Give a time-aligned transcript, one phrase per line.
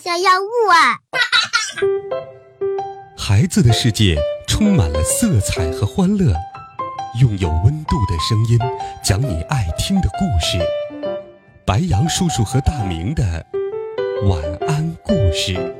[0.00, 0.98] 的故事马上要录啊！
[3.16, 4.16] 孩子的世界
[4.46, 6.34] 充满了色彩和欢乐，
[7.20, 8.58] 用有温度的声音
[9.02, 10.58] 讲你爱听的故事。
[11.66, 13.44] 白羊叔叔和大明的
[14.24, 15.79] 晚安故事。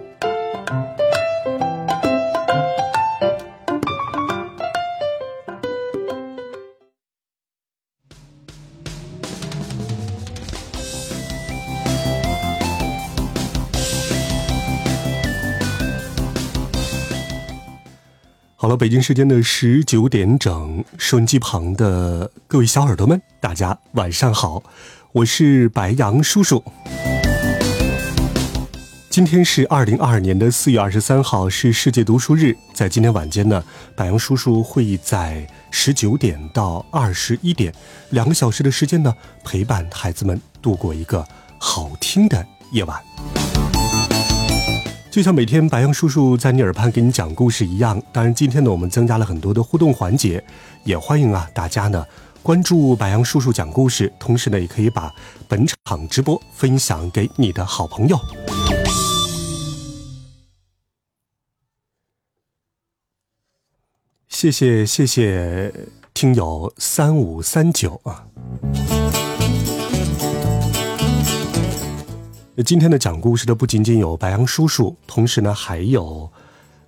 [18.71, 24.63] 了，北京时间的十九点整，收音机旁的各位小耳朵们，大家晚上好，
[25.11, 26.63] 我是白羊叔叔。
[29.11, 32.57] 今天是二零二二年的四月二十三号，是世界读书日。
[32.73, 33.65] 在今天晚间呢，
[33.97, 37.75] 白羊叔叔会在十九点到二十一点
[38.11, 39.13] 两个小时的时间呢，
[39.45, 41.27] 陪伴孩子们度过一个
[41.59, 43.03] 好听的夜晚。
[45.11, 50.43] 就像每天白羊叔叔在你耳畔给你讲故事一样，当然今天呢，我们增加了很多的互动环节，
[50.85, 52.07] 也欢迎啊大家呢
[52.45, 55.13] 关注白羊叔叔讲故事，同时呢也可以把
[55.49, 58.17] 本场直播分享给你的好朋友。
[64.29, 65.75] 谢谢谢谢
[66.15, 68.27] 听友三五三九啊。
[72.63, 76.31] 今天的讲故事的不仅仅有白羊叔叔，同时呢还有，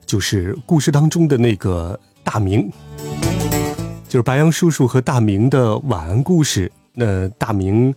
[0.04, 2.70] 就是故事当中的那个大明，
[4.06, 6.70] 就是白羊叔叔和大明的晚安故事。
[6.92, 7.94] 那大明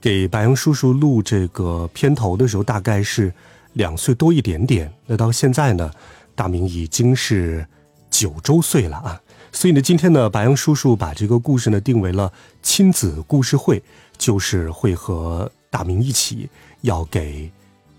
[0.00, 3.32] 给白羊叔叔录这个片头的时候，大概是
[3.72, 4.92] 两岁多一点点。
[5.06, 5.90] 那到现在呢，
[6.36, 7.66] 大明已经是
[8.08, 9.20] 九周岁了啊。
[9.50, 12.32] 所以呢，今天呢，白羊叔叔把这个故事呢定为了
[12.62, 13.82] 亲子故事会，
[14.16, 16.48] 就是会和大明一起。
[16.82, 17.50] 要给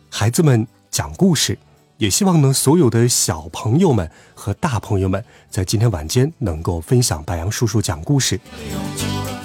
[0.10, 1.58] 孩子们讲故事，
[1.98, 8.40] 也希望呢，所有的小朋友们和大朋友们在今天晚间能够分享白杨叔叔讲故事。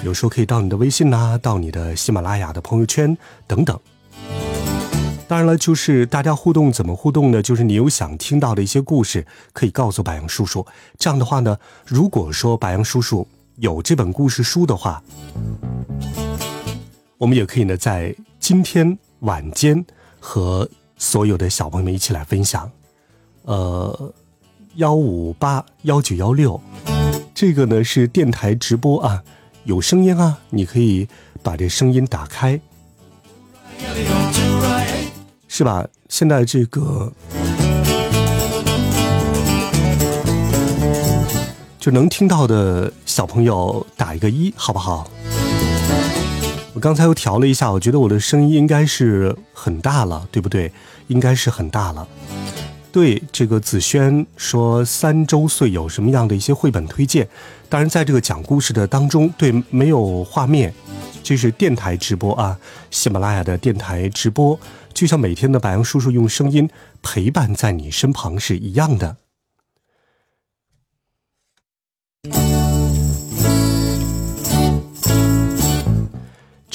[0.03, 3.79] 有时候可以到你的微信呐，到你的喜马拉雅的朋友圈等等。
[5.27, 7.41] 当然了，就是大家互动怎么互动呢？
[7.41, 10.65] 就是你有想听到的一些故事，可以告诉白杨叔叔。
[10.97, 13.27] 这样的话呢，如果说白杨叔叔
[13.57, 15.01] 有这本故事书的话，
[17.17, 18.97] 我们也可以呢，在今天。
[19.25, 19.83] 晚间
[20.19, 22.71] 和所有的小朋友们一起来分享，
[23.41, 24.13] 呃，
[24.75, 26.61] 幺五八幺九幺六，
[27.33, 29.23] 这个呢是电台直播啊，
[29.63, 31.07] 有声音啊，你可以
[31.41, 32.59] 把这声音打开，
[35.47, 35.85] 是吧？
[36.07, 37.11] 现在这个
[41.79, 45.09] 就能听到的小朋友打一个一，好不好？
[46.75, 50.69] 我刚才又调了一下，我觉得我的声音应该是很大了，对不对？
[51.07, 52.05] 应该是很大了。
[52.91, 57.25] 对，这个子轩说三周岁有什么样的一些绘本推荐？
[57.69, 60.73] 当然，在这个讲故事的当中，对，没有画面，
[61.23, 62.59] 这是电台直播啊，
[62.91, 64.59] 喜马拉雅的电台直播，
[64.93, 66.69] 就像每天的白杨叔叔用声音
[67.01, 69.15] 陪伴在你身旁是一样的。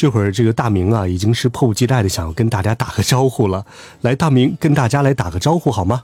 [0.01, 3.67] 这会儿这个大明啊，已经是迫不及待的想要跟大家打个招呼了。
[4.01, 6.03] 来，大明跟大家来打个招呼好吗？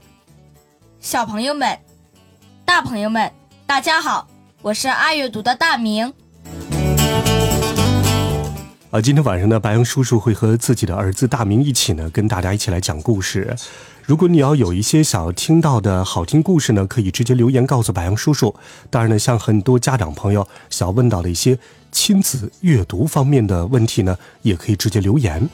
[1.01, 1.79] 小朋友们、
[2.63, 3.33] 大朋友们，
[3.65, 4.29] 大家好，
[4.61, 6.13] 我是爱阅读的大明。
[8.91, 13.57] 啊，今天晚上呢，白羊叔叔会和自己的儿子大明一起呢，跟大家一起来讲故事。
[14.05, 18.55] 如果你要有一些想要听到的好听故事呢，可以直接留言告诉白羊叔叔。
[18.91, 21.59] 当然呢，像很多家长朋友想要问到的一些
[21.97, 25.49] 亲子阅读方面的问题呢，也可以直接留言。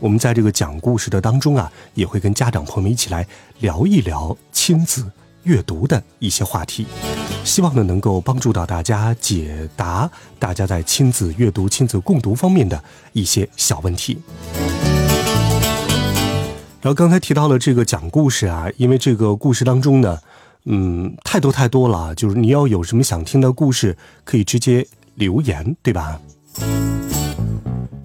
[0.00, 3.26] 我们在这个讲故事的当中啊，也会跟家长朋友们一起来
[3.60, 5.04] 聊一聊亲子
[5.42, 6.86] 阅读的一些话题，
[7.44, 12.82] 希望呢能够帮助到大家解答大家在亲子阅读、亲子共读方面的
[13.12, 14.18] 一些小问题。
[16.80, 20.18] 然后刚才提到了这个讲故事啊，因为这个故事当中呢，
[20.64, 23.94] 嗯，太多太多了，就是你要有什么想听的故事，
[24.24, 26.20] 可以直接留言，对吧？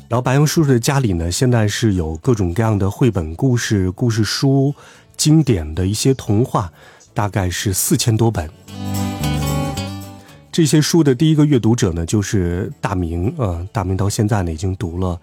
[0.09, 4.75] 然后白杨叔叔的家里呢，现在是有各种各样的绘本故事、故事书、
[5.15, 6.69] 经典的一些童话，
[7.13, 8.49] 大概是四千多本。
[10.51, 15.17] 这些书的第一个阅读者呢，就是大明，嗯，大明到现在呢，已经读了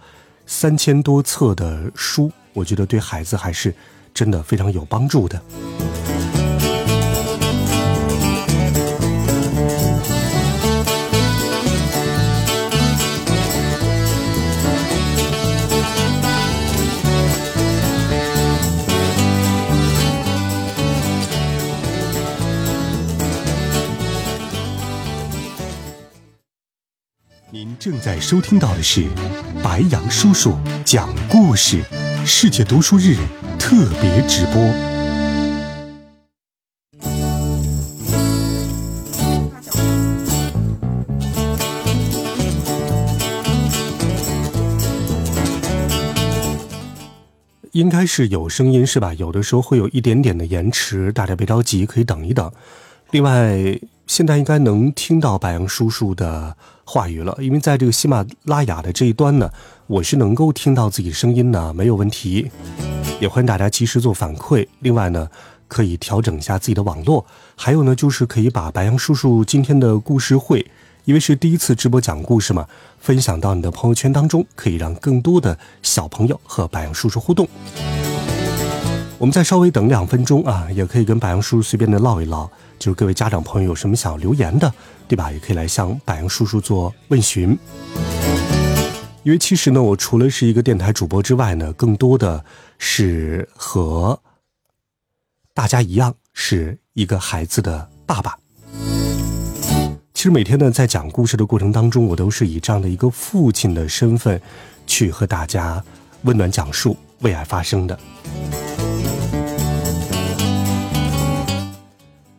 [0.47, 2.33] 三千多册的书。
[2.55, 3.75] 我觉得对孩子还是
[4.15, 5.39] 真的非常有帮助的。
[27.79, 29.07] 正在收听到的是
[29.63, 30.53] 白杨叔叔
[30.85, 31.81] 讲故事
[32.27, 33.15] 世界读书日
[33.57, 34.61] 特别直播。
[47.71, 49.15] 应该是有声音是吧？
[49.15, 52.51] 有的时候会有一点点的延迟，大家别着急，可以等一等。
[53.13, 56.57] 另外，现在应该能听到白杨叔叔的
[56.91, 59.51] 话语了，因为在这个喜马拉雅的这一端呢，
[59.87, 62.51] 我是能够听到自己声音的，没有问题。
[63.21, 64.67] 也欢迎大家及时做反馈。
[64.81, 65.29] 另外呢，
[65.69, 70.65] 可以调整一下自己的网络，还有呢，就是可以把白杨叔叔今天的故事会，
[71.05, 72.67] 因为是第一次直播讲故事嘛，
[72.99, 77.47] 分享到你的朋友圈当中，可以让更多的小朋友和白杨叔叔互动。
[79.19, 84.73] 我们再稍微等两分钟啊，也可以跟白杨叔叔随便的唠一唠，就是各位家长朋友有什么想留言的，
[85.09, 85.33] 对吧？
[85.33, 87.59] 也可以来向白杨叔叔做问询。
[89.25, 92.45] 因为其实呢，我除了是一个电台主播之外呢，更多的
[92.79, 94.21] 是和
[95.53, 98.39] 大家一样是一个孩子的爸爸。
[100.15, 104.41] 其实每天呢，在讲故事的过程当中，我都是以这样的一个父亲的身份，
[104.87, 105.83] 去和大家
[106.23, 107.99] 温暖讲述为爱发声的。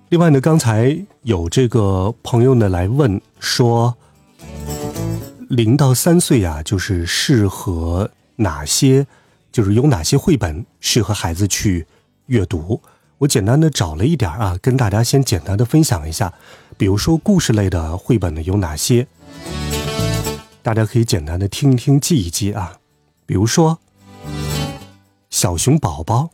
[0.09, 0.97] 另外呢，刚才
[1.29, 3.95] 有这个朋友呢来问说，
[5.47, 9.05] 零到三岁呀，就是适合哪些，
[9.51, 11.85] 就是有哪些绘本适合孩子去
[12.25, 12.81] 阅读？
[13.19, 16.33] 我简单的找了一点啊，跟大家先简单的分享一下。
[16.79, 19.05] 比如说故事类的绘本呢有哪些？
[20.63, 22.73] 大家可以简单的听一听，记一记啊。
[23.27, 23.77] 比如说，
[25.29, 26.31] 小熊宝宝。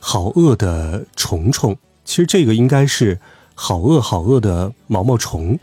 [0.00, 1.76] 好饿的虫虫，
[2.08, 3.20] 其实这个应该是
[3.54, 5.58] 好饿好饿的毛毛虫，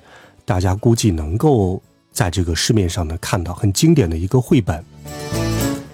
[0.45, 4.85] 大家估计能够在这个市面上呢看到很经典的一个绘本。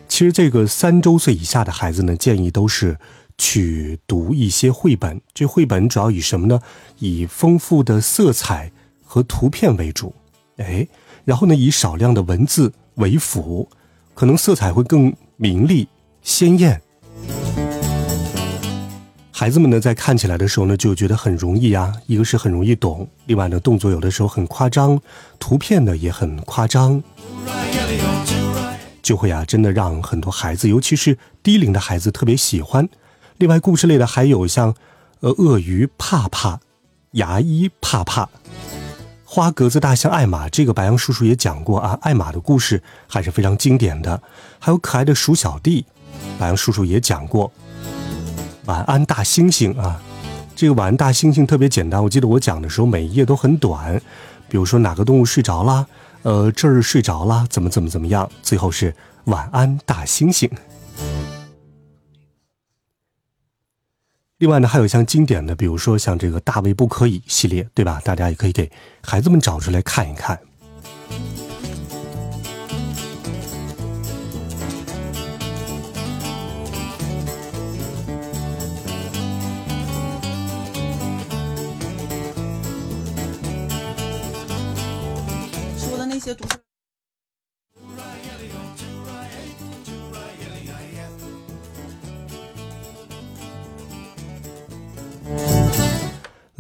[0.10, 2.98] 其实这个三周岁以下的孩子呢，建议都是
[3.38, 5.22] 去读一些绘本。
[5.34, 6.60] 这绘本主要以什么呢？
[7.00, 8.70] 以丰富的色彩
[9.06, 10.14] 和图片为主，
[10.58, 10.86] 哎，
[11.24, 13.70] 然后呢以少量的文字为辅，
[14.14, 15.88] 可能色彩会更明丽
[16.22, 16.82] 鲜艳。
[19.34, 21.92] 孩子们呢，在看起来的时候呢，就觉得很容易啊。
[22.06, 25.00] 一个是很容易懂，另外呢，动作有的时候很夸张，
[25.40, 27.02] 图片呢也很夸张，
[29.02, 32.88] 就会啊，真的让很多孩子，尤其是低龄的孩子特别喜欢。
[33.38, 34.76] 另外，故事类的还有像，
[35.22, 36.60] 呃，鳄鱼怕怕、
[37.14, 38.30] 牙医怕怕、
[39.24, 41.98] 花格子大象艾玛，这个白羊叔叔也讲过啊。
[42.02, 44.22] 艾玛的故事还是非常经典的。
[44.60, 45.86] 还有可爱的鼠小弟，
[46.38, 47.52] 白羊叔叔也讲过。
[48.66, 50.00] 晚安，大猩猩啊！
[50.56, 52.04] 这个晚安，大猩猩特别简单。
[52.04, 54.00] 我记得我讲的时候，每一页都很短。
[54.48, 55.88] 比如说哪个动物睡着了，
[56.22, 58.30] 呃，这儿睡着了，怎么怎么怎么样？
[58.44, 58.94] 最后是
[59.26, 60.50] 晚安，大猩猩。
[64.38, 68.00] 另外呢，还有像经典的，比如说像这个大卫不可以系列，对吧？
[68.04, 70.40] 大家也可以给孩子们找出来看一看。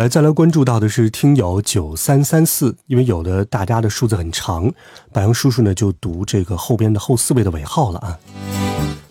[0.01, 4.71] 来，再来关注到的是听友九三三四，因为有的大家的数字很长，
[5.13, 8.17] 白杨叔叔呢就读这个后边的后四位的尾号了啊。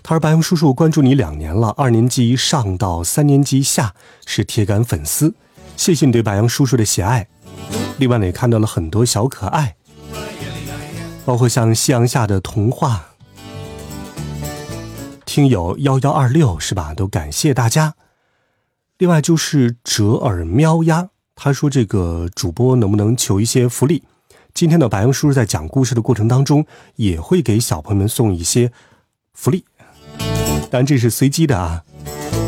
[0.03, 3.95] 他说：“白杨叔叔关注你两年了，二年级上到三年级下
[4.27, 5.33] 是铁杆粉丝，
[5.77, 7.29] 谢谢你对白杨叔叔的喜爱。
[7.99, 9.77] 另外呢，也看到了很多小可爱，
[11.25, 13.11] 包括像夕阳下的童话。
[15.25, 16.93] 听友幺幺二六是吧？
[16.95, 17.95] 都感谢大家。”
[19.01, 24.03] 另外就是折耳喵呀，他说这个主播能不能求一些福利？
[24.53, 26.67] 今天的白杨叔叔在讲故事的过程当中，
[26.97, 28.71] 也会给小朋友们送一些
[29.33, 29.65] 福利，
[30.71, 31.83] 但这是随机的啊。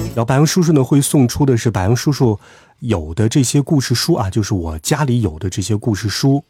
[0.09, 2.39] 然后白杨叔叔呢会送出的是白杨叔叔
[2.81, 6.45] 有的这些故事书啊，就是我家里有的这些故事书。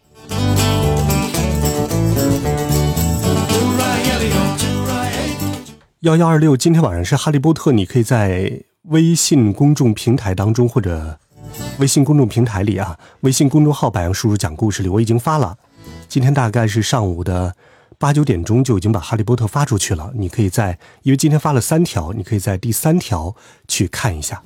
[6.01, 8.65] 幺幺二六，今天晚上是哈利波特，你可以在。
[8.89, 11.19] 微信公众平台当中，或者
[11.79, 15.57] 微信公众平台里啊，微信公众号“白杨叔叔讲故事”里，我已经发了。
[16.09, 17.55] 今天大概是上午的
[17.97, 20.11] 八九点钟就已经把《哈利波特》发出去了。
[20.17, 23.37] 你可以在，因为今天发了三条，你可以在第三条
[23.69, 24.43] 去看一下。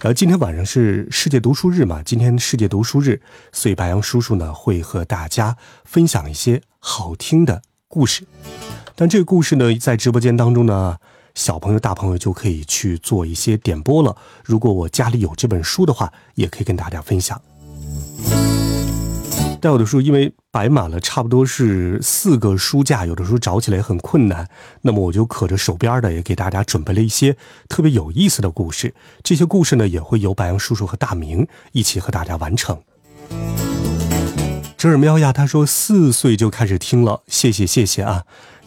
[0.00, 3.20] 然后今天晚上是世界读书日嘛，今天世界读书日，
[3.52, 8.26] 所以白杨叔叔呢会和大家分享一些好听的故事。
[8.96, 10.96] 但这个故事呢，在直播间当中呢，
[11.34, 14.16] 小朋友、大朋友就可以去做一些点播了。
[14.44, 17.40] 如果我家里有这本书的话，也可以跟大家分享。
[19.60, 24.48] 但有的书因为摆满了，差不多是四个书架，有的时候找起来也很困难。
[24.82, 27.36] 那么我就可着手边的，也给大家准备了一些
[27.68, 28.94] 特别有意思的故事。
[29.22, 32.78] 这些故事呢，也会由白杨叔叔和大明一起和大家完成。
[34.76, 38.24] 折耳喵呀，他说四岁就开始听了，谢谢谢谢啊。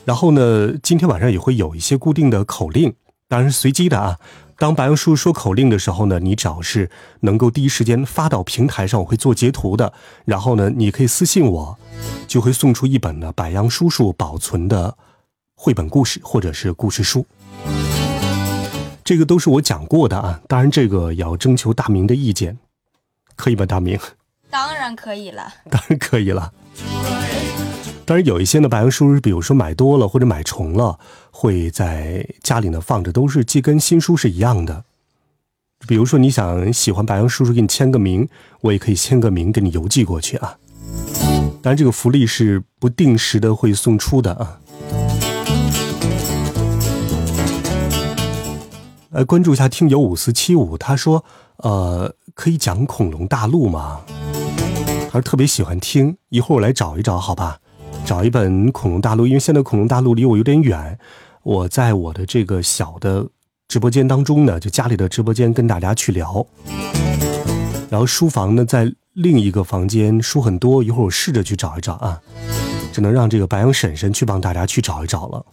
[0.07, 2.95] 然后呢，今天晚上也会有一些固定的口令，
[3.27, 4.17] 当然是随机的啊。
[4.57, 9.91] 当白杨叔说口令的时候呢，你只要是能够第一时间发到平台上，我会做截图的。
[10.23, 11.77] 然后呢，你可以私信我，
[12.25, 14.97] 就会送出一本呢白杨叔叔保存的
[15.55, 17.25] 绘本故事或者是故事书。
[19.03, 22.57] 这个都是我讲过的啊，当然这个也要征求大明的意见，
[23.35, 23.65] 可以吧？
[23.65, 23.99] 大明？
[24.49, 26.53] 当然可以了，当然可以了。
[28.07, 30.97] 当然有一些呢，白杨叔叔，比如说买多了或者买重了，
[31.29, 34.85] 会在家里呢放着，都是既跟新书是一样的。
[35.85, 38.29] 比如说你想喜欢白杨叔叔给你签个名，
[38.61, 40.57] 我也可以签个名给你邮寄过去啊。
[41.61, 44.57] 当然这个福利是不定时的会送出的啊。
[49.09, 51.25] 来关注一下听友五四七五，他说
[51.57, 53.99] 呃可以讲恐龙大陆吗？
[55.07, 57.59] 他说特别喜欢听，一会儿我来找一找，好吧。
[58.07, 60.97] 找一本《恐龙大陆》，因为现在《恐龙大陆》离我有点远，
[61.43, 63.27] 我在我的这个小的
[63.67, 66.47] 直播间当中呢，就家里的直播间跟大家去聊。
[67.89, 72.21] 然后书房呢在另一个房间，书很多，一会儿我试着去找一找啊，
[72.93, 75.45] 只能让这个白羊婶婶去帮大家去找一找了。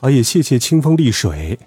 [0.00, 1.60] 啊，也谢谢清风丽水，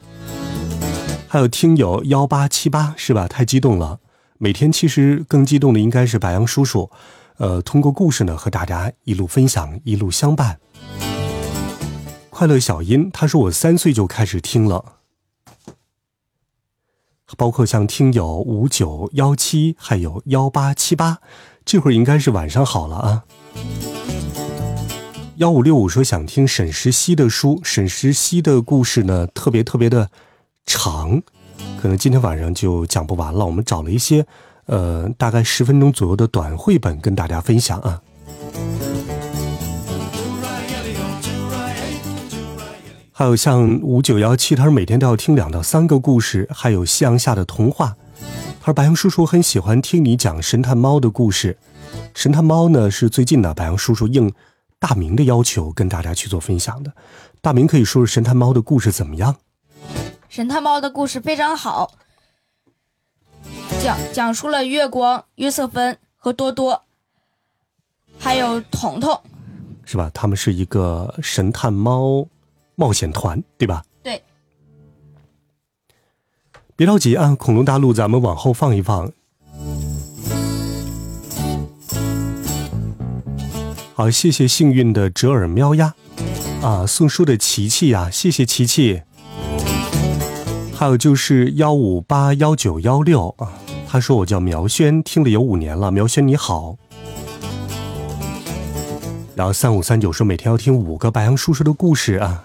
[1.30, 3.30] 还有听友幺八七八是吧？
[3.30, 4.02] 太激动了。
[4.44, 6.92] 每天其实更激动的应该是白杨叔叔，
[7.38, 10.60] 呃，通过故事呢和大家一路分享，一路相伴。
[12.30, 14.96] 快乐小音他说我三岁就开始听了，
[17.38, 21.20] 包括像听友五九幺七还有幺八七八，
[21.64, 23.24] 这会儿应该是晚上好了啊。
[25.38, 30.12] 幺五六五说想听沈石溪的书，沈石溪的故事呢特别特别的
[30.66, 31.22] 长。
[31.82, 33.46] 可能今天晚上就讲不完了。
[33.46, 34.26] 我们找了一些，
[34.68, 38.02] 呃，大概十分钟左右的短绘本跟大家分享啊。
[43.12, 47.96] 还有像五九幺七，他说每天都要听两到三个故事，还有夕阳下的童话。
[48.60, 51.58] 他说白羊叔叔很喜欢听你讲神探猫的故事。
[52.16, 54.32] 神探猫呢是最近的白羊叔叔应
[54.80, 56.94] 大明的要求跟大家去做分享的。
[57.42, 59.36] 大明可以说说神探猫的故事怎么样？
[60.34, 61.92] 神探猫的故事非常好，
[63.84, 66.86] 讲讲述了月光、约瑟芬和多多，
[68.18, 69.22] 还有彤彤，
[69.86, 70.10] 是吧？
[70.12, 72.28] 他们是一个神探猫
[72.74, 73.86] 冒险团，对吧？
[74.02, 74.24] 对。
[76.76, 79.12] 别着急啊，恐龙大陆咱们往后放一放。
[83.94, 85.94] 好，谢谢幸运的折耳喵呀，
[86.64, 89.04] 啊，送书的琪琪呀，谢谢琪琪。
[90.84, 93.48] 还有就是幺五八幺九幺六啊，
[93.88, 95.90] 他说我叫苗轩，听了有五年了。
[95.90, 96.76] 苗轩你好。
[99.34, 102.44] 然后三五三九说每天要听五个白羊叔叔的故事啊。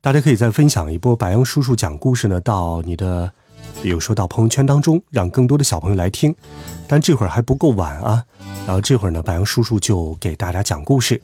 [0.00, 3.30] 大家可以再分享一波白羊叔叔讲故事呢，到你的，
[3.80, 6.34] 比如说到朋友圈当中，让更多的小朋友来听。
[6.88, 8.24] 但这会儿还不够晚啊。
[8.66, 11.22] 然后这会儿呢，白杨叔叔就给大家讲故事。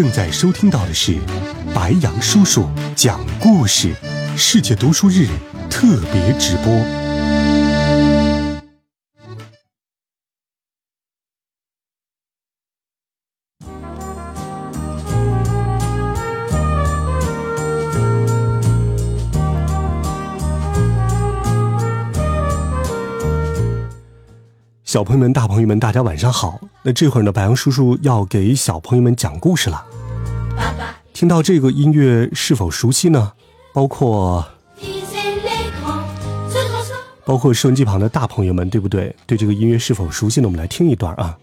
[0.00, 1.16] 正在收听到的是
[1.74, 3.92] 白羊叔叔讲故事
[4.36, 5.26] 世界读书日
[5.68, 7.07] 特别直播。
[24.98, 26.60] 小朋友们、大朋友们，大家晚上好。
[26.82, 29.86] 那这会儿呢，白杨叔叔要给小朋友们讲故事了。
[30.56, 33.32] 爸爸，听到这个音乐是否熟悉呢？
[33.72, 34.44] 包括
[37.24, 39.14] 包括收音机旁的大朋友们，对不对？
[39.24, 40.48] 对这个音乐是否熟悉呢？
[40.48, 41.38] 我们来听一段啊。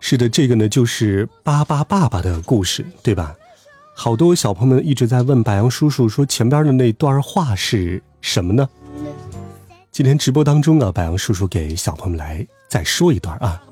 [0.00, 3.34] 是的，这个呢就是巴巴爸爸的故事，对吧？
[3.94, 8.68] 好多小朋友们一直在问白羊叔叔说前边的那段话是什么呢？
[9.90, 13.62] 今天直播当中啊，白羊叔叔给小朋友们来再说一段啊，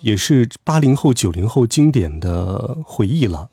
[0.00, 3.48] 也是八零后、九零后经典的回忆了。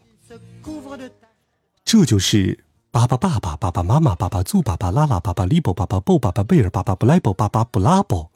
[1.85, 8.29] 这就是巴巴爸爸、爸爸妈妈、爸爸祖、爸爸拉拉、爸爸利伯、爸爸布、爸爸贝尔、爸爸布莱伯、爸爸布拉伯，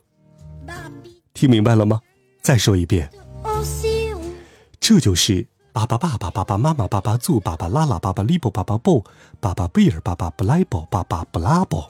[1.34, 2.00] 听明白了吗？
[2.42, 3.10] 再说一遍。
[4.80, 9.06] 这就是爸爸、爸爸、爸爸妈妈、爸爸祖、爸爸拉拉、爸爸利伯、爸爸布、
[9.40, 11.90] 爸爸贝尔、爸爸布莱伯、爸爸布拉伯。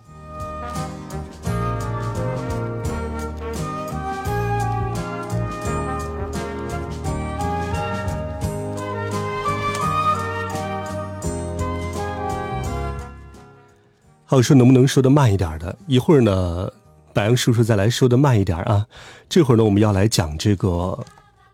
[14.25, 15.75] 好，说能不能说的慢一点的？
[15.87, 16.71] 一会儿呢，
[17.13, 18.85] 白羊叔叔再来说的慢一点啊。
[19.27, 21.03] 这会儿呢，我们要来讲这个。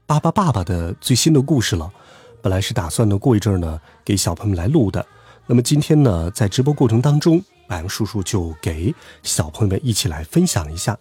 [0.06, 1.92] 巴巴爸爸的最新的故事了，
[2.48, 5.06] 本来是打算呢过一阵儿呢给小朋友们来录的，
[5.48, 10.98] 那么今天呢在直播过程当中，白羊叔叔就给小朋友们一起来分享一下。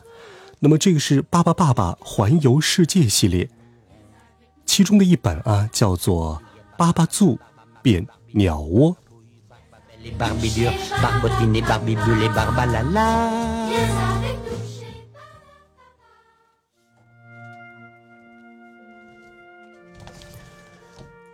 [0.59, 3.49] 那么这个是巴巴爸爸环游世界系列，
[4.65, 6.43] 其中的一本啊叫做
[6.77, 7.39] 《巴巴祖
[7.81, 8.91] 变鸟窝》。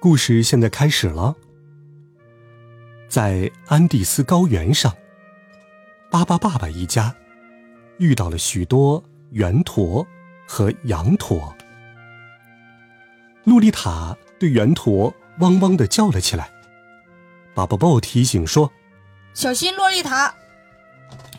[0.03, 1.33] 故事现在开始了。
[3.09, 4.93] 在安第斯高原上，
[6.11, 7.15] 巴巴爸爸一家
[7.99, 10.05] 遇到了许多圆驼
[10.45, 11.55] 和羊驼。
[13.45, 16.51] 洛丽塔对圆驼汪汪的叫了起来。
[17.55, 18.73] 巴巴豹提醒说
[19.35, 20.35] ：“小心洛丽塔，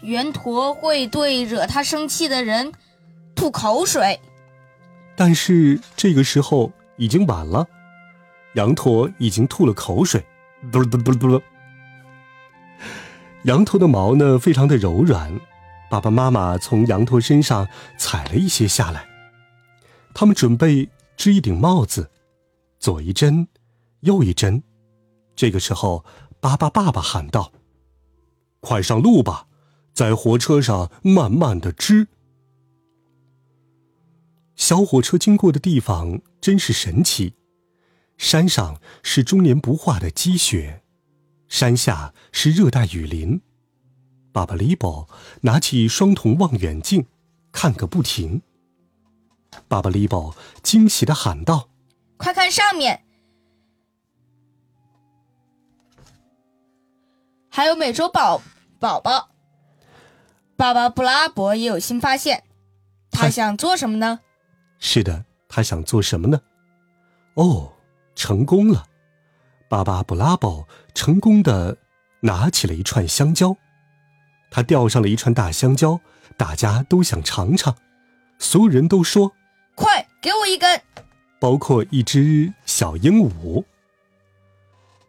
[0.04, 2.72] 圆驼会对惹他生气的人
[3.36, 4.22] 吐口水。”
[5.18, 7.68] 但是这个时候已经晚了。
[8.54, 10.24] 羊驼已经吐了口水，
[10.72, 11.42] 嘟嘟嘟嘟。
[13.44, 15.40] 羊驼的毛呢，非常的柔软。
[15.90, 19.06] 爸爸妈妈从羊驼身上采了一些下来，
[20.14, 22.10] 他们准备织一顶帽子，
[22.80, 23.48] 左一针，
[24.00, 24.64] 右一针。
[25.36, 26.04] 这个时候，
[26.40, 27.52] 巴巴爸爸喊道
[28.60, 29.48] ：“快上路吧，
[29.94, 32.08] 在火车上慢慢的织。”
[34.56, 37.34] 小火车经过的地方真是神奇。
[38.18, 40.84] 山上是终年不化的积雪，
[41.50, 43.42] 山下是热带雨林。
[44.32, 45.08] 巴巴利伯
[45.42, 47.06] 拿起双筒望远镜，
[47.52, 48.42] 看个不停。
[49.68, 51.70] 巴巴利伯惊喜的喊道
[52.18, 53.04] ：“快看上面，
[57.50, 58.42] 还有美洲宝
[58.80, 59.30] 宝宝！”
[60.56, 62.44] 爸爸布拉伯也有新发现，
[63.12, 64.22] 他想做什么呢？
[64.80, 66.42] 是的，他想做什么呢？
[67.34, 67.73] 哦。
[68.16, 68.86] 成功了，
[69.68, 71.78] 巴巴布拉宝成功的
[72.22, 73.58] 拿起了一串香蕉，
[74.52, 76.00] 他钓上了一串大香蕉，
[76.38, 77.76] 大家都想尝尝，
[78.38, 79.34] 所有人都说
[79.76, 80.82] ：“快给我一根！”
[81.42, 83.66] 包括一只小鹦鹉。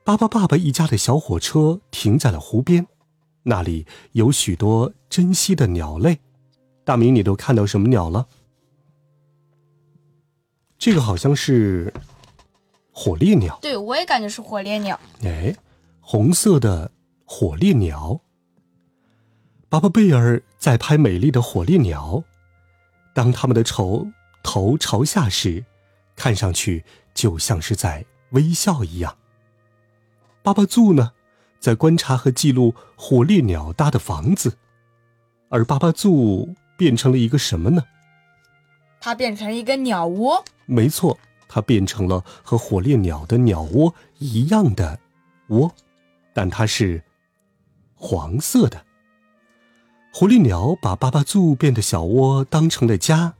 [0.02, 2.86] 巴巴爸爸一家的小火车停在了湖边，
[3.44, 6.20] 那里有许多珍稀的鸟类。
[6.84, 8.26] 大明，你都看到什么鸟了？
[10.78, 11.92] 这个好像是。
[12.96, 14.98] 火烈鸟，对我也感觉是火烈鸟。
[15.24, 15.54] 哎，
[16.00, 16.92] 红色的
[17.24, 18.20] 火烈鸟。
[19.68, 22.22] 巴巴贝尔在拍美丽的火烈鸟，
[23.12, 24.07] 当它们的头
[24.44, 25.64] 头朝下时，
[26.14, 29.16] 看上去就像是在微笑一样。
[30.44, 31.11] 巴巴祖呢，
[31.59, 34.57] 在观察和记录火烈鸟搭的房子，
[35.48, 37.83] 而巴巴祖变成了一个什么呢？
[39.00, 40.44] 它变成了一个鸟窝。
[40.66, 41.18] 没错。
[41.54, 44.98] 它变成了和火烈鸟的鸟窝一样的
[45.50, 45.72] 窝，
[46.32, 47.04] 但它是
[47.94, 48.84] 黄色的。
[50.12, 53.34] 火烈鸟把巴巴祖变的小窝当成了家，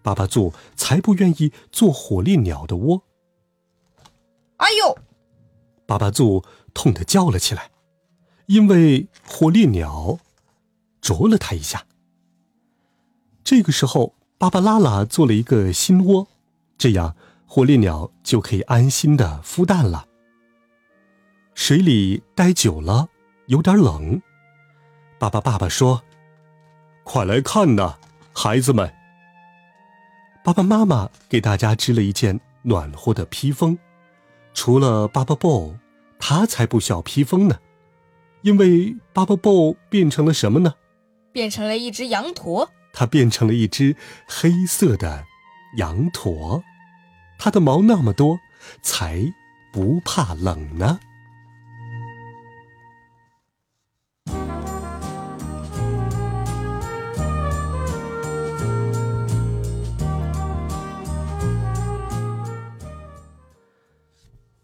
[0.00, 3.02] 巴巴祖才不愿意做火烈鸟的窝。
[4.58, 4.96] 哎呦！
[5.86, 7.72] 巴巴祖痛得叫了起来，
[8.46, 10.20] 因为火烈鸟
[11.00, 11.84] 啄了他一下。
[13.42, 16.28] 这个时候，巴巴拉拉做了一个新窝，
[16.78, 17.16] 这样。
[17.52, 20.06] 火烈鸟就可以安心的孵蛋了。
[21.56, 23.08] 水里待久了
[23.46, 24.22] 有点冷。
[25.18, 26.04] 巴巴爸爸说
[27.02, 27.98] ：“快来看呐，
[28.32, 28.94] 孩子们！”
[30.44, 33.76] 爸爸妈妈给大家织了一件暖和的披风。
[34.54, 35.74] 除了巴巴布，
[36.20, 37.58] 他才不需要披风呢，
[38.42, 40.74] 因为巴巴布变成了什么呢？
[41.32, 42.70] 变成了一只羊驼。
[42.92, 43.96] 它变成了一只
[44.28, 45.24] 黑色的
[45.78, 46.62] 羊驼，
[47.42, 48.38] 它的毛那么多，
[48.82, 49.32] 才
[49.72, 51.00] 不怕冷呢。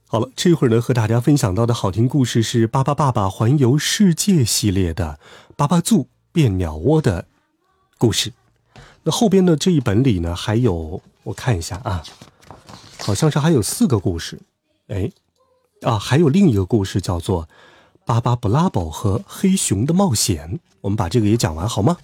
[0.09, 5.19] 好了，这会儿呢，和大家分享到的好听故事是《巴巴爸爸环游世界》系列的
[5.57, 7.27] 《巴巴祖变鸟窝》的
[7.97, 8.35] 故事。
[9.03, 12.03] 那后边的这一本里呢，还有我看一下啊，
[12.99, 14.41] 好像是还有四个故事。
[14.89, 15.11] 哎，
[15.83, 17.45] 啊，还有另一个故事叫做
[18.05, 20.55] 《巴巴布拉宝和黑熊的冒险》。
[20.81, 21.97] 我们把这个也讲完好吗？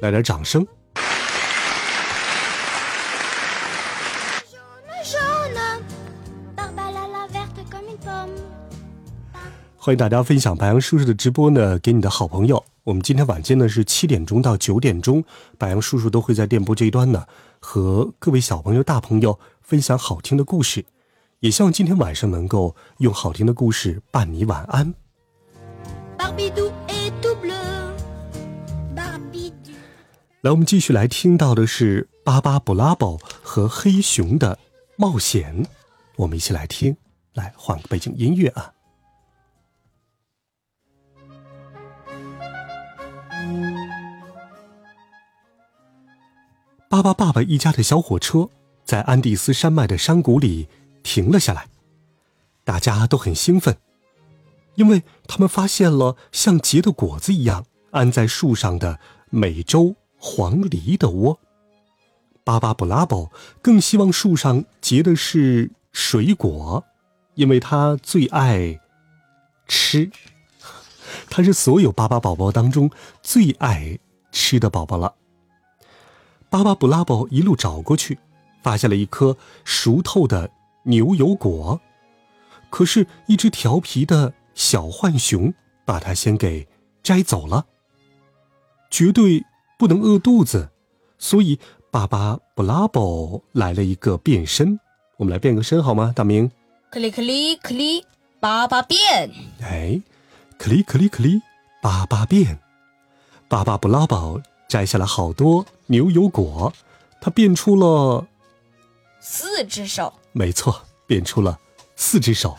[0.00, 0.66] 来点掌声。
[9.76, 12.64] 欢迎大家分享白杨叔叔的直播呢，给你的好朋友。
[12.82, 15.22] 我们今天晚间呢是七点钟到九点钟，
[15.58, 17.24] 白杨叔叔都会在电波这一端呢，
[17.68, 20.86] 和各位小朋友、大朋友分享好听的故事。
[21.40, 24.94] 也希望今天晚上能够用好听的故事伴你晚安。
[30.42, 34.56] 来，我们继续来听到的是巴巴布拉宝和黑熊的
[34.96, 35.66] 冒险。
[36.14, 36.96] 我们一起来听，
[37.34, 38.75] 来换个背景音乐啊。
[46.88, 48.48] 巴巴爸爸一家的小火车
[48.84, 50.68] 在安第斯山脉的山谷里
[51.02, 51.66] 停了下来，
[52.62, 53.76] 大家都很兴奋，
[54.76, 61.40] 因为他们发现了像结的果子一样安在树上的美洲黄鹂的窝。
[62.44, 66.84] 巴巴布拉宝更希望树上结的是水果，
[67.34, 68.78] 因为他最爱
[69.66, 70.08] 吃，
[71.28, 72.88] 他是所有巴巴宝宝当中
[73.22, 73.98] 最爱
[74.30, 75.16] 吃的宝宝了。
[76.48, 78.18] 巴巴布拉宝一路找过去，
[78.62, 80.50] 发现了一颗熟透的
[80.84, 81.80] 牛油果，
[82.70, 85.52] 可是，一只调皮的小浣熊
[85.84, 86.68] 把它先给
[87.02, 87.66] 摘走了。
[88.90, 89.44] 绝对
[89.78, 90.70] 不能饿肚子，
[91.18, 91.58] 所以
[91.90, 94.78] 巴巴布拉宝来了一个变身。
[95.16, 96.12] 我们来变个身好吗？
[96.14, 96.50] 大明，
[96.90, 98.04] 克里克里克里，
[98.38, 99.30] 巴巴变。
[99.60, 100.00] 哎，
[100.56, 101.42] 克里克里克里，
[101.82, 102.58] 巴巴变。
[103.48, 104.40] 巴巴布拉宝。
[104.76, 106.70] 摘下了好多牛油果，
[107.18, 108.26] 他变出了
[109.20, 110.12] 四只手。
[110.32, 111.58] 没错，变出了
[111.96, 112.58] 四只手。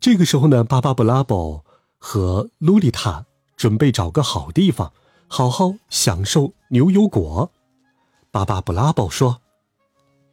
[0.00, 1.64] 这个时候呢，巴巴布拉宝
[1.98, 4.92] 和洛丽塔准备找个好地方，
[5.28, 7.52] 好好享受牛油果。
[8.32, 9.40] 巴巴布拉宝说：“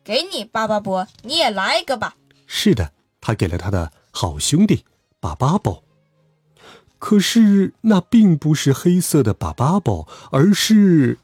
[0.03, 2.15] 给你，巴巴伯，你也来一个吧。”
[2.47, 4.83] 是的，他给了他的好兄弟
[5.19, 5.83] 巴巴宝。
[7.03, 11.19] 可是那并不是黑色的巴巴宝，而是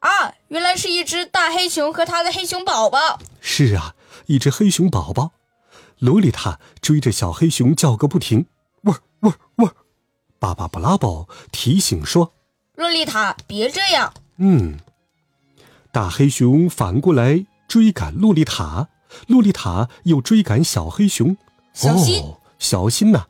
[0.00, 3.18] 啊，原来是一只大黑熊和它的黑熊宝宝。
[3.40, 3.94] 是啊，
[4.26, 5.32] 一只黑熊宝宝。
[5.98, 8.44] 洛丽塔追着小黑熊叫个不停，
[8.82, 9.74] 汪汪汪！
[10.38, 12.34] 巴巴布拉宝提醒说
[12.76, 14.78] ：“洛丽塔，别这样。”嗯，
[15.90, 18.90] 大黑熊反过来追赶洛丽塔，
[19.26, 21.34] 洛丽塔又追赶小黑熊。
[21.72, 23.24] 小心，小心呐！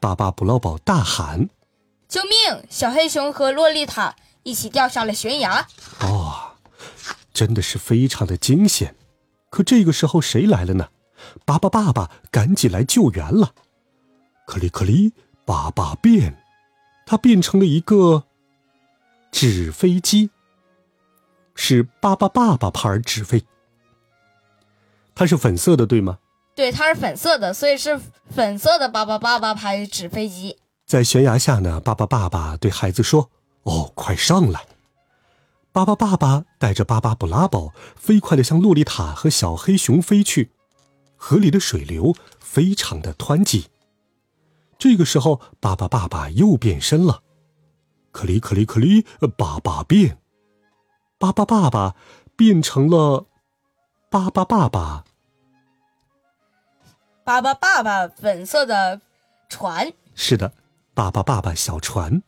[0.00, 1.48] 巴巴布拉宝大喊
[2.08, 5.66] ：“救命！”小黑熊和洛丽塔一起掉下了悬崖。
[6.00, 6.56] 哦，
[7.32, 8.96] 真的是非常的惊险。
[9.50, 10.88] 可这个时候谁来了呢？
[11.44, 13.54] 巴巴爸爸赶紧来救援了。
[14.46, 15.12] 克里克里，
[15.44, 16.42] 巴巴变，
[17.06, 18.24] 他变成了一个
[19.30, 20.30] 纸飞机，
[21.54, 23.44] 是巴巴爸爸牌纸飞。
[25.14, 26.18] 它是粉色的，对吗？
[26.54, 30.56] 对，它是粉色的，所以是粉色的巴巴爸爸牌纸飞机。
[30.86, 33.30] 在悬崖下呢，巴巴爸爸对孩子说
[33.64, 34.66] ：“哦，快上来！”
[35.72, 40.52] 巴巴爸爸带着巴巴布拉宝飞快地向洛丽塔和小黑熊飞去。
[41.16, 43.66] 河里的水流非常的湍急。
[44.78, 47.22] 这个时候，巴巴爸爸又变身了，
[48.12, 49.04] 克里克里克里，
[49.36, 50.18] 巴巴变！
[51.18, 51.96] 巴巴爸爸
[52.36, 53.26] 变成了
[54.10, 55.04] 巴巴爸爸。
[57.24, 59.00] 巴巴爸爸粉色的
[59.48, 60.52] 船是的，
[60.92, 62.22] 巴巴爸爸小船，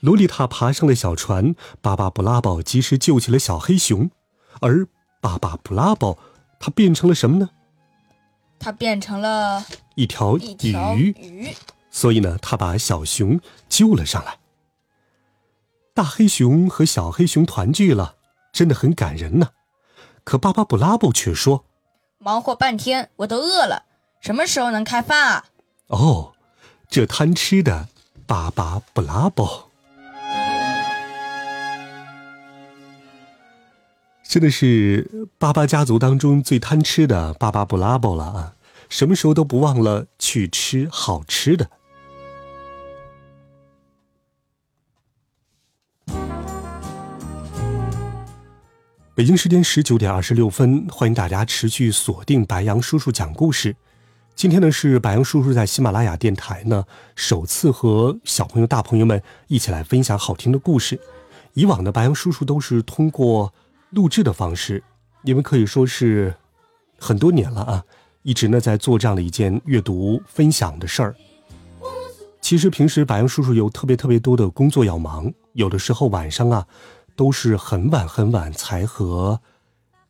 [0.00, 4.10] 洛丽塔爬上了小船，巴巴布拉宝及时救起了小黑熊，
[4.60, 4.86] 而
[5.22, 6.18] 巴巴布拉宝，
[6.60, 7.48] 它变成了什么呢？
[8.58, 11.56] 它变成了一条鱼，鱼。
[11.90, 14.38] 所以呢，他把小熊救了上来。
[15.94, 18.16] 大黑熊和小黑熊团聚了，
[18.52, 19.48] 真的很感人呢。
[20.22, 21.64] 可巴巴布拉布却说
[22.18, 23.84] ：“忙活半天，我都饿了，
[24.22, 25.44] 什么时候能开饭啊？”
[25.90, 26.32] 哦，
[26.88, 27.88] 这贪吃的
[28.24, 29.46] 巴巴布拉布，
[34.22, 38.54] 真的是巴巴家族当中最贪吃的巴巴布拉布了啊！
[38.88, 41.68] 什么时候都不忘了去吃好吃的。
[49.16, 53.74] 北京时间十九点二十六分，欢迎大家持续锁定白杨叔叔讲故事。
[54.42, 60.98] 今天呢是白杨叔叔在喜马拉雅电台呢首次和小朋友、大朋友们一起来分享好听的故事。
[61.52, 63.54] 以往的白杨叔叔都是通过
[63.90, 64.82] 录制的方式，
[65.22, 66.34] 因为可以说是
[66.98, 67.84] 很多年了啊，
[68.22, 71.14] 一直呢在做这样的一件阅读分享的事儿。
[72.40, 76.66] 其实平时白杨叔叔有特别特别多的工作要忙，有的时候晚上啊。
[77.14, 79.38] 都是很晚很晚才和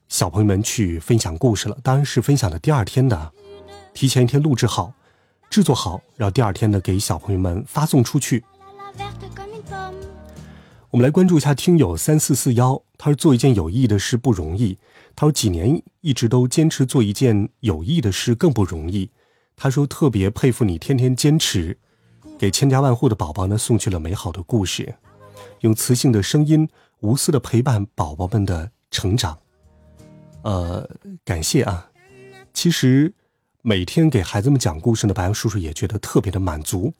[0.09, 3.33] 小朋友们去分享故事了，当然是分享的第二天的，
[3.94, 4.92] 提前一天录制好、
[5.50, 8.44] 制作好，然后第二天呢给小朋友们发送出去。
[10.90, 14.78] 我们来关注一下听友三四四幺，他说做一件有意义的事不容易，
[15.16, 19.11] 他说几年一直都坚持做一件有意义的事更不容易，
[19.57, 21.78] 他说特别佩服你天天坚持，
[22.38, 24.94] 给千家万户的宝宝呢送去了美好的故事，
[25.61, 26.68] 用磁性的声音。
[27.00, 29.37] 无私的陪伴宝宝们的成长，
[30.42, 30.88] 呃，
[31.24, 31.90] 感谢啊！
[32.55, 33.12] 其实
[33.64, 36.92] 每天给孩子们讲故事呢，白杨叔叔也觉得特别的满足。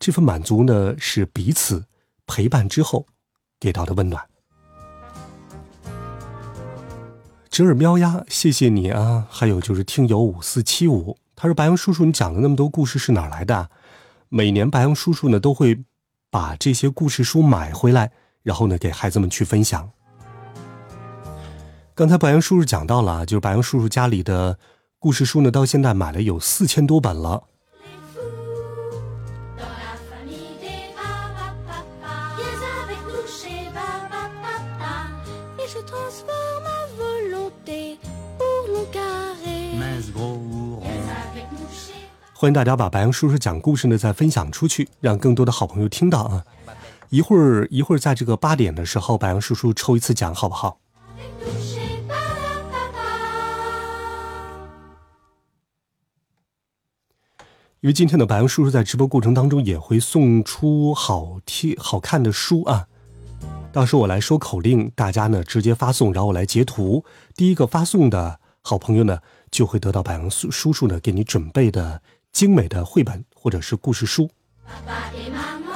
[0.00, 1.84] 这份满足呢，是彼此
[2.26, 3.06] 陪伴之后
[3.60, 4.26] 给到的温暖。
[7.48, 9.28] 折耳喵呀，谢谢你啊！
[9.30, 13.70] 还有就是听友五四七五，他说白杨叔叔，你讲的那么多故事是哪来的？
[14.28, 15.84] 每年白杨叔叔呢都会
[16.30, 18.10] 把这些故事书买回来。
[18.42, 19.88] 然后呢，给孩子们去分享。
[21.94, 24.58] 刚才白杨叔叔讲到了，就是白杨叔叔家里的
[25.00, 27.44] 故事书呢，到现在买了有四千多本了。
[42.34, 46.44] 欢迎大家把白杨叔叔讲故事呢再分享出去，让更多的好朋友听到啊。
[47.10, 50.80] 一会儿一会儿，在这个八点的时候，白杨叔叔抽一次奖，好不好？
[57.80, 62.88] 因为今天的白杨叔叔在直播过程当中也会送出好听好看的书啊，
[63.72, 67.04] 到时候我来说口令，大家呢直接发送，然后我来截图，
[67.36, 69.20] 第一个发送的好朋友呢
[69.52, 74.28] 就会得到白杨叔叔叔呢给你准备的精美的绘本或者是故事书。
[74.64, 75.67] 爸爸给妈妈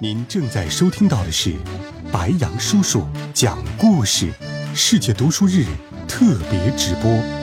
[0.00, 1.54] 您正在收听到的是
[2.12, 4.32] 白杨叔叔讲故事，
[4.74, 5.64] 世界读书日
[6.08, 7.37] 特别直播。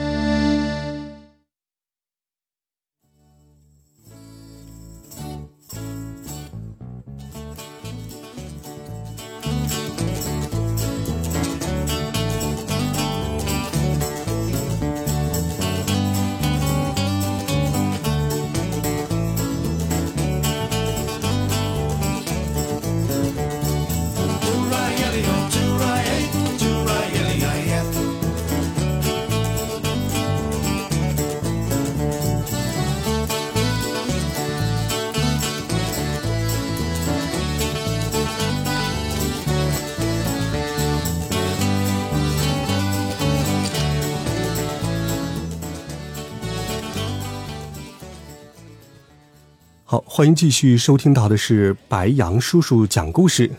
[50.16, 53.50] 欢迎继续收听到的是白杨叔叔讲故事。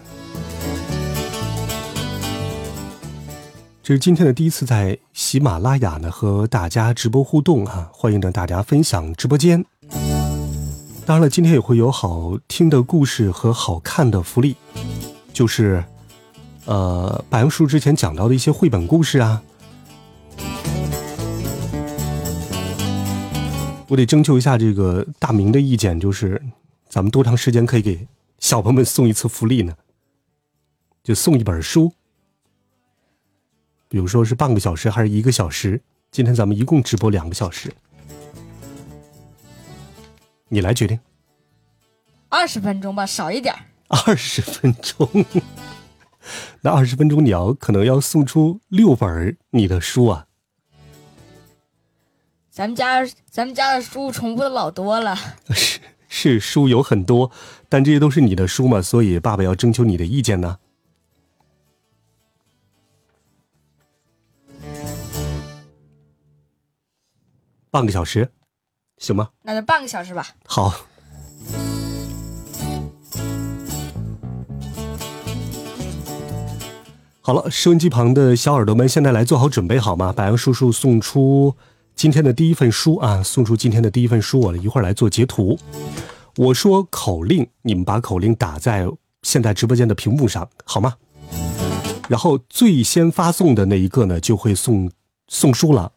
[3.84, 9.64] 这是今天的第一次在喜马拉雅呢和大家直播互动啊，欢迎呢大家分享直播间。
[11.06, 14.56] 当然了，今天也会有好听的故事和好看的福利，
[15.32, 15.84] 就是
[16.66, 19.44] 呃白杨叔之前讲到的一些绘本故事啊。
[23.90, 26.42] 我得征求一下这个大明的意见，就是
[26.90, 29.76] 咱们多长时间可以给小朋友们送一次福利呢？
[31.04, 31.94] 就送一本书，
[33.88, 35.82] 比如说是半个小时还是一个小时？
[36.12, 37.74] 今天咱们一共直播两个小时，
[40.50, 41.00] 你来决定。
[42.28, 43.62] 二十分钟吧，少一点儿。
[44.06, 45.10] 二十分钟，
[46.60, 50.27] 那二十分钟你要可能要送出六本你的书啊。
[52.58, 55.16] 咱们家咱们家的书重复的老多了。
[55.54, 57.30] 是是，书有很多，
[57.70, 60.58] 但这些都是你的书嘛，所以爸爸要征求你的意见呢。
[67.70, 68.32] 半个小时，
[68.98, 69.30] 行吗？
[69.44, 70.28] 那就半个小时吧。
[70.48, 70.74] 好。
[77.22, 80.12] 好了，收音机旁的小耳朵们，现在来做好准备好吗？
[80.12, 81.56] 白杨叔叔送出
[81.98, 85.58] 今天的第一份书啊，送出今天的第一份书，我一会儿来做截图。
[86.36, 88.86] 我说口令，你们把口令打在
[89.24, 90.94] 现在直播间的屏幕上，好吗？
[92.08, 94.92] 然后最先发送的那一个呢，就会送
[95.28, 95.92] 送书了。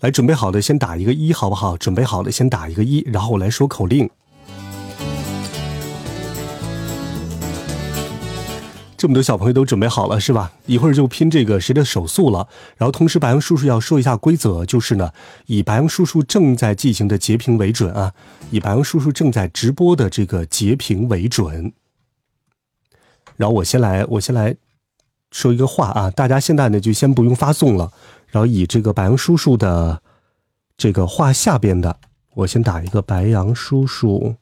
[0.00, 1.76] 来，准备好的先打一个一，好不好？
[1.76, 4.10] 准备好的先打一个一，然后我来说口令。
[9.04, 10.50] 这么多小朋友都准备好了是吧？
[10.64, 12.48] 一会儿就拼这个谁的手速了。
[12.78, 15.12] 然后同时，白羊叔叔要说一下规则，就是呢，
[15.44, 18.14] 以白羊叔叔正在进行的截屏为准啊，
[18.50, 21.74] 以白羊叔叔正在直播的这个截屏为准。
[23.36, 24.56] 然后我先来，我先来
[25.30, 27.92] 说一个话啊，大家现在呢就先不用发送了。
[28.28, 30.00] 然后以这个白羊叔叔的
[30.78, 31.94] 这个话下边的，
[32.36, 34.36] 我先打一个白羊叔叔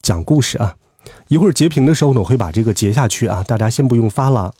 [0.00, 0.76] 讲故事啊。
[1.28, 3.42] 一会儿截屏的时候呢，我会把这个截下去啊。
[3.42, 4.52] 大家先不用发了。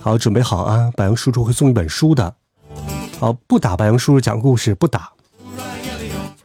[0.00, 0.90] 好，准备好啊！
[0.96, 2.34] 白羊叔叔会送一本书的。
[3.18, 5.12] 好，不打白羊叔叔讲故事，不打。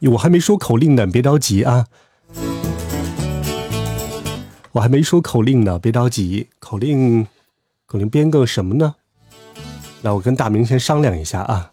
[0.02, 1.88] 我还没说口令呢，别着急啊。
[4.74, 6.50] 我还没说口令呢，别着急。
[6.60, 7.28] 口令，
[7.86, 8.96] 口令编个什么呢？
[10.02, 11.72] 那我跟大明先商量一下啊。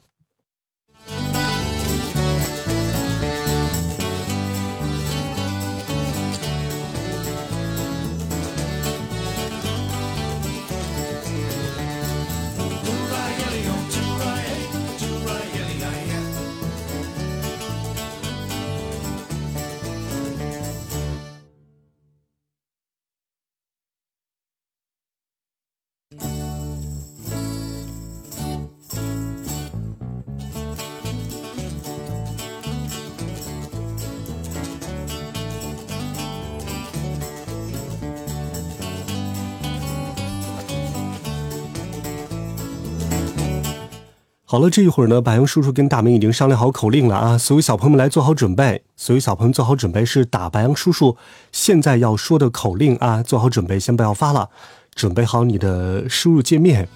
[44.52, 47.38] 好了，这一会儿呢，白羊叔叔跟大明已经商量好口令了啊！
[47.38, 51.16] 所有小朋友们来做好准备，所有小朋友做好准备，是打白羊叔叔
[51.52, 53.22] 现在要说的口令啊！
[53.22, 54.50] 做好准备，先不要发了，
[54.94, 56.86] 准备好你的输入界面。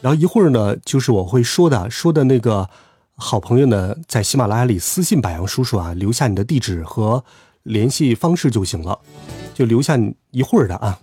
[0.00, 2.68] 然后一会儿呢，就是我会说的，说的那个
[3.14, 7.24] 好朋友呢，在喜马拉雅里私信白羊叔叔啊，留下你的地址和
[7.62, 8.98] 联系方式就行了，
[9.54, 9.96] 就留下
[10.32, 10.98] 一会儿的啊。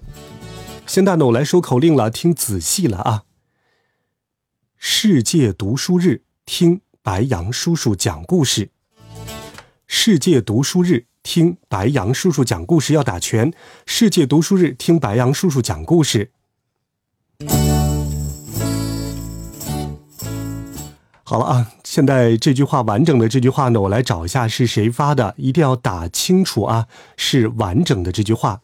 [0.85, 3.23] 现在呢，我来说口令了，听仔细了啊！
[4.83, 8.71] 世界读书日，听白杨叔叔讲故事。
[9.85, 13.53] 世界读书日，听白杨叔叔讲故事要打全。
[13.85, 16.31] 世界读书日，听白杨叔叔讲故事。
[21.21, 28.61] 好了啊，现在这句话完整的这句话呢，我来找一下是谁发的，一定要打清楚啊，是完整的这句话。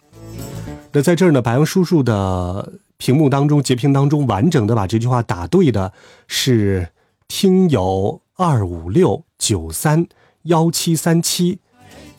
[0.94, 2.80] 那在这儿呢，白杨叔叔的。
[2.98, 5.94] 屏幕当中截屏当中完整的把这句话打对的
[6.28, 6.90] 是
[7.28, 10.08] 听友二五六九三
[10.44, 11.60] 幺七三七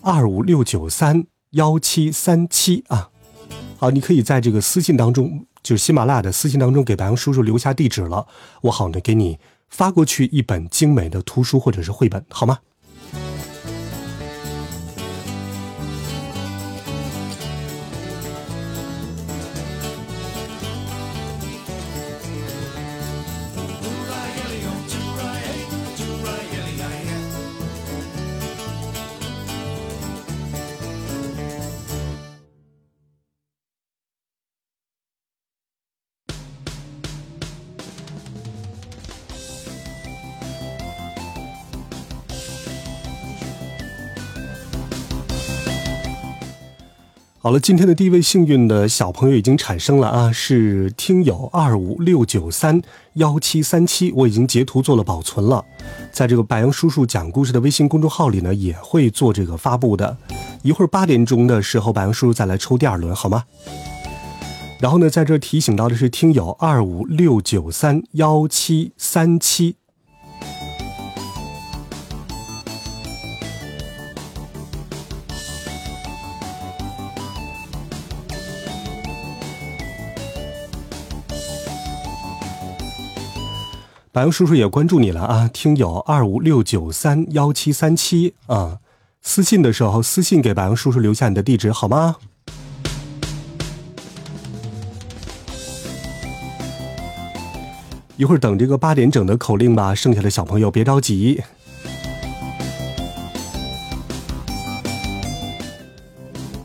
[0.01, 3.11] 二五六九三幺七三七啊，
[3.79, 8.27] 好，你可以在这个私信当中，就是喜马拉雅的私信当中给白羊叔叔留下地址了，
[8.63, 12.59] 我好呢给你发过去一本精美的图书或者是绘本，好吗？
[47.49, 52.83] 好了，今天的第一位幸运的小朋友已经产生了啊，是听友二五六九三
[53.15, 55.65] 幺七三七，我已经截图做了保存了，
[56.13, 60.15] 在这个白羊叔叔讲故事的微信公众号里呢，也会做这个发布的。
[60.61, 63.45] 一会儿八点钟的时候，白羊叔叔再来抽第二轮，好吗？
[64.79, 69.77] 然后呢，在这提醒到的是听友二五六九三幺七三七。
[84.11, 85.51] 白羊叔叔也关注你了啊！
[85.53, 88.79] 听友二五六九三幺七三七啊，
[89.21, 92.17] 私信的时候私信给白羊叔叔留下你的地址好吗？
[98.17, 101.43] 一会儿等这个八点整的口令吧，剩下的小朋友别着急。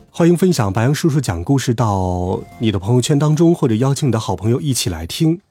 [0.09, 5.41] 欢迎分享白羊叔叔讲故事到你的朋友圈当中，或者邀请你的好朋友一起来听。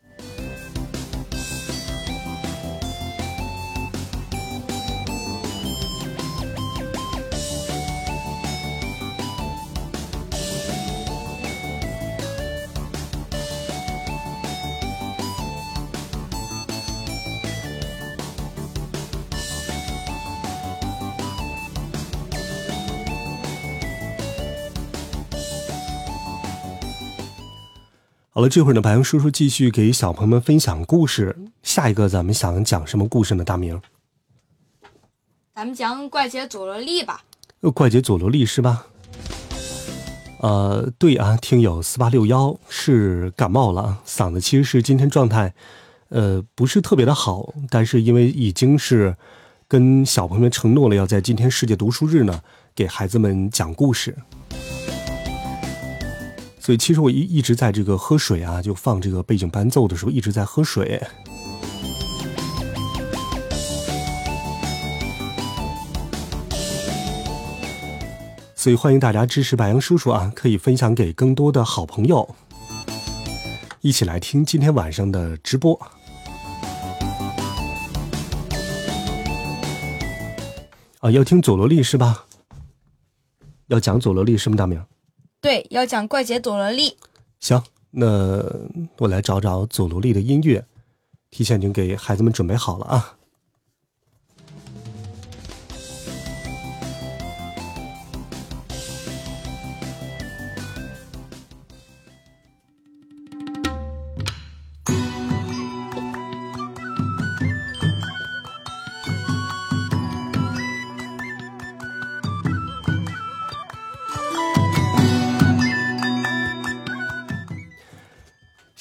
[28.42, 31.38] 了，这会儿呢，白羊叔叔继续给小朋友们分享故事。
[31.62, 33.44] 下一个，咱们想讲什么故事呢？
[33.44, 33.80] 大明，
[35.54, 37.22] 咱们讲怪杰佐罗利吧。
[37.72, 38.86] 怪杰佐罗利是吧？
[40.40, 45.54] 呃，对啊，听友四八六幺是感冒了，嗓子其实是今天状态，
[46.08, 49.16] 呃，不是特别的好，但是因为已经是
[49.68, 52.42] 跟小朋友们承诺了，要在今天世界读书日呢，
[52.74, 54.16] 给孩子们讲故事。
[56.64, 61.02] 所以其实我一一直在这个喝水啊，就放这个背景伴奏的时候一直在喝水。
[68.54, 72.36] 所以欢迎大家支持白羊叔叔啊，可以分享给更多的好朋友，
[73.80, 75.74] 一起来听今天晚上的直播。
[81.00, 82.26] 啊，要听佐罗利是吧？
[83.66, 84.54] 要讲佐罗利是吗？
[84.54, 84.80] 大明。
[85.42, 86.96] 对，要讲怪杰佐罗利。
[87.40, 88.06] 行，那
[88.98, 90.64] 我来找找佐罗利的音乐，
[91.32, 93.18] 提前已经给孩子们准备好了啊。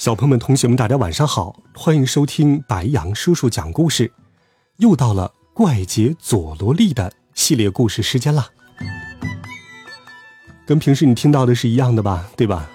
[0.02, 4.10] 小朋友们、同学们，大家晚上好，欢迎收听白羊叔叔讲故事。
[4.78, 8.48] 又到了怪杰佐罗利的系列故事时间了，
[10.66, 12.28] 跟平时你听到的是一样的吧？
[12.36, 12.68] 对吧？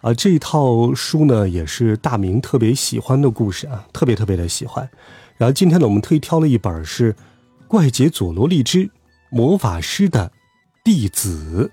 [0.00, 4.88] 啊，这一套书呢，也是大明特别喜欢的故事啊，特别特别的喜欢。
[5.36, 7.12] 然后今天呢，我们特意挑了一本是
[7.68, 8.90] 《怪杰佐罗利之
[9.28, 10.32] 魔法师的
[10.82, 11.70] 弟子》。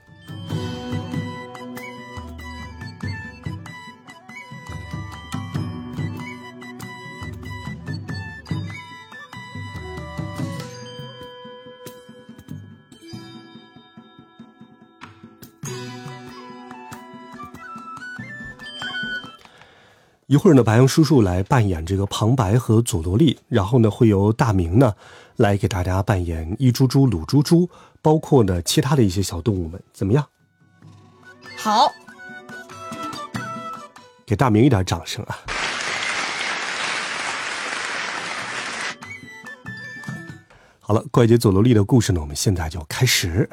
[20.33, 24.95] 一会儿呢，白羊叔叔来扮演这个旁白和佐罗利，然后呢，会由大明呢
[25.35, 27.69] 来给大家扮演一猪猪、鲁猪猪，
[28.01, 30.27] 包括呢其他的一些小动物们，怎么样？
[31.55, 31.87] 好，
[34.25, 35.37] 给大明一点掌声啊！
[40.79, 43.47] 好了，怪杰佐罗利的故事呢，我们现在就开始。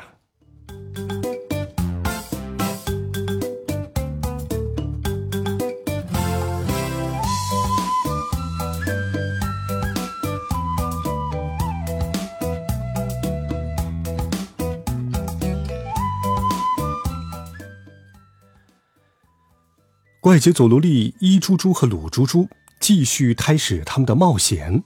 [20.23, 22.47] 怪杰佐罗利、伊猪猪和鲁猪猪
[22.79, 24.85] 继续开始他们的冒险。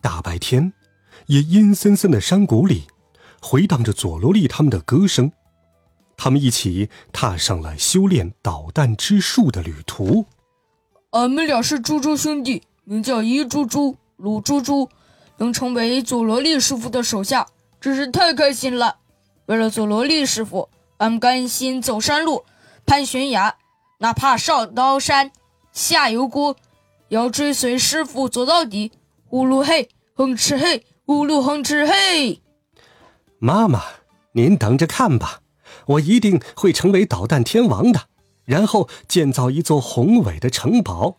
[0.00, 0.72] 大白天，
[1.26, 2.82] 也阴森森的山谷里，
[3.40, 5.30] 回荡着佐罗利他们的歌声。
[6.16, 10.26] 他们一起踏上了修炼导弹之术的旅途。
[11.10, 14.88] 俺们俩是猪猪兄弟，名叫伊猪猪、鲁猪猪，
[15.36, 17.46] 能成为佐罗利师傅的手下，
[17.80, 18.96] 真是太开心了。
[19.46, 20.68] 为了佐罗利师傅。
[20.98, 22.44] 俺们甘心走山路，
[22.86, 23.56] 攀悬崖，
[24.02, 25.30] 哪怕上刀山
[25.70, 26.56] 下油锅，
[27.10, 28.90] 要追随师傅走到底。
[29.28, 32.42] 呼噜嘿，哼哧嘿，呼噜哼哧嘿。
[33.38, 33.80] 妈妈，
[34.32, 35.42] 您等着看吧，
[35.86, 38.00] 我一定会成为导弹天王的，
[38.44, 41.16] 然后建造一座宏伟的城堡。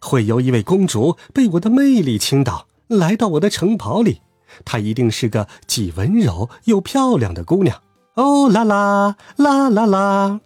[0.00, 4.22] 会有一位公主被我的魅力倾倒，来到我的城堡里。
[4.64, 7.80] 她一定是个既温柔又漂亮的姑娘。
[8.14, 10.40] 哦啦啦啦啦啦！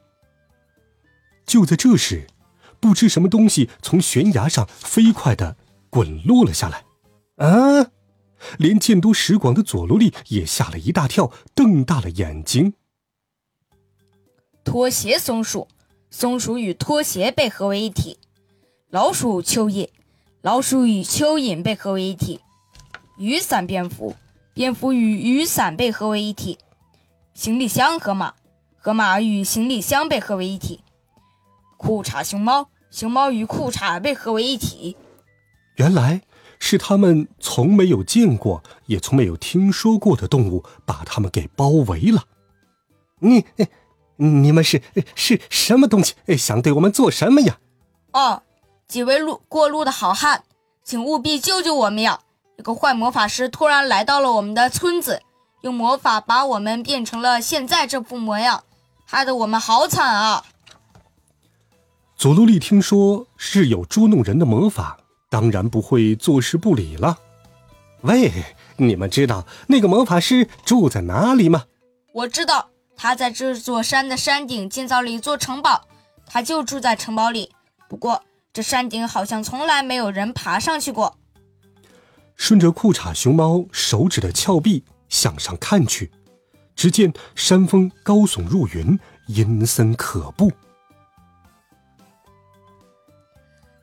[1.48, 2.28] 就在这时，
[2.78, 5.56] 不知什么东西从悬崖上飞快的
[5.90, 6.84] 滚落了下来。
[7.44, 7.90] 啊！
[8.58, 12.74] 连见多识广的佐罗利也吓了一大跳，瞪大了眼睛。
[14.62, 15.66] 拖鞋松鼠，
[16.10, 18.16] 松鼠与拖鞋被合为一体；
[18.90, 19.88] 老鼠蚯蚓，
[20.42, 22.38] 老鼠与蚯蚓被合为一体；
[23.18, 24.14] 雨伞蝙蝠，
[24.54, 26.58] 蝙蝠与雨伞被合为一体；
[27.34, 28.34] 行李箱河马，
[28.76, 30.78] 河马与行李箱被合为一体；
[31.78, 34.98] 裤衩熊猫，熊猫与裤衩被合为一体。
[35.76, 36.20] 原来。
[36.60, 42.24] 是他们从没有见过，也从没有听说过的动物，把他们给包围了。
[43.20, 43.44] 你，
[44.16, 44.82] 你们是
[45.14, 46.16] 是什么东西？
[46.36, 47.58] 想对我们做什么呀？
[48.10, 48.42] 哦，
[48.88, 50.42] 几位路过路的好汉，
[50.82, 52.18] 请务必救救我们呀！
[52.56, 55.22] 有个坏魔法师突然来到了我们的村子，
[55.62, 58.64] 用魔法把我们变成了现在这副模样，
[59.06, 60.44] 害得我们好惨啊！
[62.18, 64.98] 佐罗利听说是有捉弄人的魔法。
[65.30, 67.16] 当然不会坐视不理了。
[68.00, 68.32] 喂，
[68.76, 71.66] 你们知道那个魔法师住在哪里吗？
[72.12, 75.86] 我知道，他在这座山的山顶建造了一座城堡，
[76.26, 77.52] 他就住在城堡里。
[77.88, 81.16] 不过这山顶好像从来没有人爬上去过。
[82.34, 86.10] 顺着裤衩熊猫手指的峭壁向上看去，
[86.74, 90.50] 只见山峰高耸入云，阴森可怖。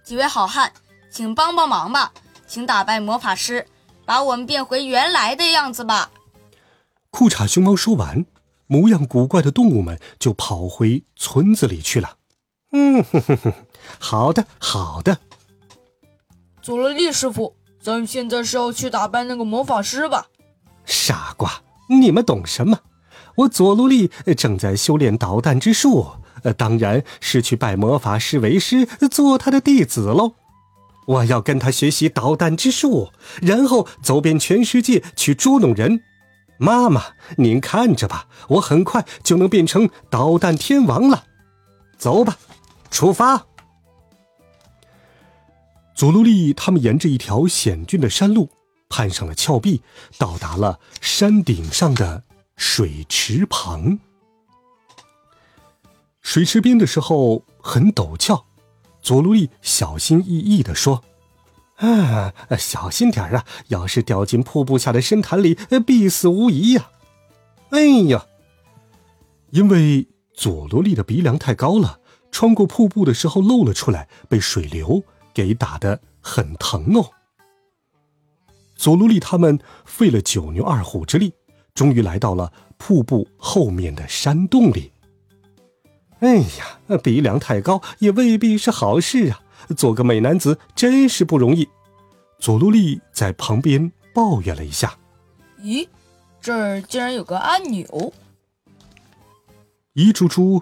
[0.06, 0.72] 几位好汉。
[1.10, 2.12] 请帮帮忙吧，
[2.46, 3.66] 请打败魔法师，
[4.06, 6.12] 把我们变回原来的样子吧。
[7.10, 8.26] 裤衩熊猫说完，
[8.68, 12.18] 模样古怪的动物们就跑回村子里去了。
[12.74, 13.54] 嗯，哼哼哼，
[13.98, 15.18] 好的，好的。
[16.62, 20.28] 佐罗利师傅，咱们现在是要去打败那个魔法师吧？
[20.84, 22.80] 傻瓜，你们懂什么？
[23.38, 26.08] 我佐罗利正在修炼导弹之术，
[26.54, 30.36] 当然是去拜魔法师为师，做他的弟子喽。
[31.08, 36.02] 我要跟他学习导弹之术，然后走遍全世界去捉弄人。
[36.58, 37.04] 妈妈，
[37.38, 41.26] 您看着吧，我很快就能变成导弹天王了。
[41.98, 42.38] 走吧，
[42.90, 43.46] 出发。
[45.94, 48.50] 佐罗利他们沿着一条险峻的山路，
[48.90, 49.82] 攀上了峭壁，
[50.18, 52.24] 到达了山顶上的
[52.58, 54.00] 水池旁。
[56.26, 58.48] 水池边的时候很陡峭。
[59.00, 61.04] 佐罗利小心翼翼地说
[61.78, 63.46] ：“啊，小心点啊！
[63.68, 65.54] 要是掉进瀑布下的深潭里，
[65.86, 66.90] 必死无疑呀！”
[67.70, 68.26] 哎呀，
[69.52, 72.00] 因为佐罗利的鼻梁太高了，
[72.32, 77.12] 穿过瀑布的时候露了出来，被水流给打得很疼哦。
[78.76, 81.32] 佐罗利他们费了九牛二虎之力，
[81.76, 84.92] 终于来到了瀑布后面的山洞里。
[86.20, 89.42] 哎呀，鼻梁太高也未必是好事啊！
[89.76, 91.68] 做个美男子真是不容易。
[92.40, 94.98] 佐罗利在旁边抱怨了一下
[95.62, 95.88] ：“咦，
[96.40, 98.14] 这儿竟然有个按钮！”
[99.94, 100.62] 伊猪猪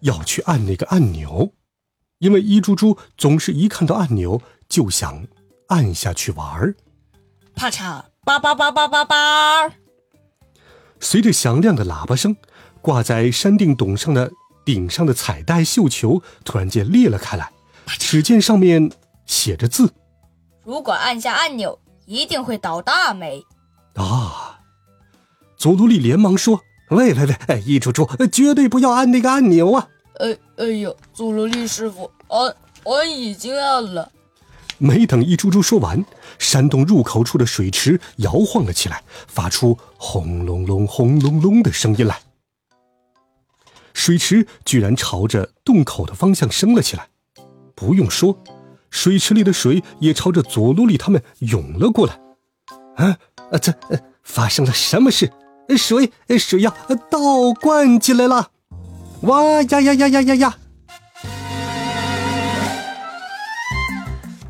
[0.00, 1.52] 要去按那个按钮，
[2.18, 5.26] 因为伊猪猪总是一看到按钮就想
[5.68, 6.74] 按下去玩儿。
[7.54, 9.72] 啪嚓，叭叭叭叭叭叭！
[11.00, 12.36] 随着响亮的喇叭声，
[12.80, 14.30] 挂在山顶董上的。
[14.64, 17.50] 顶上的彩带绣球突然间裂了开来，
[17.86, 18.90] 只见上面
[19.26, 19.92] 写着字
[20.64, 23.44] ：“如果按下按钮，一定会倒大霉。”
[23.94, 24.60] 啊！
[25.56, 26.60] 佐罗利连忙说
[26.90, 29.88] ：“喂喂喂，哎，一猪猪，绝对不要按那个按钮啊！”
[30.20, 32.54] 哎哎呦，佐罗利师傅，我
[32.84, 34.10] 我已经按了。
[34.78, 36.04] 没等一猪猪说完，
[36.38, 42.20] 山洞入口处的水池摇晃了起来，发出轰隆隆、轰隆隆的声音来。
[43.94, 47.08] 水池居然朝着洞口的方向升了起来，
[47.74, 48.38] 不用说，
[48.90, 52.20] 水池里的水也朝着佐罗利他们涌了过来。
[52.96, 53.16] 啊
[53.50, 53.58] 啊！
[53.58, 53.72] 这
[54.22, 55.32] 发生了什么事？
[55.78, 56.70] 水水要
[57.08, 58.50] 倒灌进来了！
[59.22, 60.58] 哇呀呀呀呀呀呀！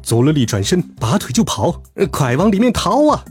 [0.03, 3.25] 佐罗利转身拔腿就跑，快往里面逃啊！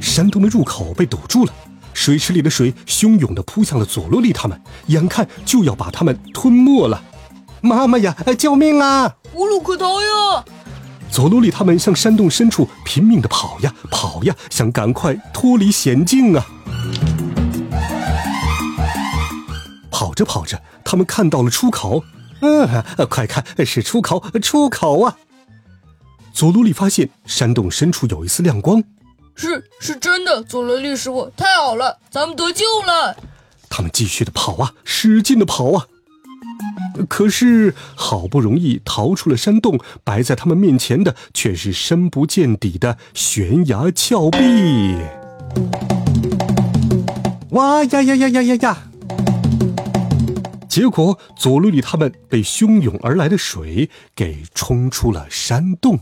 [0.00, 1.54] 山洞的入口被堵住了，
[1.96, 7.02] 水池里的水汹涌地扑向了佐罗利他们，眼看就要把他们吞没了。
[7.62, 9.16] 妈妈呀，救命啊！
[9.32, 10.44] 无路可逃呀！
[11.10, 16.46] 佐罗利他们向山洞深处拼命地跑呀跑呀，想赶快脱离险境啊！
[19.90, 22.04] 跑着跑着，他们看到了出口。
[22.42, 25.16] 嗯，快看，是出口，出口啊！
[26.34, 28.84] 佐罗利发现山洞深处有一丝亮光。
[29.36, 33.14] 是是真的，佐罗利师傅，太好了，咱们得救了！
[33.68, 35.86] 他们继续的跑啊，使劲的跑啊。
[37.06, 44.96] 可是好不容易逃出了山洞，摆在他们面前的却是深不见底的悬崖峭壁。
[47.50, 48.78] 哇呀呀呀呀呀呀！
[50.66, 56.00] 结果佐罗里他们被汹涌而来的水给冲出了山洞。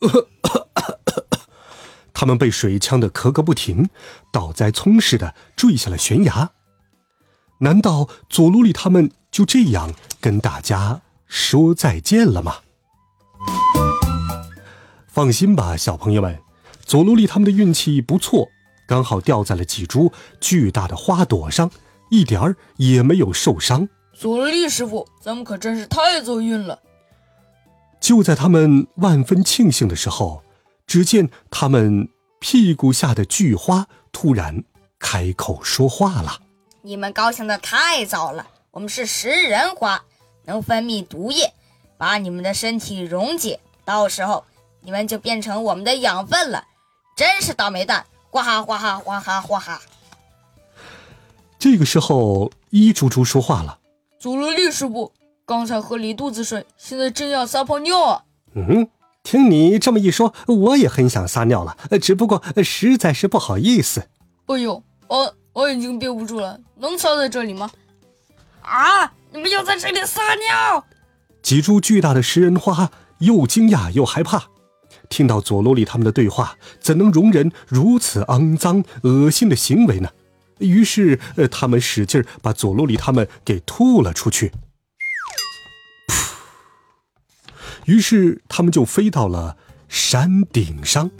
[2.12, 3.88] 他们被水呛得咳个不停，
[4.32, 6.50] 倒栽葱似的坠下了悬崖。
[7.58, 12.56] 难道佐罗里他们就这样跟大家说再见了吗？
[15.06, 16.38] 放心吧，小朋友们，
[16.84, 18.48] 佐罗利他们的运气不错，
[18.86, 21.70] 刚好掉在了几株巨大的花朵上，
[22.10, 23.88] 一点儿也没有受伤。
[24.14, 26.78] 佐罗利师傅，咱们可真是太走运了！
[28.00, 30.42] 就在他们万分庆幸的时候，
[30.86, 32.08] 只见他们
[32.40, 34.64] 屁股下的巨花突然
[34.98, 36.40] 开口说话了
[36.82, 40.02] ：“你们高兴的太早了，我们是食人花，
[40.46, 41.52] 能分泌毒液，
[41.98, 44.44] 把你们的身体溶解，到时候
[44.80, 46.64] 你们就变成我们的养分了。
[47.14, 48.06] 真是倒霉蛋！
[48.30, 49.80] 哗哈哗哈哗哈哗哈。”
[51.58, 53.78] 这个时候，一猪猪说话了
[54.18, 55.12] ：“祖罗利师傅。”
[55.50, 58.22] 刚才喝了一肚子水，现在真要撒泡尿啊！
[58.54, 58.88] 嗯，
[59.24, 64.06] 听你这么一说，我也很想撒尿了，只不过实在是不好意思。
[64.46, 67.68] 哎呦，我我已经憋不住了，能撒在这里吗？
[68.62, 69.12] 啊！
[69.32, 70.84] 你们要在这里撒尿？
[71.42, 72.88] 几株巨大的食人花
[73.18, 74.44] 又惊讶又害怕，
[75.08, 80.10] 听到佐罗里他们的对话，怎能容忍如此肮脏恶心的行为呢？
[80.58, 84.52] 于是，呃，他们使劲把佐罗里他们给吐了出去。
[87.86, 89.56] 于是他们就飞到了
[89.88, 91.10] 山顶上。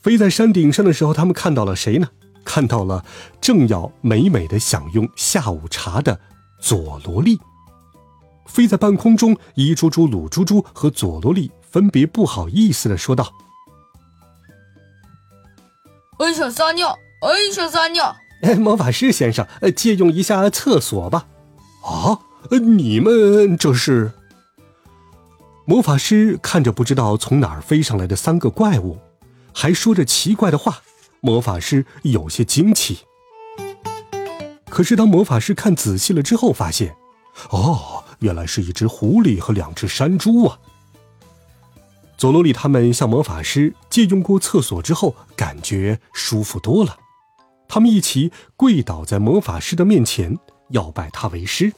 [0.00, 2.08] 飞在山顶上的时候，他们看到了谁呢？
[2.44, 3.04] 看到了
[3.40, 6.18] 正要美美的享用下午茶的
[6.60, 7.38] 佐罗利。
[8.46, 13.30] 飞在半空中，一猪猪、鲁猪猪和佐罗利分别不好意思的说道
[16.18, 19.46] ：“我想撒尿，我想撒尿。”哎，魔法师先生，
[19.76, 21.26] 借用一下厕所吧。
[21.84, 22.18] 啊，
[22.50, 24.10] 你们这是？
[25.70, 28.98] 魔法师看着不知道从哪儿飞上来的三个怪物，
[29.54, 30.82] 还说着奇怪的话，
[31.20, 32.98] 魔法师有些惊奇。
[34.68, 36.96] 可是当魔法师看仔细了之后，发现，
[37.50, 40.58] 哦，原来是一只狐狸和两只山猪啊！
[42.16, 46.98] 佐罗里他们向魔法师借用过厕所之后，感觉舒服多了。
[47.68, 50.36] 他们一起跪倒在魔法师的面前，
[50.70, 51.72] 要拜他为师。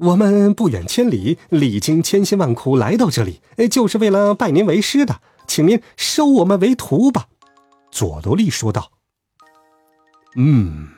[0.00, 7.28] 我们不远千里，历经千辛万苦来到这里，就是为了拜您为师的，请您收我们为徒吧。”
[7.92, 8.92] 佐罗利说道。
[10.36, 10.88] “嗯，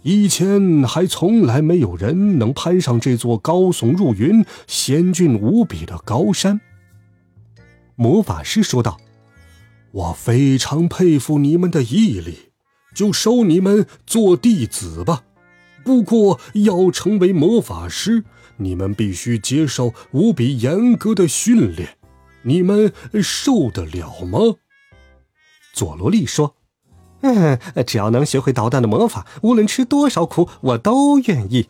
[0.00, 6.60] 以前还从来没有人能攀上这座高耸入云、险峻无比的高山。”
[7.96, 8.98] 魔法师说道
[9.92, 12.50] ，“我非常佩服你们的毅力，
[12.94, 15.24] 就收你们做弟子吧。”
[15.86, 18.24] 不过，要成为魔法师，
[18.56, 21.96] 你们必须接受无比严格的训练，
[22.42, 24.56] 你们受得了吗？
[25.72, 26.56] 佐罗利说
[27.22, 27.56] ：“嗯，
[27.86, 31.68] 只要能学会捣蛋的魔法，无论吃多少苦，我都愿意。”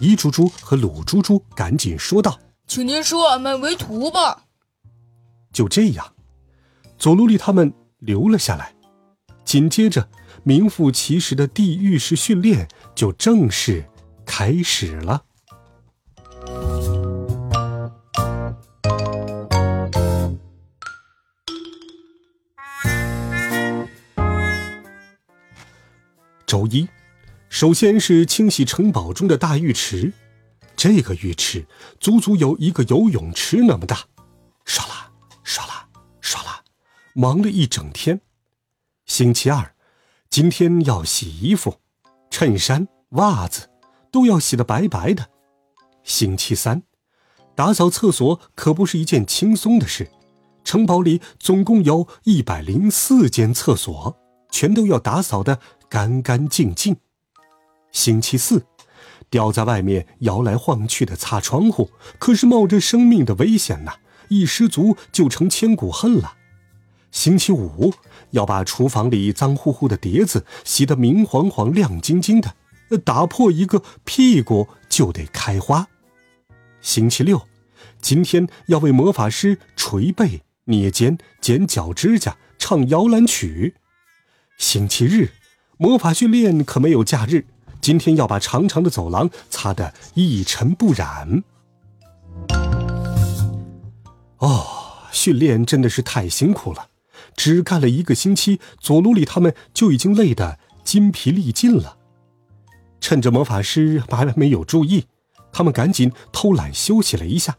[0.00, 4.44] 伊猪猪和鲁猪猪赶紧说道：“请您收俺们为徒吧。”
[5.52, 6.14] 就这样，
[6.96, 8.72] 佐罗利他们留了下来。
[9.44, 10.08] 紧接着，
[10.42, 12.68] 名副其实的地狱式训练。
[12.94, 13.84] 就正式
[14.24, 15.24] 开始了。
[26.46, 26.86] 周一，
[27.48, 30.12] 首先是清洗城堡中的大浴池，
[30.76, 31.66] 这个浴池
[31.98, 34.00] 足足有一个游泳池那么大，
[34.66, 35.10] 刷啦
[35.42, 35.88] 刷啦
[36.20, 36.62] 刷啦，
[37.14, 38.20] 忙了一整天。
[39.06, 39.71] 星期二，
[40.32, 41.74] 今天要洗衣服。
[42.30, 43.68] 衬衫、袜子
[44.10, 45.28] 都要洗得白白的。
[46.04, 46.82] 星期三，
[47.54, 50.10] 打扫厕所可不是一件轻松的事。
[50.64, 54.16] 城堡里总共有一百零四间厕所，
[54.50, 55.58] 全都要打扫得
[55.90, 56.96] 干干净净。
[57.90, 58.64] 星期四，
[59.28, 63.96] 吊在外面摇来晃去的擦窗户，可是冒着生命的危险呐！
[64.28, 66.32] 一失足就成千古恨了。
[67.12, 67.92] 星期五，
[68.30, 72.54] 要把厨房里脏乎乎的碟子洗得明晃晃、亮晶晶的，
[73.04, 75.86] 打破一个屁股就得开花。
[76.80, 77.46] 星期六，
[78.00, 83.76] 今天要为魔法师捶背、捏肩、剪脚趾甲、唱摇篮曲。
[84.56, 85.32] 星期日，
[85.76, 87.44] 魔法训练可没有假日，
[87.80, 91.44] 今天要把长长的走廊擦得一尘不染。
[94.38, 94.66] 哦，
[95.12, 96.88] 训练真的是太辛苦了，
[97.36, 101.98] 只干了一个星期，佐罗里他们就已经累得筋疲力尽了。
[103.00, 105.06] 趁着魔法师还没有注意。
[105.52, 107.58] 他们赶紧偷懒休息了一下。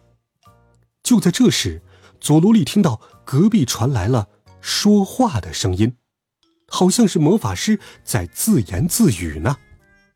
[1.04, 1.84] 就在这时，
[2.20, 4.30] 佐罗利听到隔壁传来了
[4.62, 5.96] 说话的声音，
[6.68, 9.58] 好像是魔法师在自言自语呢。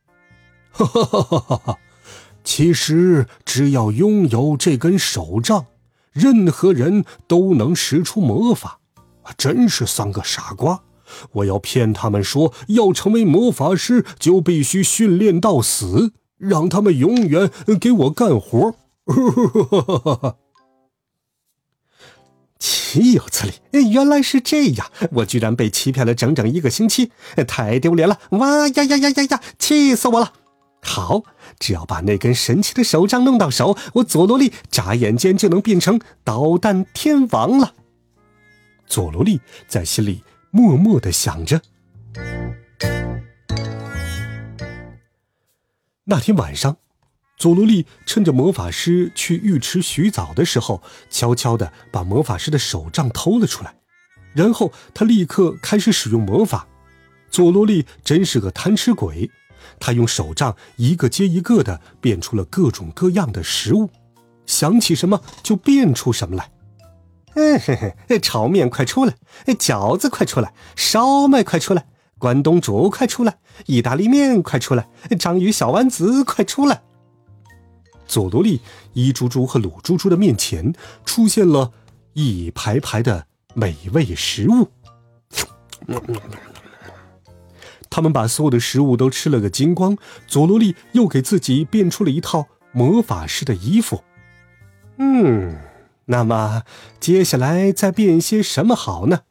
[0.71, 1.77] 哈哈哈哈哈！
[2.43, 5.67] 其实只要拥有这根手杖，
[6.11, 8.79] 任何人都能使出魔法。
[9.37, 10.83] 真是三个傻瓜！
[11.31, 16.13] 我要骗他们说，要成为魔法师就必须训练到死。
[16.37, 17.49] 让他们永远
[17.81, 18.75] 给我干活！
[22.59, 23.89] 岂有此理！
[23.89, 27.11] 原来是这样，我居然被欺骗了整整一个星期，
[27.47, 28.19] 太丢脸了！
[28.31, 29.41] 哇呀呀呀呀呀！
[29.57, 30.33] 气死我了！
[30.83, 31.23] 好，
[31.57, 37.73] 只要把那根神奇的手杖弄到手，我佐罗利眨眼间就能变成导弹天王了。
[38.87, 41.61] 佐罗利在心里默默的想着。
[46.05, 46.77] 那天晚上，
[47.37, 53.75] 佐罗利趁着魔法师去浴池洗澡的时候，悄悄地把魔法师的手杖偷了出来。
[54.33, 56.67] 然后他立刻开始使用魔法。
[57.29, 59.29] 佐罗利真是个贪吃鬼，
[59.79, 63.89] 他用手杖一个接一个地变出了各种各样的食物，
[64.45, 66.49] 想起什么就变出什么来。
[67.37, 69.13] 嘿嘿，炒面快出来！
[69.45, 70.53] 饺子快出来！
[70.75, 71.85] 烧麦快出来！
[72.17, 73.37] 关东煮，快出来！
[73.67, 74.89] 意大利面，快出来！
[75.19, 76.81] 章鱼小丸子，快出来！
[78.07, 78.61] 佐罗利、
[78.93, 80.73] 伊猪猪和鲁猪猪的面前
[81.05, 81.73] 出现了
[82.13, 84.69] 一排排的美味食物。
[87.87, 89.95] 他们把所有的食物都吃了个精光。
[90.25, 94.03] 佐罗利又给自己变出了一套魔法师的衣服。
[94.97, 95.55] 嗯，
[96.07, 96.63] 那么
[96.99, 99.21] 接下来再变些什么好呢？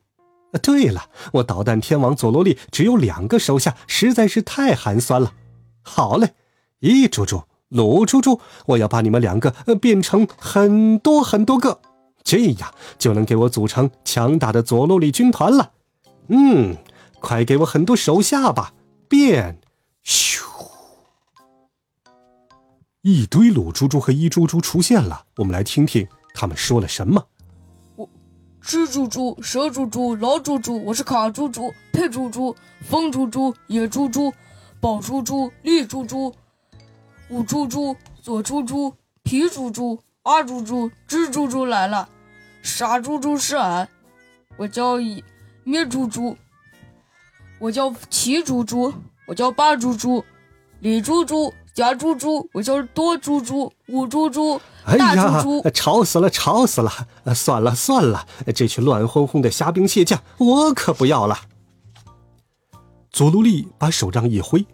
[0.63, 5.35] 对了，我导弹天王佐罗利只有两个手下，实在是太寒酸了。
[5.83, 6.35] 好嘞，
[6.81, 9.51] 一猪猪、鲁猪猪，我要把你们两个
[9.81, 11.81] 变成很多很多个，
[12.23, 15.73] 这样就能给我组成强大的佐罗利军团了。
[16.29, 16.77] 嗯，
[17.21, 18.73] 快给我很多手下吧！
[19.09, 19.61] 变，
[20.05, 20.43] 咻！
[23.03, 27.27] 一堆鲁猪猪和一猪猪出现了，我们来听听他们说了什么。
[28.63, 34.31] 蜘蛛猪、蛇猪猪、老猪猪，我是卡猪猪、佩猪猪、风猪猪、野猪猪、
[34.79, 36.35] 宝猪猪、绿猪猪、
[37.31, 42.07] 五猪猪、左猪猪、皮猪猪、二猪猪、蜘蛛猪来了，
[42.61, 43.89] 傻猪猪是俺，
[44.59, 44.97] 我叫
[45.65, 46.37] 灭猪猪，
[47.59, 48.93] 我叫七猪猪，
[49.27, 50.23] 我叫八猪猪，
[50.81, 51.55] 李猪猪。
[51.77, 54.59] 假猪猪，我就是多猪猪、五猪猪、
[54.99, 56.91] 大猪猪，吵死了，吵死了！
[57.35, 61.39] 算了算了，这群乱哄哄的虾兵蟹将，我可不要了。
[63.11, 64.65] 佐罗利把手杖一挥，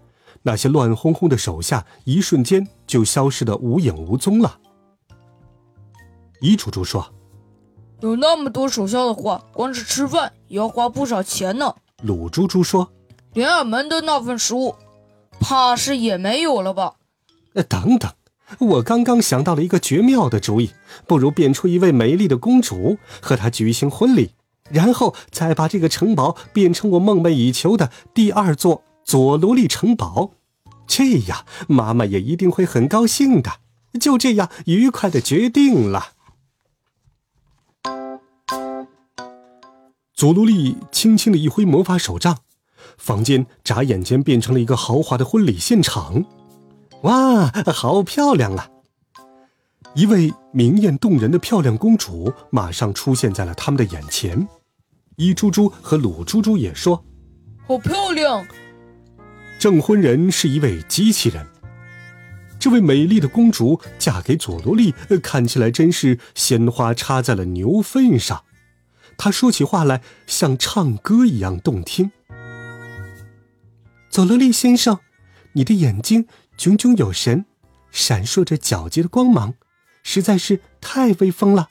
[0.43, 4.61] 那些乱哄哄的手下一瞬间就消失的无影无踪了。
[6.41, 7.13] 伊猪猪说
[7.99, 11.75] ：“有那么多手下的话，光是吃饭也要花不少钱呢。”
[12.05, 12.89] 鲁猪猪说
[13.35, 14.77] ：“连俺们的那份食物。”
[15.43, 16.95] 怕是也没有了吧？
[17.55, 18.11] 呃，等等，
[18.59, 20.71] 我刚刚想到了一个绝妙的主意，
[21.07, 24.31] 不如变出一位美丽的公主，和她举行婚礼，
[24.71, 30.31] 然后再把这个城堡变成我梦寐以求的第二座佐罗利城堡，
[30.87, 33.51] 这样妈妈也一定会很高兴的。
[34.01, 36.13] 就这样，愉快的决定了。
[40.15, 42.42] 佐罗利轻轻的一挥魔法手杖。
[43.03, 46.25] 房间眨眼间变成了一个豪华的婚礼现场，
[47.03, 48.69] 哇，好漂亮啊！
[49.97, 54.47] 一位明艳动人的漂亮公主马上出现在了他们的眼前。
[55.17, 57.05] 一猪猪和鲁猪猪也说
[57.67, 58.47] ：“好漂亮！”
[59.59, 61.45] 证婚人是一位机器人。
[62.61, 68.45] 这位美丽的公主嫁给佐罗利，看起来真是鲜花插在了牛粪上。
[69.19, 72.13] 她说起话来像唱歌一样动听。
[74.13, 75.01] 佐罗利先生，
[75.53, 76.27] 你的眼睛
[76.59, 77.47] 炯炯有神，
[77.91, 79.55] 闪烁着皎洁的光芒，
[80.03, 81.71] 实在是太威风了。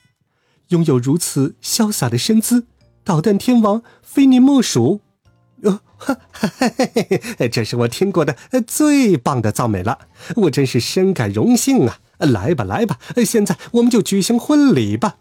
[0.69, 2.65] 拥有如此潇洒的身姿，
[3.03, 5.01] 导弹天王非你莫属。
[5.61, 6.17] 哦，哈，
[7.51, 8.35] 这是我听过的
[8.65, 11.99] 最棒的赞美了，我真是深感荣幸啊！
[12.17, 15.17] 来吧，来吧，现在我们就举行婚礼吧。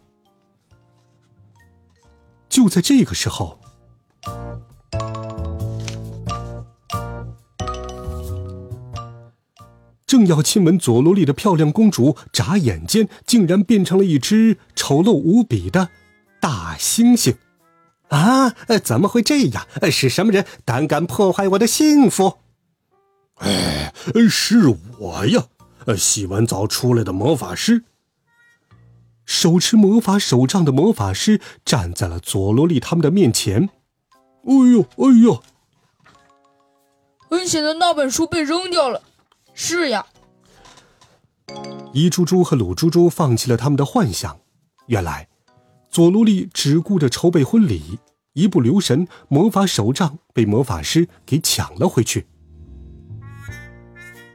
[2.48, 3.59] 就在这个时候，
[10.10, 15.90] 正要亲吻佐罗丽的漂亮公主，眨眼间竟然变成了一只丑陋无比的
[16.40, 17.36] 大猩猩。
[18.08, 18.50] 啊！
[18.82, 19.68] 怎么会这样？
[19.88, 22.38] 是什么人胆敢破坏我的幸福？
[23.36, 23.92] 哎，
[24.28, 25.44] 是我呀！
[25.96, 27.84] 洗完澡出来的魔法师，
[29.24, 33.70] 手持魔法手杖的魔法师站在了佐罗丽他们的面前。
[34.42, 35.40] 哎呦，哎呦！
[37.28, 39.04] 很显然那本书被扔掉了。
[39.62, 40.06] 是呀。
[41.92, 44.40] 伊猪猪和鲁猪猪放弃了他们的幻想。
[44.86, 45.28] 原来。
[45.90, 47.98] 佐罗利只顾着筹备婚礼，
[48.34, 52.26] 一不留神，魔法手杖被魔法师给抢了回去。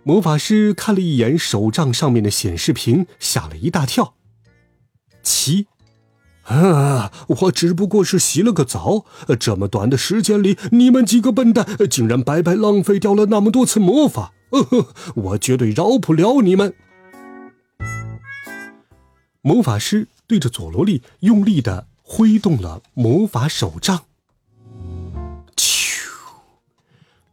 [0.03, 4.15] 魔法师看了一眼手杖上面的显示屏，吓了一大跳。
[5.23, 5.67] 七，
[6.43, 7.11] 啊！
[7.27, 9.05] 我只不过是洗了个澡，
[9.39, 14.33] 这么短的时间里，你们几个笨蛋竟然白白浪费掉了那么多次魔法，
[15.15, 16.75] 我绝对饶不了你们！
[19.41, 20.07] 魔法师。
[20.27, 24.05] 对着佐罗利用力的挥动了魔法手杖，
[25.55, 26.09] 咻！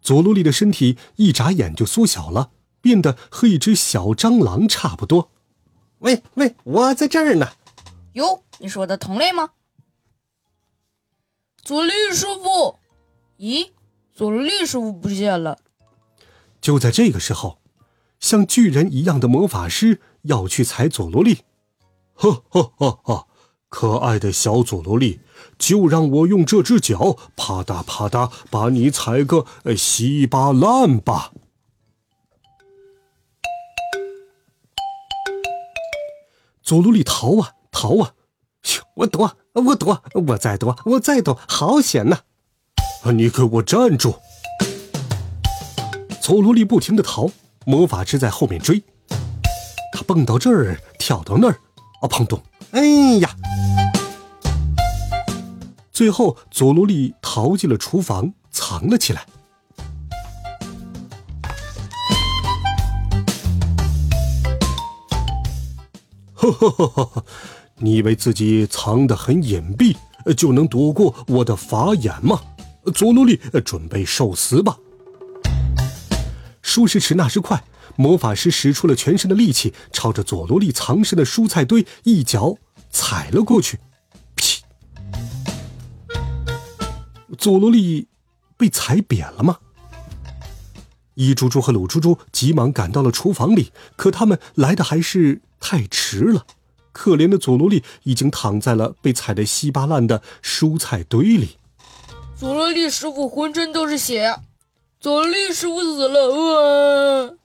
[0.02, 2.50] 佐罗利的身体一眨眼就缩小了，
[2.82, 5.30] 变得和一只小蟑螂差不多。
[6.00, 7.52] 喂喂，我在这儿呢。
[8.12, 9.52] 哟，你是我的同类吗？
[11.62, 12.78] 佐罗利师傅？
[13.38, 13.70] 咦，
[14.12, 15.58] 佐罗利师傅不见了。
[16.62, 17.58] 就在这个时候，
[18.20, 21.38] 像巨人一样的魔法师要去踩佐罗利。
[22.14, 23.26] 呵呵呵呵，
[23.68, 25.20] 可爱的小佐罗利，
[25.58, 29.44] 就让我用这只脚啪嗒啪嗒把你踩个
[29.76, 31.32] 稀巴烂吧！
[36.62, 38.14] 佐罗利逃啊逃啊！
[38.94, 42.20] 我躲，我躲，我再躲，我再躲，好险呐！
[43.12, 44.20] 你给我站住！
[46.22, 47.28] 佐罗利不停的逃，
[47.66, 48.80] 魔法师在后面追，
[49.92, 51.58] 他蹦到这儿，跳到那儿。
[52.00, 52.06] 啊！
[52.08, 52.40] 砰咚！
[52.70, 52.80] 哎
[53.18, 53.28] 呀！
[55.90, 59.26] 最后，佐罗利逃进了厨房，藏了起来。
[66.34, 67.24] 哈哈哈哈哈！
[67.78, 69.96] 你以为自己藏得很隐蔽，
[70.36, 72.40] 就能躲过我的法眼吗？
[72.94, 74.76] 佐罗利，准备受死吧！
[76.72, 77.62] 说时迟，那时快。
[77.96, 82.56] 魔法师使出了全身的力气，朝着佐罗利藏身的蔬菜堆一脚
[82.90, 83.78] 踩了过去。
[84.34, 84.62] 屁！
[87.36, 88.08] 佐罗利
[88.56, 89.58] 被踩扁了吗？
[91.12, 96.46] 一猪猪和鲁猪猪急忙赶到了厨房里，可他们来的还是太迟了。
[96.92, 101.58] 可怜的佐罗利已经躺在了被踩得稀巴烂的蔬菜堆里。
[102.34, 104.34] 佐罗利师傅浑身都是血，
[105.02, 107.36] 佐罗利师傅死了！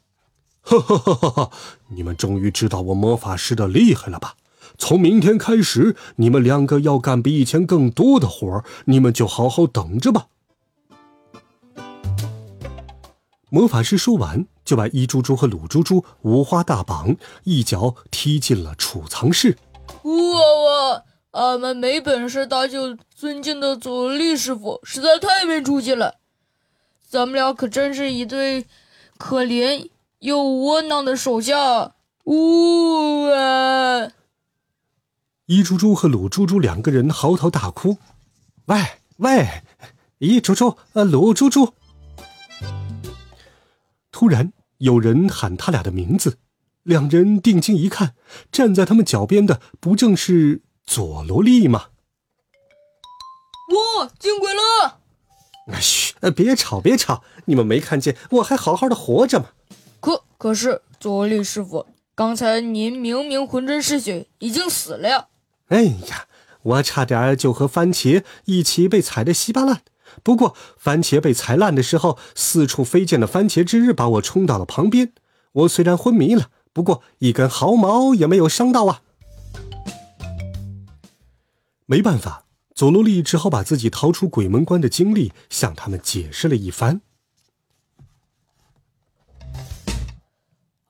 [0.61, 1.51] 哈哈哈哈哈！
[1.87, 4.35] 你们终于知道我魔法师的厉害了吧？
[4.77, 10.27] 从明天开始，你们两个要干比以前更多的活儿，你们就好好等着吧。
[13.49, 19.57] 魔法师说完，就把一猪猪和鲁猪猪五花大绑，一脚踢进了储藏室。
[20.03, 21.03] 哇哇！
[21.31, 26.17] 俺们没本事搭救尊敬的佐利师傅，实在太没出息了。
[27.07, 28.65] 咱们俩可真是一对
[29.17, 29.89] 可怜。
[30.19, 31.93] 又窝囊的手下，
[32.23, 34.11] 呜啊！
[35.45, 37.99] 伊猪猪和鲁猪猪两个人嚎啕大哭。
[38.65, 38.83] 喂
[39.17, 39.61] 喂，
[40.17, 41.75] 伊猪猪，呃，鲁猪猪。
[44.11, 46.39] 突然有人喊他俩的名字，
[46.81, 48.15] 两人定睛一看，
[48.51, 51.89] 站在他们脚边的不正是佐罗利吗？
[53.99, 54.96] 哇，见鬼了！
[55.79, 59.47] 嘘，别吵别吵，你们没看见我还好好的活着吗？
[59.99, 65.27] 可可是，左立师傅，刚才您明明浑身是血，已经死了呀！
[65.67, 66.27] 哎呀，
[66.63, 69.81] 我差点就和番茄一起被踩得稀巴烂。
[70.23, 75.11] 不过，番茄被踩烂的时候，四处飞溅的番茄汁把我冲到了旁边。
[75.51, 79.01] 我虽然昏迷了，不过一根毫毛也没有伤到啊。
[81.85, 82.45] 没办法，
[82.77, 87.01] 佐罗利只好把自己逃出鬼门关的经历向他们解释了一番。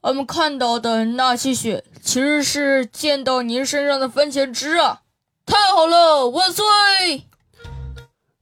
[0.02, 5.04] 我们看到的那些血，其实是溅到您身上的番茄汁啊！
[5.46, 6.66] 太好了，万岁！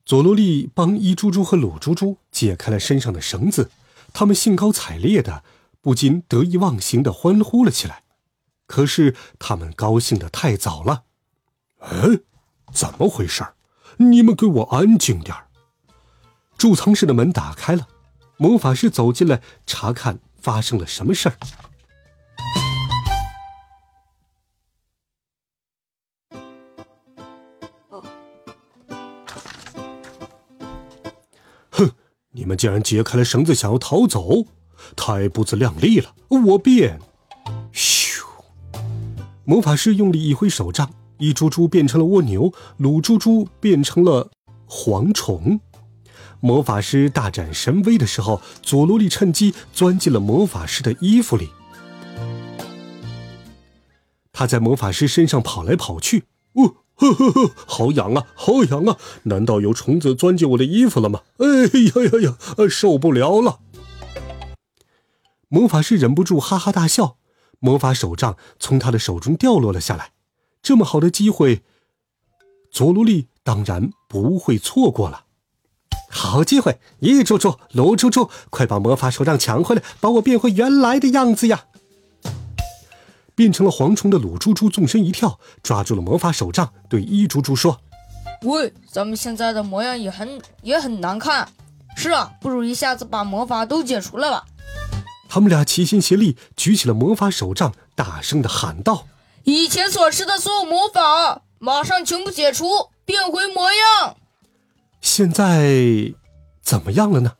[0.04, 3.70] 佐罗利帮伊猪猪和鲁猪猪解开了身上的绳子，
[4.12, 5.44] 他们兴高采烈的，
[5.82, 8.06] 不禁得意忘形的欢呼了起来。
[8.66, 11.04] 可是他们高兴的太早了。
[11.82, 12.22] 哎！
[12.76, 13.42] 怎么回事
[13.98, 15.34] 你们给我安静点
[16.58, 17.88] 贮藏室的门打开了，
[18.36, 21.36] 魔法师走进来查看发生了什么事儿。
[31.72, 31.92] 哼！
[32.32, 34.46] 你们竟然解开了绳子，想要逃走，
[34.96, 36.14] 太不自量力了！
[36.30, 37.00] 我变，
[37.74, 38.22] 咻！
[39.46, 40.90] 魔法师用力一挥手杖。
[41.18, 44.30] 一猪猪变成了蜗牛，鲁猪猪变成了
[44.68, 45.60] 蝗虫。
[46.42, 51.50] 魔法师大展神威的时候，佐罗利趁机钻进了魔法师的衣服里。
[54.32, 58.98] 他在魔法师身上跑来跑去，哦，呵呵呵，好痒啊，好痒啊！
[59.24, 61.22] 难道有虫子钻进我的衣服了吗？
[61.38, 63.60] 哎呀呀呀，受不了了！
[65.48, 67.18] 魔法师忍不住哈哈大笑，
[67.60, 70.12] 魔法手杖从他的手中掉落了下来。
[70.66, 71.62] 这么好的机会，
[72.72, 75.26] 佐罗利当然不会错过了。
[76.10, 81.66] 好机会，一猪猪、鲁猪猪，快把魔法手杖抢回来，把我变回原来的样子呀！
[83.36, 87.80] 变成了蝗虫的鲁猪猪纵身一跳，抓住了魔法手杖，对一猪猪说
[88.42, 91.48] ：“喂，咱们现在的模样也很也很难看。
[91.96, 94.44] 是啊，不如一下子把魔法都解除了吧。”
[95.30, 99.06] 他们俩齐心协力，举起了魔法手杖，大声的喊道。
[99.46, 102.66] 以前所施的所有魔法，马上全部解除，
[103.06, 104.18] 变回模样。
[105.02, 106.16] 现在
[106.64, 107.34] 怎么样了呢？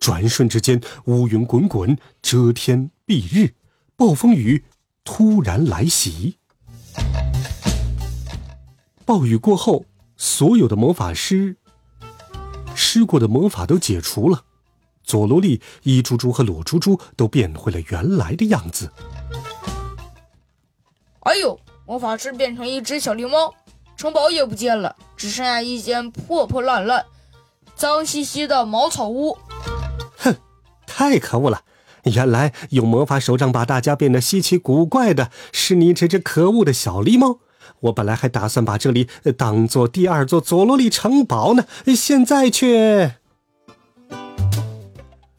[0.00, 3.52] 转瞬之间，乌云滚滚，遮天蔽日，
[3.96, 4.64] 暴风雨
[5.04, 6.38] 突然来袭。
[9.04, 9.84] 暴雨过后，
[10.16, 11.58] 所有的魔法师
[12.74, 14.44] 施过的魔法都解除了，
[15.04, 18.90] 佐罗利、伊珠珠和裸珠珠都变回了原来的样子。
[21.20, 21.58] 哎呦！
[21.86, 23.52] 魔法师变成一只小狸猫，
[23.96, 27.04] 城堡也不见了，只剩下一间破破烂烂、
[27.74, 29.36] 脏兮兮的茅草屋。
[30.16, 30.36] 哼，
[30.86, 31.62] 太可恶了！
[32.04, 37.40] 原来用魔法手杖把大家变得稀奇古怪的是你这只可恶的小狸猫。
[37.80, 43.16] 我本来还打算把这里当做第二座佐罗利城堡呢，现在却……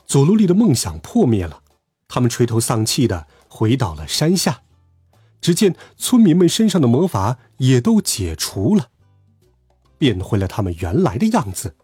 [0.05, 1.61] 佐罗利的梦想破灭了，
[2.09, 4.61] 他们垂头丧气的回到了山下。
[5.41, 8.89] 只见村民们身上的魔法也都解除了，
[9.97, 11.75] 变回了他们原来的样子。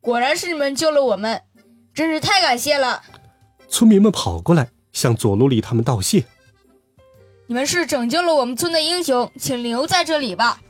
[0.00, 1.40] 果然是你们救了我们，
[1.94, 3.02] 真是太感谢了！
[3.68, 6.24] 村民们跑过来向佐罗里他们道谢
[7.46, 10.60] ：“你们是拯救了我们村的英雄，请留在这里吧。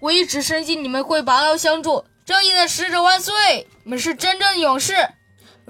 [0.00, 3.32] 我一直深信你们会拔刀相助，正义的使者万岁！
[3.84, 4.94] 你们是真正的勇士。”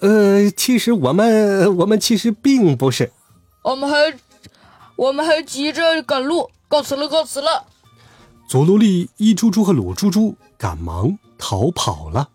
[0.03, 3.13] 呃，其实我们我们其实并不是。
[3.63, 4.19] 我们还，
[4.97, 7.67] 我们还急着赶路，告辞了，告辞了。
[8.49, 12.31] 佐罗利、伊猪猪和鲁猪猪赶忙逃跑了。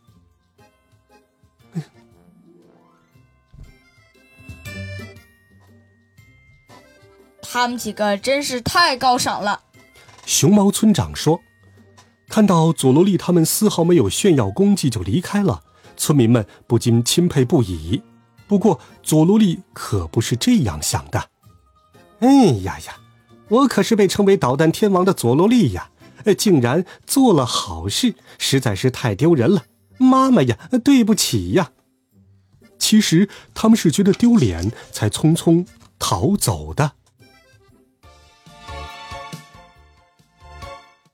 [7.41, 9.61] 他们几个真是太高尚了。
[10.26, 11.41] 熊猫村长说
[12.30, 15.63] ：“看到佐罗利他们丝毫没有炫耀功绩就离开了，
[15.95, 18.03] 村民们不禁钦佩不已。”
[18.48, 21.30] 不过，佐罗利可不是这样想的。
[22.20, 22.98] 哎呀呀，
[23.50, 25.89] 我可是被称为导弹天王的佐罗利呀！
[26.38, 29.66] 竟然做了好事，实在是太丢人了。
[29.98, 31.72] 妈妈呀，对不起呀！
[32.80, 35.68] 其实他们是觉得丢脸，才匆匆
[36.00, 36.93] 逃走的。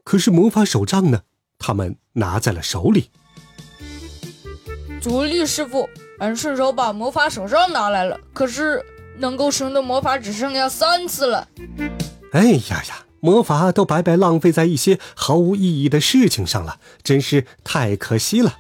[0.04, 1.22] 可是魔法手杖呢？
[1.58, 3.10] 他们拿在了手里。
[5.02, 5.90] 佐罗利师傅。
[6.22, 8.80] 俺顺手把魔法手杖拿来了，可是
[9.18, 11.48] 能够使用的魔法只剩下三次了。
[12.32, 18.60] 哎呀呀，魔法都白白浪费在一些毫无意义的事情上了，真是太可惜了。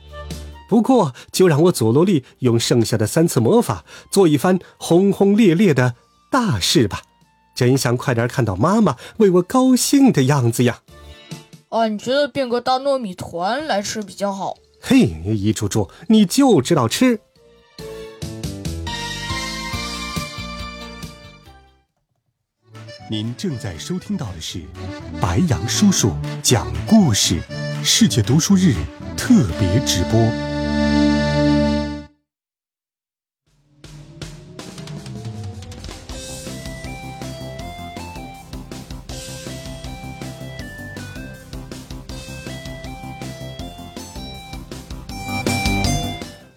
[0.68, 5.94] 不过，就让我佐罗利用剩下的三次魔法做一番轰轰烈烈的
[6.32, 7.04] 大事吧！
[7.54, 10.80] 真想快点看到妈妈为我高兴的样子呀！
[11.70, 14.58] 俺觉得变个大糯米团来吃比较好。
[14.82, 17.20] 嘿，一猪猪，你就知道吃！
[23.12, 24.62] 您正在收听到的是
[25.20, 27.42] 白杨叔叔讲故事
[27.84, 28.74] 世界读书日
[29.18, 30.18] 特别直播。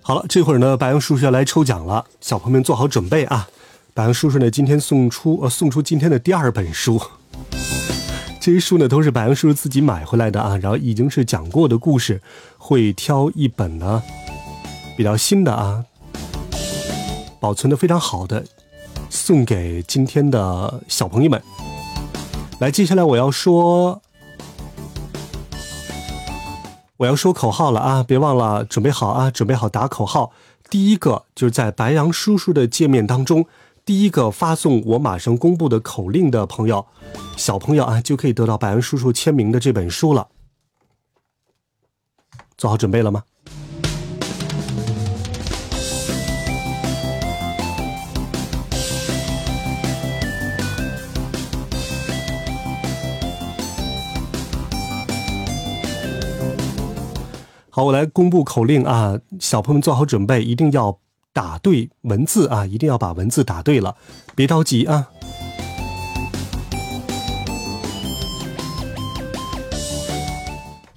[0.01, 3.49] 好了，这会儿呢，白杨叔叔要来抽奖了，小朋友们做好准备啊！
[3.97, 7.01] 白杨叔叔呢，今天送出呃送出今天的第二本书，
[8.41, 12.21] 这些书呢都是白杨叔叔自己买回来的啊，然后已经是讲过的故事，
[12.59, 14.03] 会挑一本呢
[14.97, 15.85] 比较新的啊，
[17.39, 18.45] 保存的非常好的，
[19.09, 21.41] 送给今天的小朋友们。
[22.59, 24.03] 来，接下来我要说。
[26.97, 28.05] 我要说口号了啊！
[28.05, 30.33] 别忘了准备好啊，准备好打口号。
[30.71, 33.47] 第一个就是在白杨叔叔的界面当中，
[33.87, 36.87] 第一个发送我马上公布的口令的朋友，
[37.37, 40.29] 小朋友啊，就可以得到百恩叔叔签名的这本书了。
[42.57, 43.25] 做好准备了吗？
[57.69, 59.19] 好，我来公布口令啊！
[59.39, 60.99] 小朋友们做好准备，一定要
[61.35, 62.65] 打对文字啊！
[62.65, 63.97] 一定要把文字打对了，
[64.37, 65.09] 别着急啊！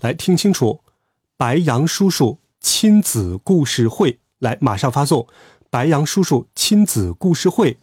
[0.01, 0.81] 来听清楚，
[1.37, 5.25] 白杨叔叔亲子故事会，来马上发送
[5.71, 7.79] “白杨叔叔亲子故事会”，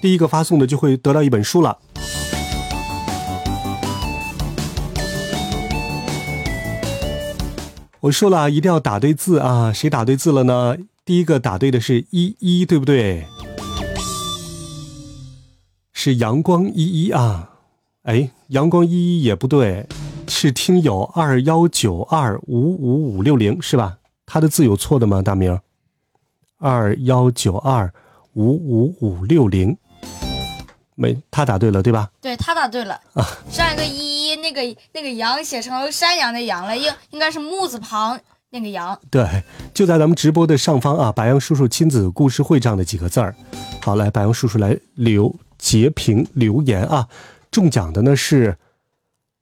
[0.00, 1.78] 第一个发送的就会得到一本书了。
[8.02, 9.72] 我说了，一定要打对字啊！
[9.72, 10.76] 谁打对字了呢？
[11.08, 13.26] 第一个打对的是一一，对不对？
[15.90, 17.50] 是阳光一一啊！
[18.02, 19.88] 哎，阳光一一也不对，
[20.28, 23.96] 是听友二幺九二五五五六零是吧？
[24.26, 25.22] 他的字有错的吗？
[25.22, 25.58] 大明，
[26.58, 27.90] 二幺九二
[28.34, 29.74] 五五五六零，
[30.94, 32.10] 没，他答对了对吧？
[32.20, 33.24] 对他答对了啊！
[33.50, 34.60] 上一个一一那个
[34.92, 38.20] 那个羊写成山羊的羊了，应应该是木字旁
[38.50, 38.98] 那个羊。
[39.10, 39.26] 对，
[39.78, 43.32] 就在咱们直播的上方啊，白杨叔叔亲子故事会这样的几个字儿。
[43.80, 47.06] 好，来，白杨叔叔来留截屏留言啊！
[47.52, 48.56] 中奖的呢是，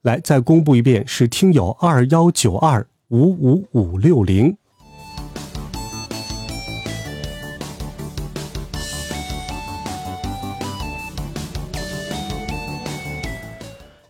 [0.02, 4.54] 来再公布一遍，是听友二幺九二五五五六零。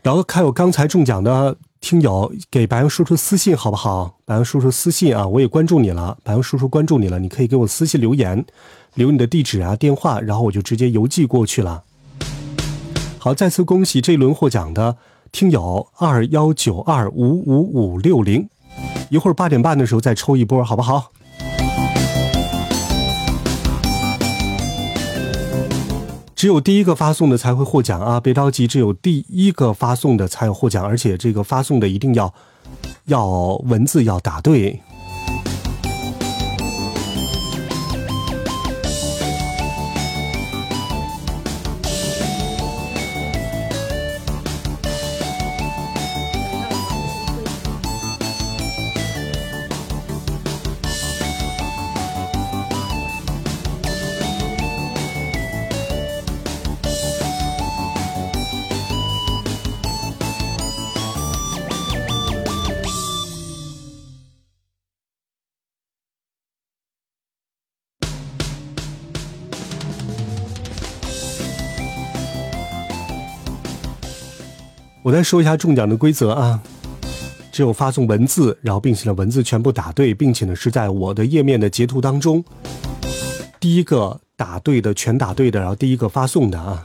[0.03, 4.17] 然后还有刚才中奖的听友给白杨叔叔私信好不好？
[4.25, 8.45] 白杨叔叔私信啊，我也关注你了，白杨叔叔关注你了，你可以给我私信留言，
[8.95, 11.85] 留你的地址啊、电话，然后我就直接邮寄过去了。
[13.19, 14.97] 好，再次恭喜这一轮获奖的
[15.31, 18.49] 听友二幺九二五五五六零，
[19.09, 21.13] 一会儿八点半的时候再抽一波，好不好？
[26.37, 28.21] 只有第一个发送的才会获奖啊！
[28.21, 32.33] 别着急，只有第一个发送的才有获奖，而且这个发送的一定要
[33.07, 34.79] 要文字要打对。
[75.07, 76.61] 我再说一下中奖的规则啊，
[77.53, 82.45] 只有发送文字，然后并且呢文字全部打对，并且呢是在我的页面的截图当中，
[83.61, 86.85] 第一个打对的全打对的，然后第一个发送的啊。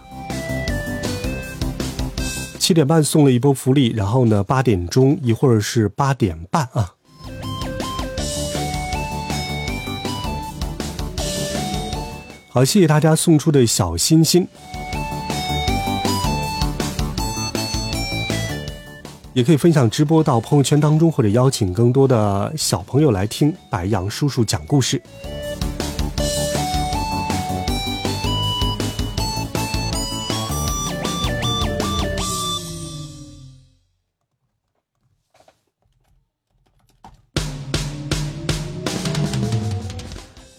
[2.59, 6.93] 七点半送了一波福利，然后呢八点钟一会儿是八点半啊。
[12.49, 14.47] 好，谢谢大家送出的小心心。
[19.33, 25.01] 也可以分享直播到朋友圈当中，或者邀请更多的小朋友来听白杨叔叔讲故事。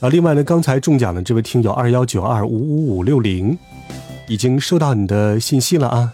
[0.01, 3.57] 啊，另外呢，刚才中奖的这位听友二幺九二五五五六零，
[4.27, 6.12] 已经收到你的信息了啊，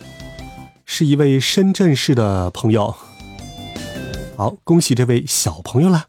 [0.90, 2.92] 是一位深圳市的朋友。
[4.36, 6.06] 好，恭喜这位小朋友啦！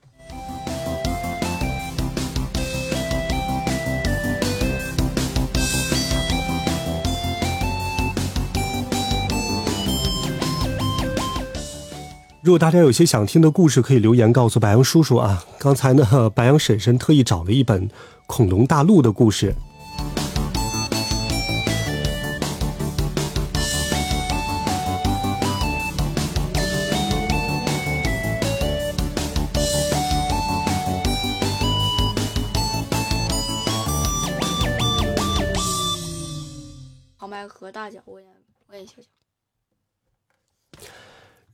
[12.41, 15.43] 如果大家有些想听的故事，可以留言告诉白羊叔叔啊。
[15.60, 17.88] 刚才呢，白羊婶婶特意找了一本
[18.26, 19.53] 《恐龙大陆》的故事。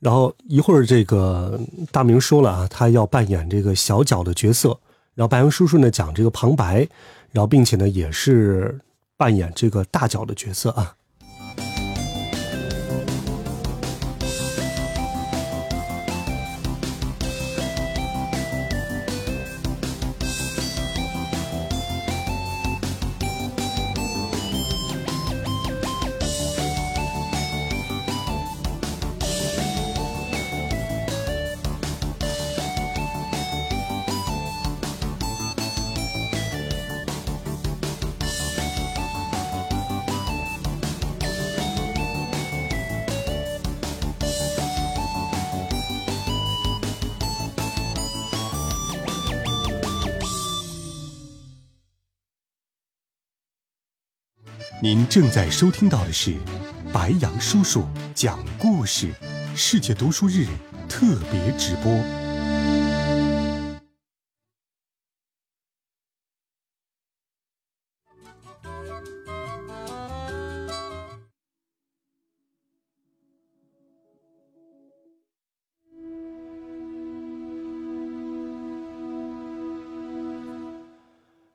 [0.00, 1.58] 然后一会儿，这个
[1.90, 4.78] 大明说了啊，他要扮演这个小角的角色。
[5.14, 6.86] 然后白羊叔叔呢讲这个旁白，
[7.32, 8.78] 然后并且呢也是
[9.16, 10.94] 扮演这个大角的角色啊。
[54.86, 56.32] 您正在收听到的是
[56.92, 57.84] 白杨叔叔
[58.14, 59.12] 讲故事
[59.56, 60.46] 世界读书日
[60.88, 61.92] 特别直播。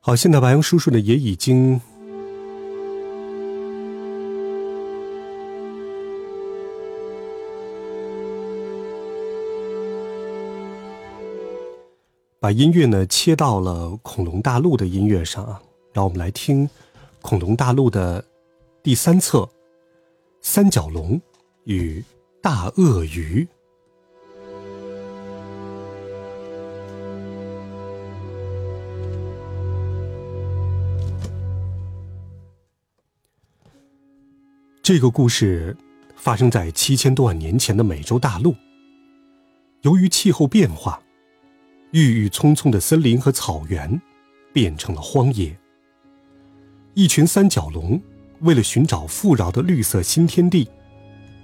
[0.02, 1.80] 好，现在白杨叔叔呢也已经。
[12.42, 15.62] 把音乐呢切到了恐龙大陆的音乐上啊，
[15.94, 16.68] 让我们来听
[17.22, 18.26] 恐龙大陆的
[18.82, 19.42] 第三册
[20.42, 21.22] 《三角龙
[21.66, 22.04] 与
[22.42, 23.46] 大鳄鱼》。
[34.82, 35.78] 这个故事
[36.16, 38.56] 发生在七千多万年前的美洲大陆，
[39.82, 41.00] 由于气候变化。
[41.92, 44.02] 郁郁葱葱的森林和草原
[44.54, 45.58] 变成了荒野。
[46.94, 48.02] 一群三角龙
[48.42, 50.70] 为了寻找富饶的绿色新天地，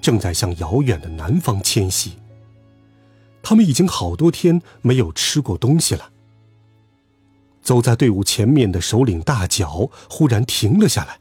[0.02, 2.18] 正在向遥远的南方迁徙。
[3.41, 6.11] 他们已经好多天没有吃过东西了。
[7.61, 11.19] 走在队伍前面的首领大脚忽然停了下来，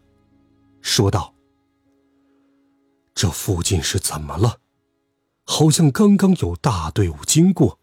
[0.81, 1.35] 说道
[3.15, 4.59] ：“这附近是怎么了？
[5.44, 7.81] 好像刚刚有大队伍经过。”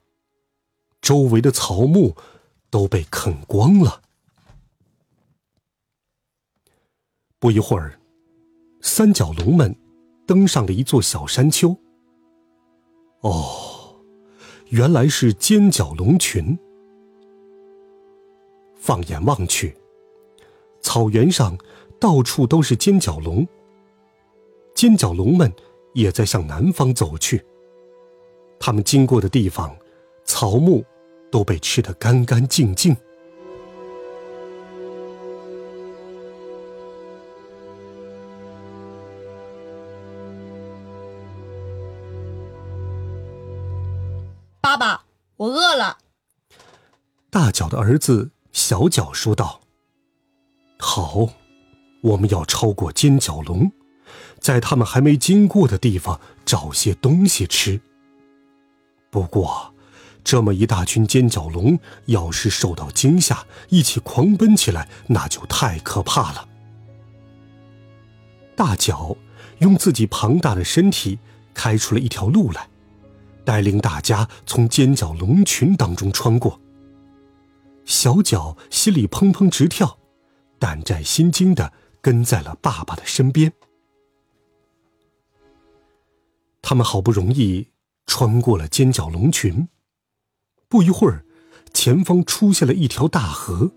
[1.03, 2.15] 周围的草木
[2.69, 4.01] 都被啃光了。
[7.39, 7.99] 不一会儿，
[8.81, 9.75] 三角龙们
[10.25, 11.75] 登上了一座小山丘。
[13.19, 13.97] 哦，
[14.69, 16.57] 原来是尖角龙群。
[18.75, 19.75] 放眼望去，
[20.81, 21.57] 草原上
[21.99, 23.45] 到处都是尖角龙。
[24.73, 25.51] 尖角龙们
[25.93, 27.45] 也在向南方走去。
[28.57, 29.75] 他们经过的地方，
[30.23, 30.81] 草木。
[31.33, 32.95] 都被吃得干干净净。
[44.61, 45.03] 爸爸，
[45.37, 45.97] 我饿了。
[47.31, 49.59] 大脚的儿子小脚说道
[50.77, 51.27] ：“好，
[52.03, 53.71] 我们要超过尖角龙，
[54.39, 57.81] 在他们还没经过的地方找些东西吃。
[59.09, 59.72] 不过。”
[60.23, 66.47] 这么一大群尖角龙，要是受到惊吓，一起狂奔起来，那就太可怕了。
[68.55, 69.15] 大脚
[69.59, 71.19] 用自己庞大的身体
[71.53, 72.69] 开出了一条路来，
[73.43, 76.59] 带领大家从尖角龙群当中穿过。
[77.85, 79.97] 小脚心里砰砰直跳，
[80.57, 83.51] 胆战心惊的跟在了爸爸的身边。
[86.61, 87.67] 他们好不容易
[88.05, 89.67] 穿过了尖角龙群。
[90.73, 91.23] 不一会儿，
[91.71, 93.69] 前方出现了一条大河。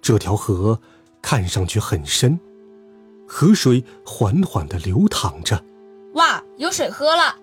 [0.00, 0.80] 这条河
[1.20, 2.40] 看上去很深，
[3.26, 5.62] 河水缓缓的流淌着。
[6.14, 7.36] 哇，有水喝了！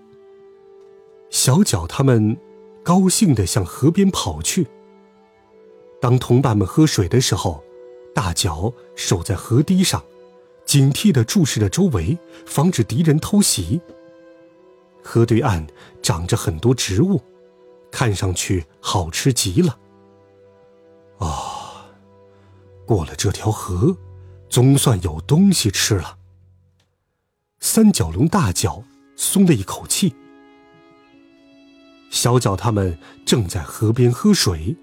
[1.30, 2.36] 小脚他们
[2.84, 4.66] 高兴的向河边跑去。
[6.02, 7.64] 当同伴们喝水的时候，
[8.16, 10.04] 大脚守在河堤上，
[10.66, 13.80] 警惕的注视着周围，防止敌人偷袭。
[15.04, 15.68] 河对岸
[16.02, 17.22] 长着很多植物，
[17.92, 19.78] 看上去好吃极了。
[21.20, 21.86] 啊，
[22.86, 23.98] 过了这条河，
[24.50, 26.18] 总算有东西吃了。
[27.60, 28.84] 三角龙大脚
[29.16, 30.14] 松了一口气。
[32.12, 34.76] 小脚他们正在河边喝水，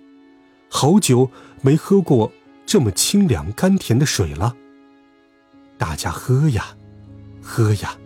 [0.68, 1.30] 好久
[1.60, 2.32] 没喝过
[2.66, 4.56] 这么清凉甘甜的水了。
[5.78, 6.76] 大家喝呀，
[7.42, 7.96] 喝呀，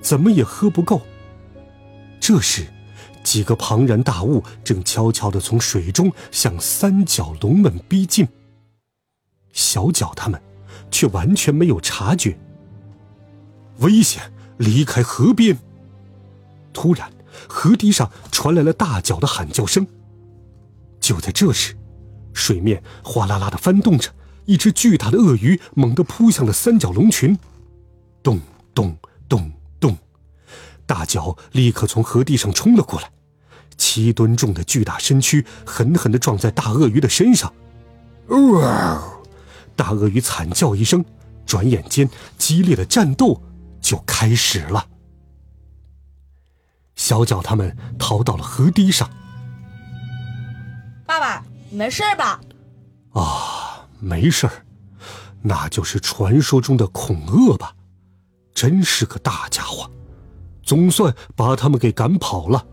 [0.00, 1.02] 怎么也喝不够。
[2.20, 2.66] 这时，
[3.22, 8.28] 几个庞然大物正悄悄地从水中向三角龙们逼近。
[9.52, 10.40] 小脚他们
[10.90, 12.38] 却完全没有察觉。
[13.78, 14.32] 危险！
[14.58, 15.58] 离开河边！
[16.72, 17.10] 突然，
[17.48, 19.86] 河堤上传来了大脚的喊叫声。
[21.00, 21.76] 就在这时，
[22.32, 24.10] 水面哗啦啦的翻动着，
[24.44, 27.36] 一只巨大的鳄鱼猛地扑向了三角龙群。
[28.22, 28.40] 咚
[28.72, 28.96] 咚
[29.28, 29.50] 咚！
[30.92, 33.10] 大脚立刻从河堤上冲了过来，
[33.78, 37.50] 七吨重的巨大身躯狠狠地撞在大鳄鱼的身上。
[38.28, 39.02] 哇！
[39.74, 41.02] 大鳄鱼惨叫一声，
[41.46, 42.06] 转眼间
[42.36, 43.40] 激烈的战斗
[43.80, 44.86] 就开始了。
[46.94, 49.10] 小脚他们逃到了河堤上。
[51.06, 52.38] 爸爸，你没事吧？
[53.14, 54.52] 啊，没事儿，
[55.40, 57.74] 那就是传说中的恐鳄吧？
[58.54, 59.90] 真是个大家伙。
[60.62, 62.66] 总算把他们给赶跑了。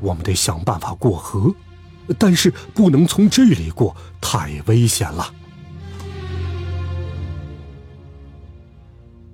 [0.00, 1.54] 我们得想办法过河，
[2.18, 5.34] 但是不能从这里过，太危险了。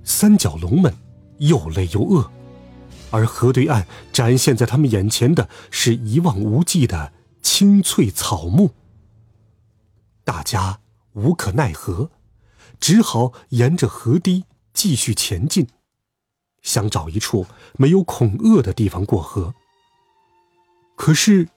[0.05, 0.95] 三角龙们
[1.39, 2.31] 又累又饿，
[3.11, 7.13] 而河对岸展现在他们眼前的是一望无际的
[7.43, 8.71] 青翠草木。
[10.25, 10.81] 大家
[11.15, 12.11] 无可奈何，
[12.79, 15.67] 只好沿着河堤继续前进。
[16.63, 19.55] 想找一处没有恐鳄的地方过河，
[20.97, 21.49] 可是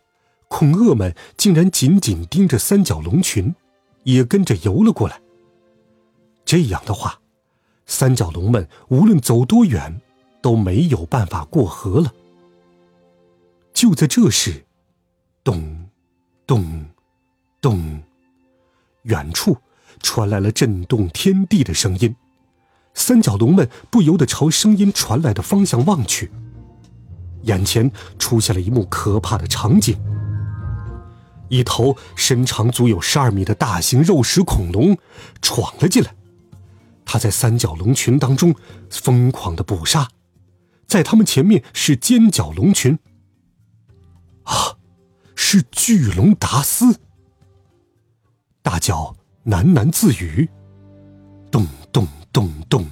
[0.48, 3.56] 恐鳄们竟然紧紧盯着三角龙群，
[4.04, 5.22] 也跟着游了过来。
[6.44, 7.20] 这样的话，
[7.86, 10.02] 三角龙们无论走多远，
[10.42, 12.14] 都没有办法过河了。
[13.74, 14.66] 就在这时，
[15.44, 15.90] 咚，
[16.48, 16.86] 咚，
[17.62, 18.02] 咚，
[19.04, 19.58] 远处
[20.02, 22.16] 传来了震动天地的声音。
[22.96, 26.32] 三角龙们不由得朝声音传来的方向望去，
[27.44, 29.96] 眼前出现了一幕可怕的场景：
[31.50, 34.98] 一头身长足有十二米的大型肉食恐龙
[35.42, 36.16] 闯了进来，
[37.06, 38.56] 它在三角龙群当中
[38.90, 40.10] 疯狂的捕杀，
[40.88, 42.98] 在他们前面是尖角龙群。
[44.44, 44.78] 啊，
[45.36, 47.00] 是巨龙达斯！
[48.62, 49.16] 大脚
[49.46, 50.50] 喃喃自语
[51.52, 51.68] ：“咚
[52.36, 52.86] 咚。”咚，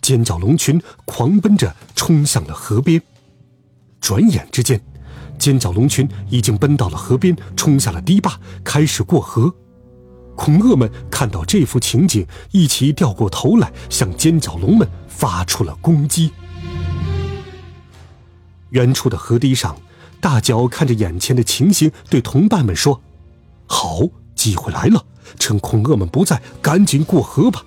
[0.00, 3.00] 尖角龙群狂奔着冲向了河边。
[4.00, 4.80] 转眼之间，
[5.38, 9.54] 尖角龙群已经奔到了河边，冲下了堤坝，开始过河。
[10.34, 16.32] 恐鳄们看到这幅情景，一起掉过头来，向尖角龙们发出了攻击。
[18.70, 19.76] 远处的河堤上，
[20.20, 23.00] 大脚看着眼前的情形，对同伴们说
[23.66, 24.00] ：“好，
[24.34, 25.04] 机会来了，
[25.38, 27.64] 趁恐鳄们不在，赶紧过河吧。”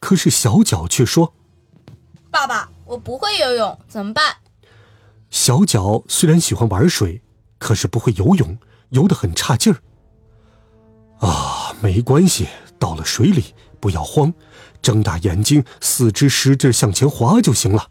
[0.00, 1.34] 可是小脚却说
[2.32, 4.38] ：“爸爸，我不会游泳，怎么办？”
[5.30, 7.22] 小脚虽然喜欢玩水，
[7.58, 8.58] 可是不会游泳，
[8.88, 9.78] 游得很差劲儿。
[11.24, 12.48] 啊，没关系，
[12.78, 14.32] 到了水里不要慌，
[14.82, 17.88] 睁大眼睛，四肢使劲向前滑就行了。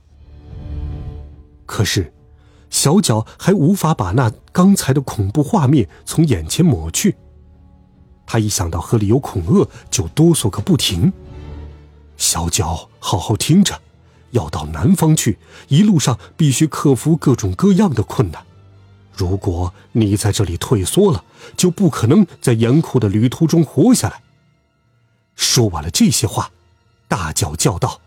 [1.65, 2.11] 可是，
[2.71, 7.15] 小脚还无法把那刚才的恐怖画面从眼前抹去。
[8.25, 11.13] 他一想到河里有恐鳄，就哆嗦个不停。
[12.19, 13.81] 小脚，好好听着，
[14.31, 15.39] 要到南方去，
[15.69, 18.45] 一路上必须克服各种各样的困难。
[19.13, 21.23] 如果你在这里退缩了，
[21.55, 24.21] 就不可能在严酷的旅途中活下来。
[25.35, 26.51] 说完了这些话，
[27.07, 28.01] 大脚叫道：“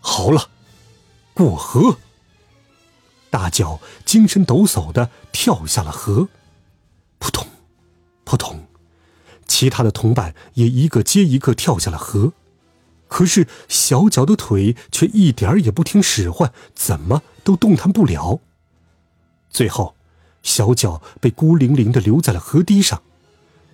[0.00, 0.50] 好了，
[1.32, 1.96] 过河。”
[3.30, 6.28] 大脚精神抖擞的跳下了河，
[7.18, 7.46] 扑通，
[8.24, 8.66] 扑通，
[9.46, 12.34] 其他的同伴也一个接一个跳下了河。
[13.10, 18.40] 可是小脚的腿却一点儿也不听使唤，怎么都动弹不了。
[19.50, 19.96] 最后，
[20.44, 23.02] 小脚被孤零零的留在了河堤上，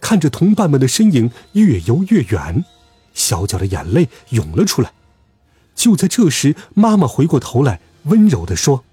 [0.01, 2.65] 看着同伴们的身影越游越远，
[3.13, 4.95] 小脚的眼泪涌了出来。
[5.75, 8.85] 就在这时，妈妈回过头来，温柔地说：“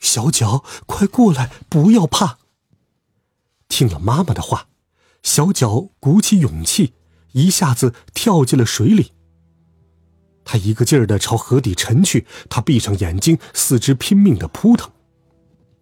[0.00, 2.38] 小脚，快过来，不要怕。”
[3.68, 4.68] 听了妈妈的话，
[5.22, 6.94] 小脚鼓起勇气，
[7.32, 9.12] 一下子跳进了水里。
[10.44, 14.90] 他一个劲儿的朝河底沉去，他闭上眼睛，四肢拼命的扑腾。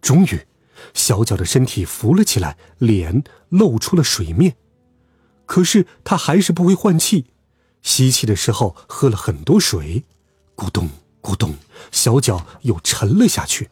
[0.01, 0.45] 终于，
[0.93, 4.55] 小脚的身体浮了起来，脸露出了水面。
[5.45, 7.25] 可是他还是不会换气，
[7.81, 10.03] 吸气的时候喝了很多水，
[10.55, 10.89] 咕咚
[11.21, 11.55] 咕咚，
[11.91, 13.69] 小脚又沉了下去。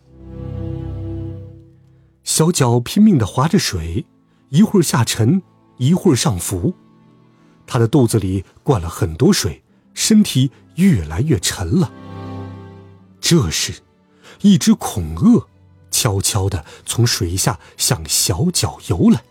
[2.23, 4.05] 小脚拼命的划着水，
[4.49, 5.41] 一会儿下沉，
[5.77, 6.73] 一会儿上浮。
[7.71, 9.61] 他的肚子里灌了很多水，
[9.93, 11.91] 身体越来越沉了。
[13.21, 13.83] 这时，
[14.41, 15.47] 一只恐鳄
[15.91, 19.23] 悄悄地从水下向小脚游来。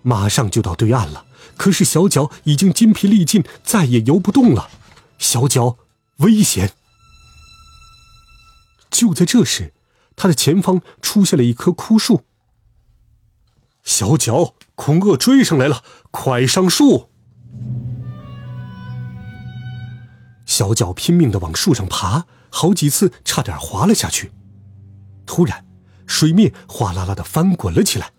[0.00, 1.26] 马上就到对岸了，
[1.58, 4.70] 可是小脚已经筋疲力尽，再也游不动了。
[5.18, 5.76] 小脚
[6.20, 6.72] 危险！
[8.90, 9.74] 就在这时。
[10.16, 12.24] 他的前方出现了一棵枯树。
[13.84, 17.07] 小脚，恐鳄追上来了，快上树！
[20.46, 24.32] 小脚拼命的往树上爬，好几次差点滑了下去。
[25.24, 25.64] 突然，
[26.06, 28.10] 水面哗啦啦的翻滚了起来。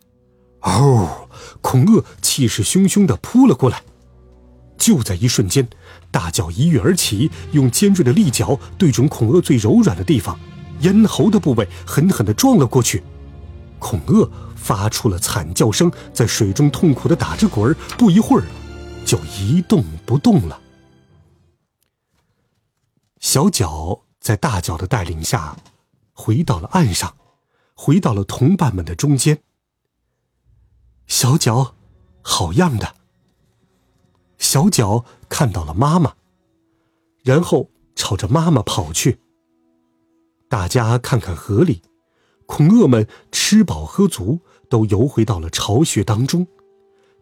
[0.61, 1.27] 哦，
[1.61, 3.81] 恐鳄气势汹汹的扑了过来。
[4.77, 5.67] 就在一瞬间，
[6.11, 10.39] 大脚一跃而起，用尖锐的利角对准恐鳄最柔软的地方。
[10.79, 13.03] 咽喉的部位狠狠的撞了过去，
[13.79, 18.45] 恐鳄发出了惨叫声，在水中痛苦的打着滚儿，不一会儿
[19.09, 20.61] 就一动不动了。
[23.19, 25.57] 小脚在大脚的带领下
[26.13, 27.17] 回到了岸上，
[27.73, 29.41] 回到了同伴们的中间。
[31.07, 31.73] 小脚，
[32.21, 32.93] 好样的！
[34.37, 36.13] 小脚看到了妈妈，
[37.23, 39.19] 然后朝着妈妈跑去。
[40.47, 41.81] 大家看看河里，
[42.45, 46.45] 恐鳄们吃饱喝足，都游回到了巢穴当中。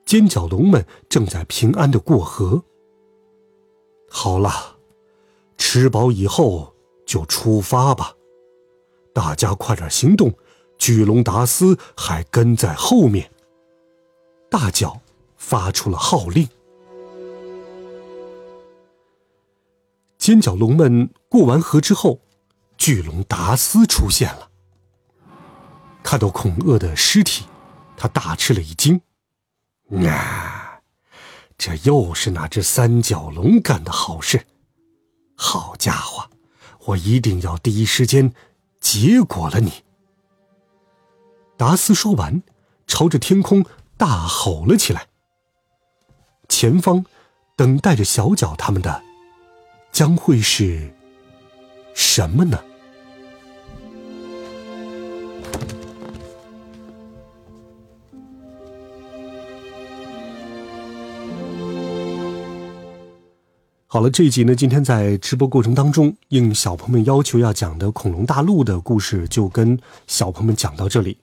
[0.07, 2.63] 尖角龙们正在平安的过河。
[4.09, 4.77] 好了，
[5.57, 6.73] 吃饱以后
[7.05, 8.13] 就出发吧，
[9.13, 10.33] 大家快点行动！
[10.77, 13.29] 巨龙达斯还跟在后面。
[14.49, 15.01] 大脚
[15.35, 16.47] 发出了号令。
[20.17, 22.21] 尖角龙们过完河之后。
[22.77, 24.51] 巨龙达斯出现了，
[26.03, 27.45] 看到恐鳄的尸体，
[27.97, 29.01] 他大吃了一惊。
[29.89, 30.81] 啊，
[31.57, 34.45] 这又是哪只三角龙干的好事？
[35.35, 36.29] 好家伙，
[36.87, 38.33] 我一定要第一时间
[38.81, 39.71] 结果了你！
[41.55, 42.43] 达斯说完，
[42.85, 43.65] 朝着天空
[43.97, 45.07] 大吼了起来。
[46.49, 47.05] 前方，
[47.55, 49.03] 等待着小脚他们的，
[49.91, 50.93] 将会是
[51.93, 52.63] 什么呢？
[63.97, 69.75] 好了，这一集呢，今天在直播过程当中，应小朋友们要求要讲的恐龙大陆的故事，就跟
[70.05, 71.17] 小朋友们讲到这里。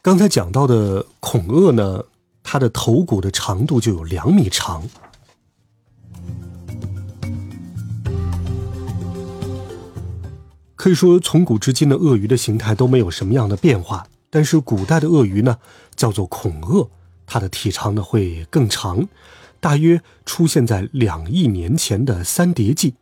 [0.00, 2.02] 刚才讲到的恐鳄呢，
[2.42, 4.82] 它的头骨的长度就有两米长。
[10.82, 14.04] 可以说，从古至今的鳄鱼的形态都没有什么样的变化。
[14.30, 15.58] 但是古代的鳄鱼呢，
[15.94, 16.90] 叫做恐鳄，
[17.24, 19.06] 它的体长呢会更长，
[19.60, 22.96] 大约出现在两亿年前的三叠纪。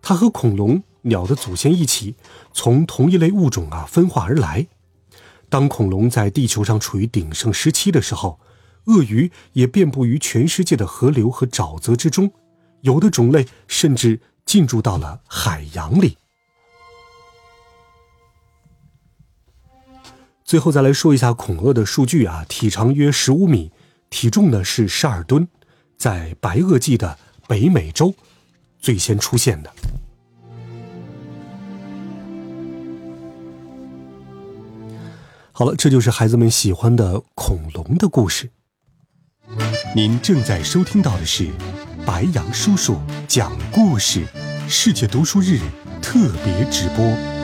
[0.00, 2.14] 它和恐龙、鸟的祖先一起，
[2.52, 4.68] 从同一类物种啊分化而来。
[5.48, 8.38] 当恐龙在地球上处于鼎盛时期的时候，
[8.84, 12.30] 鳄鱼也遍布于全世界的河流和沼泽之中，
[12.82, 16.16] 有的种类甚至进入到了海洋里。
[20.46, 23.72] 最后再来说一下恐鳄的数据啊，体长约十五米，
[24.08, 25.48] 体重呢是十二吨，
[25.98, 27.18] 在白垩纪的
[27.48, 28.14] 北美洲
[28.78, 29.72] 最先出现的。
[35.50, 38.48] 好了，这就是孩子们喜欢的恐龙的故事。
[39.96, 41.48] 您正在收听到的是
[42.06, 44.24] 白杨叔叔讲故事
[44.68, 45.58] 世界读书日
[46.00, 47.35] 特别直播。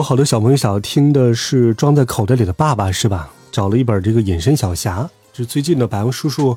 [0.00, 3.30] 有好多小朋友想要听的是装在口袋里的爸爸，是吧？
[3.52, 6.56] 找了一本这个隐身小侠，是最近的白羊叔叔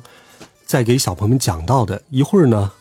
[0.64, 2.00] 在给小朋友们讲到的。
[2.08, 2.72] 一会儿呢，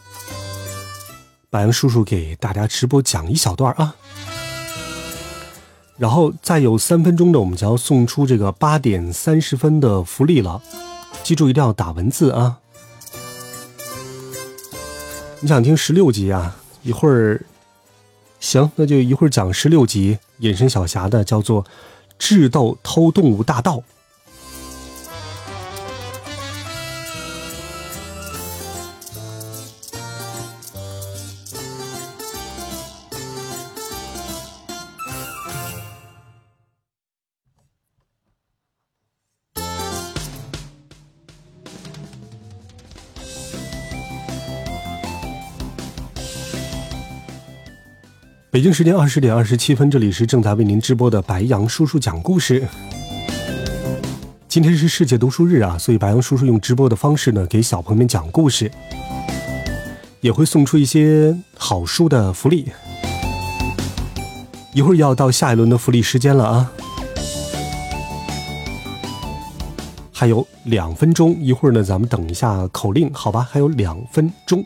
[1.49, 3.93] 白羊叔叔给大家直播讲一小段啊，
[5.97, 10.61] 然后再有三分钟的，我们就要送出这个八点三十分的福利了。
[11.23, 12.59] 记住一定要打文字啊！
[15.41, 16.55] 你想听十六集啊？
[16.83, 17.43] 一会儿。
[18.43, 21.63] 行，那就一会儿讲十六集隐身小侠的，叫做
[22.19, 23.77] 《智斗偷动物大盗》。
[48.53, 52.67] 北京时间二十点二十七分，这里是正在为您直播的白羊叔叔讲故事。
[54.47, 58.71] 今天是世界读书日啊，所以白羊叔叔用直播的方式呢，给小朋友们讲故事，
[60.21, 62.67] 也会送出一些好书的福利。
[64.71, 66.71] 一会儿要到下一轮的福利时间了啊，
[70.11, 73.47] 还有两分钟，一会儿呢，咱们等一下口令，好吧？
[73.51, 74.63] 还有两分钟。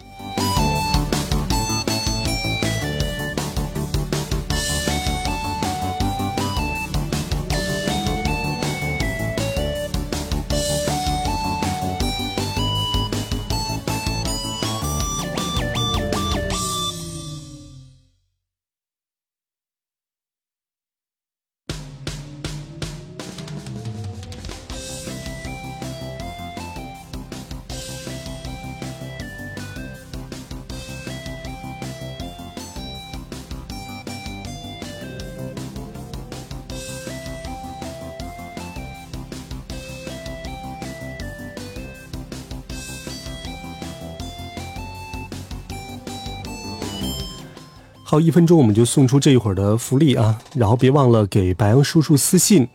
[48.10, 50.40] 好，一分钟我们就送出这一会儿的福利啊！
[50.56, 52.66] 然后别忘了给白羊叔叔私信，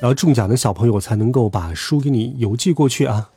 [0.00, 3.28] 然后中奖的小朋友才能够把书给你邮寄过去啊！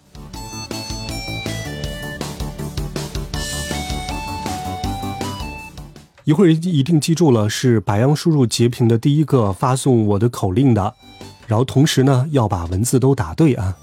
[6.24, 10.96] 一会儿一定记住了，是白羊叔叔截屏的第一个发送我的口令的，
[11.48, 13.76] 然后同时呢要把文字都打对啊，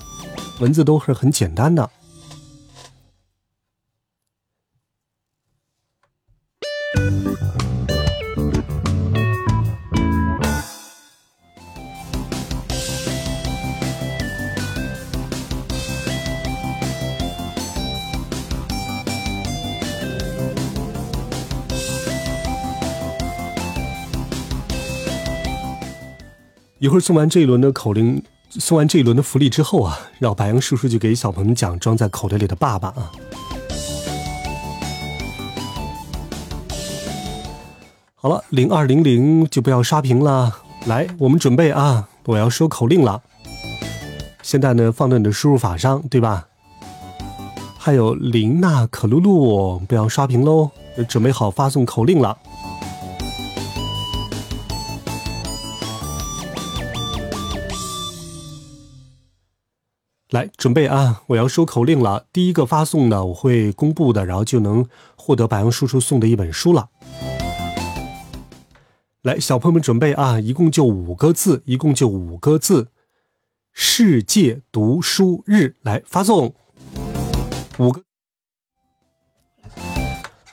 [0.58, 1.90] 文字都是很简单的。
[26.80, 33.10] 一会儿送完这一轮的口令，送完这一轮的福利之后啊，让白羊叔叔就给小朋友们讲装在口袋里的爸爸啊。
[38.14, 40.56] 好了，零二零零就不要刷屏了，
[40.86, 43.22] 来，我们准备啊，我要说口令了。
[44.42, 46.46] 现在呢，放到你的输入法上，对吧？
[47.76, 50.70] 还有林娜可露露，不要刷屏喽，
[51.08, 52.38] 准备好发送口令了。
[60.30, 61.22] 来，准备啊！
[61.28, 62.26] 我要说口令了。
[62.34, 64.86] 第一个发送的我会公布的，然后就能
[65.16, 66.90] 获得白杨叔叔送的一本书了。
[69.22, 70.38] 来，小朋友们准备啊！
[70.38, 72.88] 一共就五个字，一共就五个字。
[73.72, 76.52] 世界读书日，来发送
[77.78, 78.02] 五个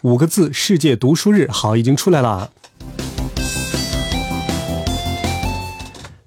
[0.04, 0.54] 五个字。
[0.54, 2.50] 世界读书日，好，已经出来了。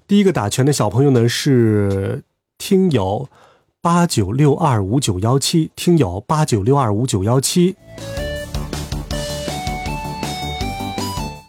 [0.05, 2.23] 第一个打拳的小朋友呢是。
[2.61, 3.29] 听友
[3.81, 7.77] 八九六二五九幺七，听友八九六二五九幺七。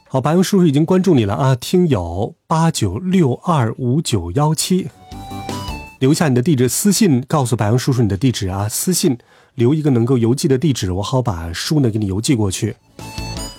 [0.07, 1.57] 好，白杨叔叔已经关注你了啊！
[1.57, 4.87] 听友八九六二五九幺七，
[5.99, 8.69] 留下你的地址，私信告诉白杨叔叔你的地址啊！
[8.69, 9.19] 私信
[9.57, 12.77] 留一个能够邮寄的地址，我好把书呢给你邮寄过去。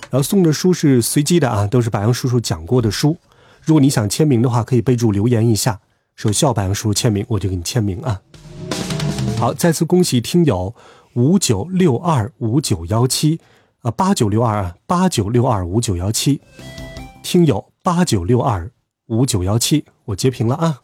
[0.09, 3.17] 然后送的书是随机的啊，都是白杨叔叔讲过的书。
[3.65, 5.81] 如果你想签名的话，可以备注留言一下。
[6.15, 8.21] 说需要白杨叔叔签名，我就给你签名啊！
[9.41, 10.75] 好，再次恭喜听友
[11.15, 13.39] 五九六二五九幺七
[13.79, 16.39] 啊，八九六二啊，八九六二五九幺七，
[17.23, 18.69] 听友八九六二
[19.07, 20.83] 五九幺七，我截屏了啊！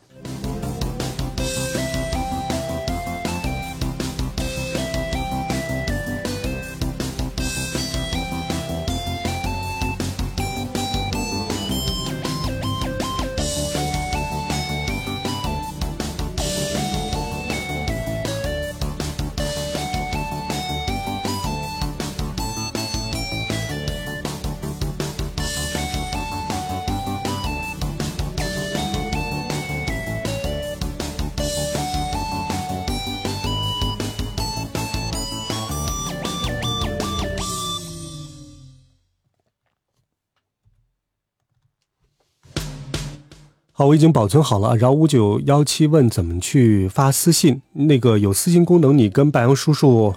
[43.79, 44.75] 好，我已经保存好了。
[44.75, 50.15] 然后五九幺七问怎么去发私信，那个有私信功能，你跟白杨叔叔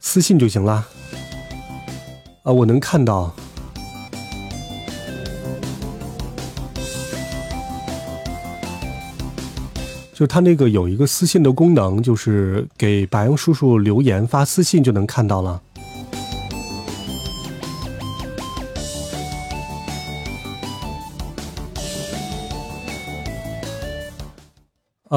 [0.00, 0.88] 私信就行了。
[2.42, 3.34] 啊，我能看到。
[10.14, 15.60] 就他那个有一个私信的功能，就是给白杨叔叔留言发私信就能看到了。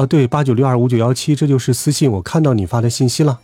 [0.00, 3.38] 啊，对，八九六二五九幺七，这就是私信，我看到你发的信息了。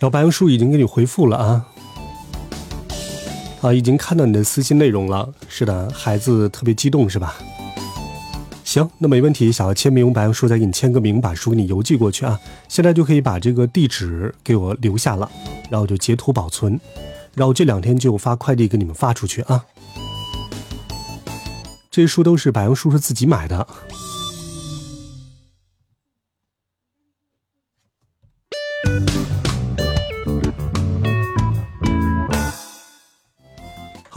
[0.00, 1.66] 然后白杨叔已经给你回复了啊，
[3.60, 5.28] 啊，已经看到你的私信内容了。
[5.46, 7.34] 是的，孩子特别激动是吧？
[8.64, 9.52] 行，那没问题。
[9.52, 12.40] 想要签名，白杨叔再给你签个名，把书给你邮寄过去啊。
[12.66, 15.30] 现在就可以把这个地址给我留下了，
[15.68, 16.80] 然后就截图保存，
[17.34, 19.66] 然后这两天就发快递给你们发出去啊。
[21.90, 23.66] 这些书都是白杨叔叔自己买的。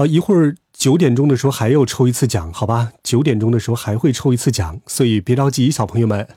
[0.06, 2.92] 一会儿九点钟的时候还要抽一次奖，好吧？
[3.04, 6.28] 九点钟的时候还会抽一次奖，所以别着急，小朋友们。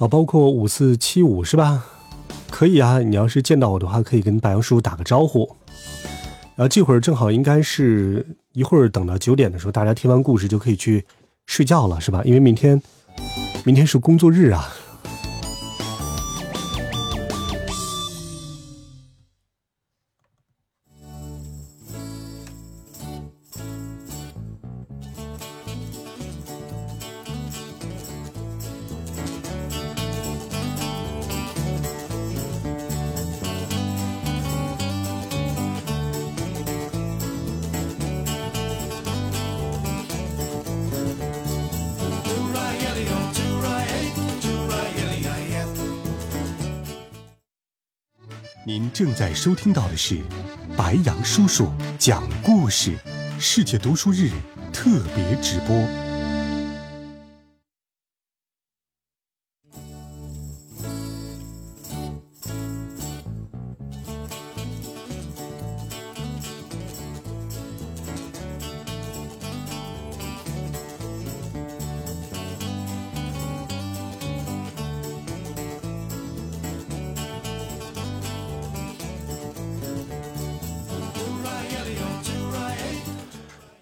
[0.00, 1.84] 啊，包括五四七五是吧？
[2.50, 5.46] 可以啊，你要是见到我的话，可以跟白杨叔叔打个招呼。
[6.56, 11.04] 然后这会儿正好应该是一会儿等到九点的时候，大家听完故事就可以去
[11.44, 12.22] 睡觉了，是吧？
[12.24, 12.80] 因为明天，
[13.62, 14.72] 明天是工作日啊。
[49.00, 50.18] 正在收听到的是
[50.76, 52.94] 白杨叔叔讲故事
[53.38, 54.28] 世界读书日
[54.74, 56.09] 特别直播。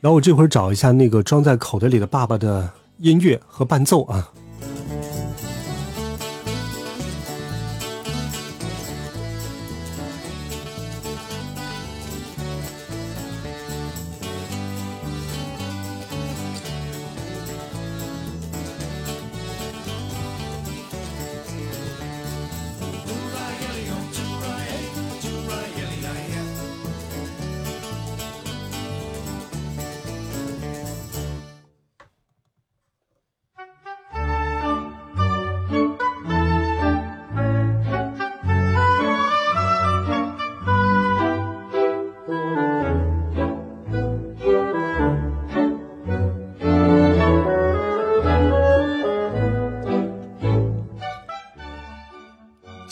[0.09, 2.71] 然后我这会儿找一下那个装在口袋里的爸爸的
[3.01, 4.33] 音乐和伴奏啊。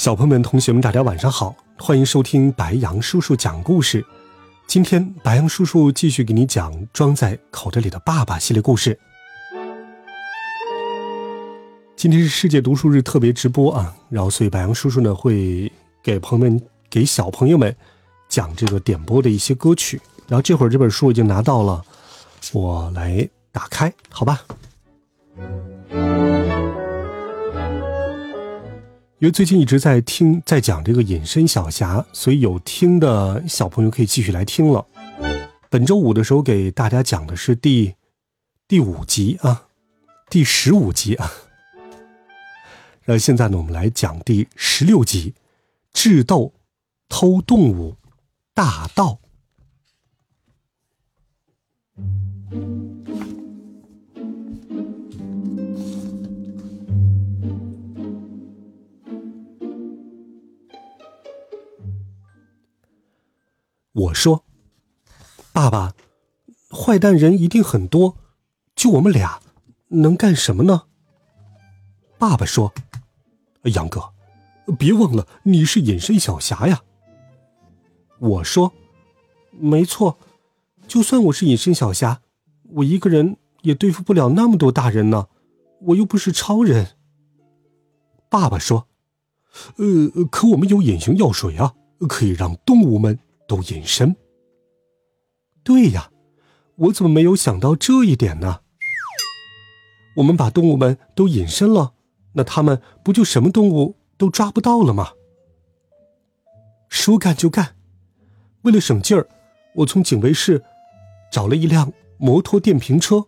[0.07, 4.07] 小朋友们、同学们，大家晚上好，欢迎收听白杨叔叔讲故事。
[4.65, 8.97] 今天白杨叔叔继续给你讲《装在口袋里的爸爸》系列故事。
[11.97, 15.73] 今天是世界读书日特别直播啊，然后所以白杨叔叔呢会
[16.05, 17.75] 给朋友们、给小朋友们
[18.29, 20.01] 讲这个点播的一些歌曲。
[20.29, 21.85] 然后这会儿这本书已经拿到了，
[22.53, 24.41] 我来打开，好吧？
[29.19, 34.87] 因为最近一直在听，在讲这个隐身小侠，所以有听的小朋友可以继续来听了。
[35.71, 37.95] 本周五的时候给大家讲的是第
[38.69, 39.69] 第五集啊，
[40.29, 41.33] 第十五集啊。
[43.05, 45.33] 然后现在呢，我们来讲第十六集：
[45.95, 46.53] 智斗
[47.09, 47.97] 偷动物
[48.53, 49.19] 大盗。
[63.97, 64.45] 我说
[65.55, 65.95] ：“爸爸，
[66.71, 68.19] 坏蛋人一定很多，
[68.75, 69.41] 就我们俩，
[69.89, 70.83] 能干什么呢？”
[72.19, 72.75] 爸爸说
[73.65, 74.13] ：“杨哥，
[74.79, 76.83] 别忘了你是隐身小侠呀。”
[78.21, 78.75] 我说
[79.51, 80.19] ：“没错，
[80.87, 82.21] 就算我是隐身小侠，
[82.75, 85.29] 我一个人也对付不了那么多大人呢，
[85.81, 86.99] 我又不是超人。”
[88.29, 88.89] 爸爸说
[89.77, 91.73] ：“呃，可我们有隐形药水啊，
[92.07, 94.17] 可以让动物们。”都隐身。
[95.63, 96.11] 对呀，
[96.77, 98.61] 我怎么没有想到这一点呢？
[100.17, 101.95] 我们把动物们都隐身了，
[102.33, 105.13] 那他们不就什么动物都抓不到了吗？
[106.89, 107.77] 说干就干。
[108.63, 109.29] 为了省劲儿，
[109.75, 110.65] 我从警卫室
[111.31, 113.27] 找了一辆摩托电瓶车，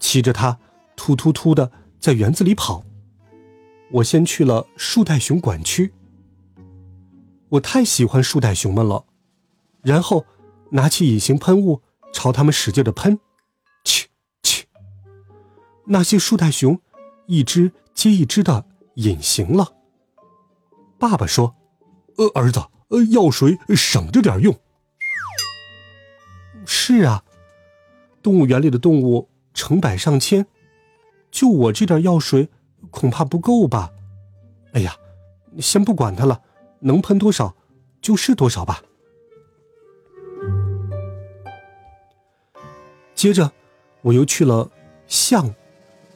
[0.00, 0.58] 骑着它
[0.96, 1.70] 突突突的
[2.00, 2.84] 在园子里跑。
[3.90, 5.92] 我先去了树袋熊管区。
[7.50, 9.04] 我太喜欢树袋熊们了。
[9.82, 10.26] 然后，
[10.70, 11.82] 拿起隐形喷雾，
[12.12, 13.18] 朝他们使劲的喷，
[13.84, 14.08] 去
[14.42, 14.66] 去。
[15.86, 16.80] 那些树袋熊，
[17.26, 19.74] 一只接一只的隐形了。
[20.98, 21.54] 爸爸说
[22.18, 24.54] ：“呃，儿子，呃，药水省着点用。”
[26.66, 27.24] 是啊，
[28.22, 30.46] 动物园里的动物成百上千，
[31.30, 32.50] 就我这点药水，
[32.90, 33.92] 恐怕不够吧？
[34.72, 34.96] 哎呀，
[35.60, 36.42] 先不管它了，
[36.80, 37.56] 能喷多少
[38.02, 38.82] 就是多少吧。
[43.18, 43.50] 接着，
[44.02, 44.70] 我又去了
[45.08, 45.52] 象、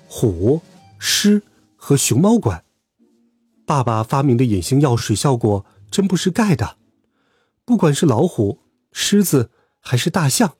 [0.06, 0.62] 虎、
[1.00, 1.42] 狮
[1.74, 2.62] 和熊猫馆。
[3.66, 6.76] 爸爸发明的隐形药水效果真不是盖的。
[7.64, 8.60] 不管是老虎、
[8.92, 9.50] 狮子
[9.80, 10.54] 还是大象，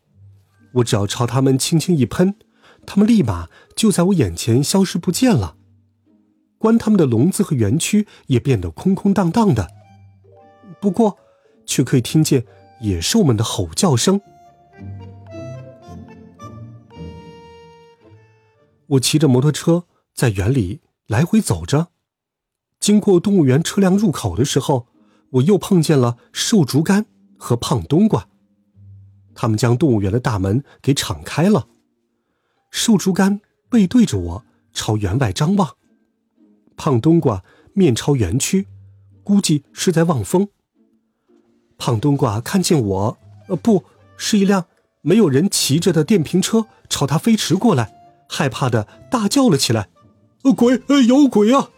[0.73, 2.35] 我只要朝它们轻轻一喷，
[2.85, 5.55] 它们立马就在我眼前消失不见了。
[6.59, 9.69] 关它们的笼子和园区也变得空空荡荡的。
[10.81, 11.19] 不过，
[11.64, 12.44] 却可以听见
[12.81, 14.20] 野兽们的吼叫声。
[18.93, 21.89] 我骑着摩托车在园里来回走着，
[22.78, 24.86] 经过动物园车辆入口的时候，
[25.31, 27.06] 我又碰见了瘦竹竿
[27.39, 28.28] 和胖冬瓜，
[29.35, 31.69] 他们将动物园的大门给敞开了。
[32.70, 33.40] 瘦竹竿
[33.70, 34.44] 背对着我
[34.74, 35.77] 朝园外张望，
[36.77, 37.43] 胖冬瓜
[37.73, 38.66] 面朝园区，
[39.24, 40.48] 估计是在望风。
[41.78, 43.85] 胖冬瓜看见我，呃，不
[44.19, 44.66] 是一辆
[45.01, 48.02] 没有人骑着的电瓶车朝他飞驰过来。
[48.32, 49.90] 害怕的大叫了起来
[50.42, 51.68] ：“呃，鬼，呃，有鬼啊！”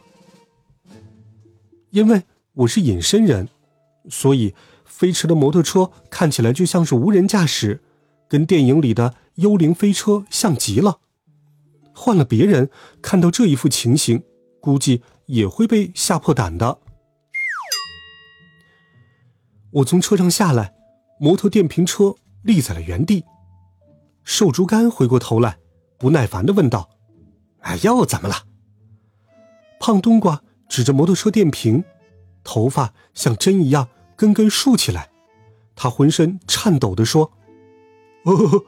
[1.91, 2.23] 因为
[2.53, 3.49] 我是隐身人，
[4.09, 4.55] 所以
[4.85, 7.83] 飞驰的摩托车看起来就像是无人驾驶，
[8.29, 11.01] 跟电影里的幽灵飞车像极了。
[11.93, 12.71] 换了别人
[13.03, 14.23] 看到这一副情形，
[14.61, 16.79] 估计也会被吓破胆的。
[19.73, 20.73] 我从车上下来，
[21.19, 23.25] 摩托电瓶车立在了原地。
[24.23, 25.59] 瘦竹竿回过头来。
[26.05, 26.91] 不耐烦的问道
[27.65, 28.45] ：“哎，又怎么了？”
[29.81, 31.83] 胖冬瓜指着摩托车电瓶，
[32.43, 35.09] 头发像针一样根根竖起来。
[35.75, 37.33] 他浑身颤抖的说：“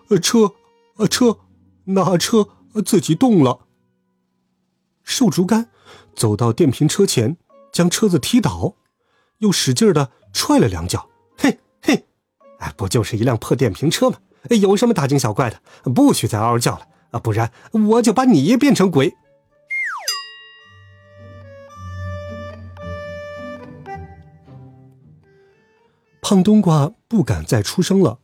[0.08, 0.54] 呃，车，
[0.96, 1.40] 呃，车，
[1.84, 2.48] 那车
[2.86, 3.66] 自己动了。”
[5.04, 5.68] 瘦竹竿
[6.14, 7.36] 走到电瓶车前，
[7.70, 8.76] 将车子踢倒，
[9.40, 11.10] 又使劲的踹了两脚。
[11.36, 12.06] 嘿，嘿，
[12.60, 14.16] 哎，不就是一辆破电瓶车吗？
[14.58, 15.60] 有什么大惊小怪的？
[15.90, 16.88] 不许再嗷嗷叫了。
[17.10, 19.14] 啊，不然我就把你变成鬼！
[26.20, 28.18] 胖冬瓜不敢再出声了，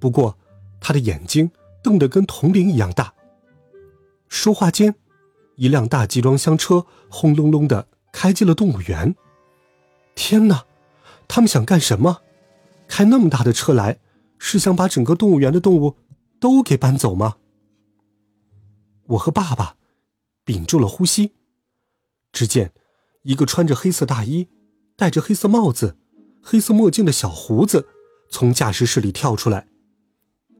[0.00, 0.36] 不过
[0.80, 1.50] 他的眼睛
[1.82, 3.14] 瞪得跟铜铃一样大。
[4.28, 4.96] 说话间，
[5.54, 9.14] 一辆大集装箱车轰隆隆的开进了动物园。
[10.16, 10.64] 天哪，
[11.28, 12.22] 他们想干什么？
[12.88, 13.98] 开那么大的车来，
[14.38, 15.96] 是想把整个动物园的动物
[16.40, 17.36] 都给搬走吗？
[19.08, 19.76] 我和爸爸
[20.44, 21.32] 屏住了呼吸，
[22.32, 22.72] 只见
[23.22, 24.48] 一个穿着黑色大衣、
[24.96, 25.96] 戴着黑色帽子、
[26.42, 27.88] 黑色墨镜的小胡子，
[28.30, 29.66] 从驾驶室里跳出来。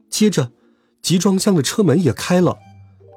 [0.09, 0.51] 接着，
[1.01, 2.57] 集装箱的车门也开了，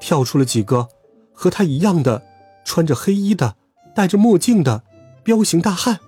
[0.00, 0.88] 跳出了几个
[1.32, 2.22] 和他一样的
[2.64, 3.56] 穿着黑衣的、
[3.94, 4.84] 戴着墨镜的
[5.24, 6.00] 彪形大汉。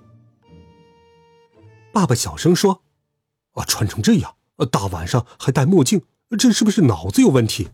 [1.91, 2.83] 爸爸小声说
[3.53, 4.35] ：“啊，穿成这样，
[4.69, 6.03] 大晚上还戴墨镜，
[6.37, 7.69] 这是不是脑子有问题？”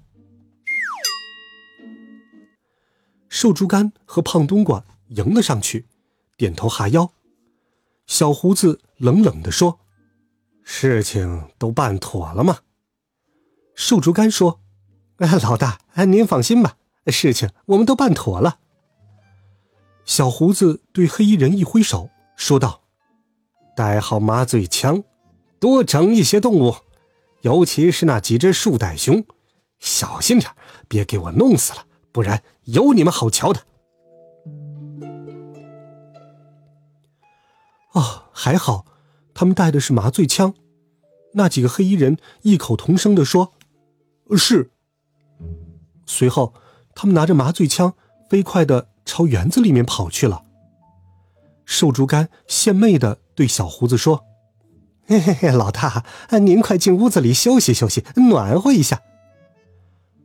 [3.31, 5.87] 瘦竹竿和胖冬瓜迎了上去，
[6.35, 7.13] 点头哈腰。
[8.05, 9.79] 小胡子冷冷地说
[10.65, 12.59] ：“事情都办妥了吗？”
[13.73, 14.59] 瘦竹竿说
[15.19, 16.75] ：“哎老大，哎您放心吧，
[17.07, 18.59] 事情我们都办妥了。”
[20.03, 22.81] 小胡子对黑衣人一挥手，说道。
[23.77, 25.05] 带好麻醉枪，
[25.57, 26.75] 多整一些动物，
[27.43, 29.25] 尤其是那几只树袋熊，
[29.79, 30.51] 小心点，
[30.89, 33.61] 别给我弄死了，不然有你们好瞧的。
[37.93, 38.85] 哦，还好，
[39.33, 40.53] 他们带的是麻醉枪。
[41.33, 43.53] 那几个黑衣人异口同声的说
[44.37, 44.71] ：“是。”
[46.05, 46.53] 随后，
[46.93, 47.93] 他们拿着麻醉枪，
[48.29, 50.43] 飞快的朝园子里面跑去了。
[51.65, 54.25] 瘦竹竿献媚的对小胡子说
[55.07, 56.05] ：“嘿嘿嘿，老大，
[56.41, 59.01] 您快进屋子里休息休息，暖和一下。”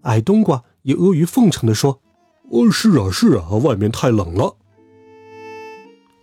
[0.03, 2.01] 矮冬瓜也阿谀奉承的说
[2.51, 4.57] ：“哦，是啊是啊，外面太冷了。”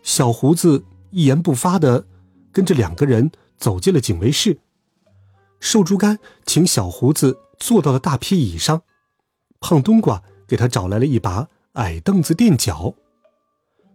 [0.03, 2.05] 小胡子一言不发的
[2.51, 4.59] 跟着两个人走进了警卫室。
[5.59, 8.81] 瘦猪肝请小胡子坐到了大皮椅上，
[9.61, 12.95] 胖冬瓜给他找来了一把矮凳子垫脚。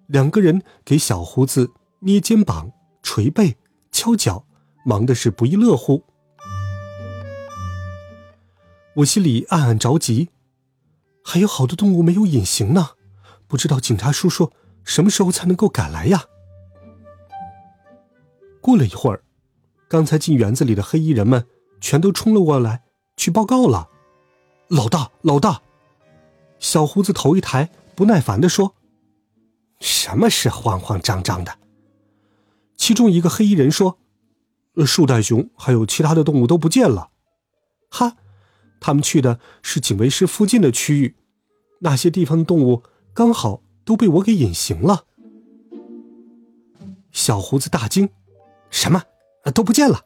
[0.06, 2.72] 两个人给小胡子捏肩膀、
[3.02, 3.58] 捶背、
[3.92, 4.46] 敲脚，
[4.86, 6.04] 忙的是不亦乐乎。
[8.96, 10.30] 我心里暗暗着急，
[11.30, 12.92] 还有好多动物没有隐形呢，
[13.46, 14.50] 不知道警察叔叔
[14.82, 16.24] 什么时候才能够赶来呀？
[18.62, 19.22] 过了一会儿，
[19.88, 21.46] 刚才进园子里的黑衣人们
[21.82, 22.84] 全都冲了过来，
[23.18, 23.90] 去报告了。
[24.68, 25.60] 老大，老大！
[26.58, 28.74] 小胡子头一抬，不耐烦的说。
[29.80, 31.58] 什么事慌慌张张的？
[32.78, 33.98] 其中一个黑衣人说
[34.86, 37.10] ：“树袋熊还有其他的动物都不见了。”
[37.90, 38.16] 哈，
[38.80, 41.14] 他们去的是警卫室附近的区域，
[41.80, 42.82] 那些地方的动物
[43.12, 45.04] 刚好都被我给隐形了。
[47.12, 48.08] 小胡子大惊
[48.70, 49.02] ：“什么？
[49.54, 50.04] 都不见了？”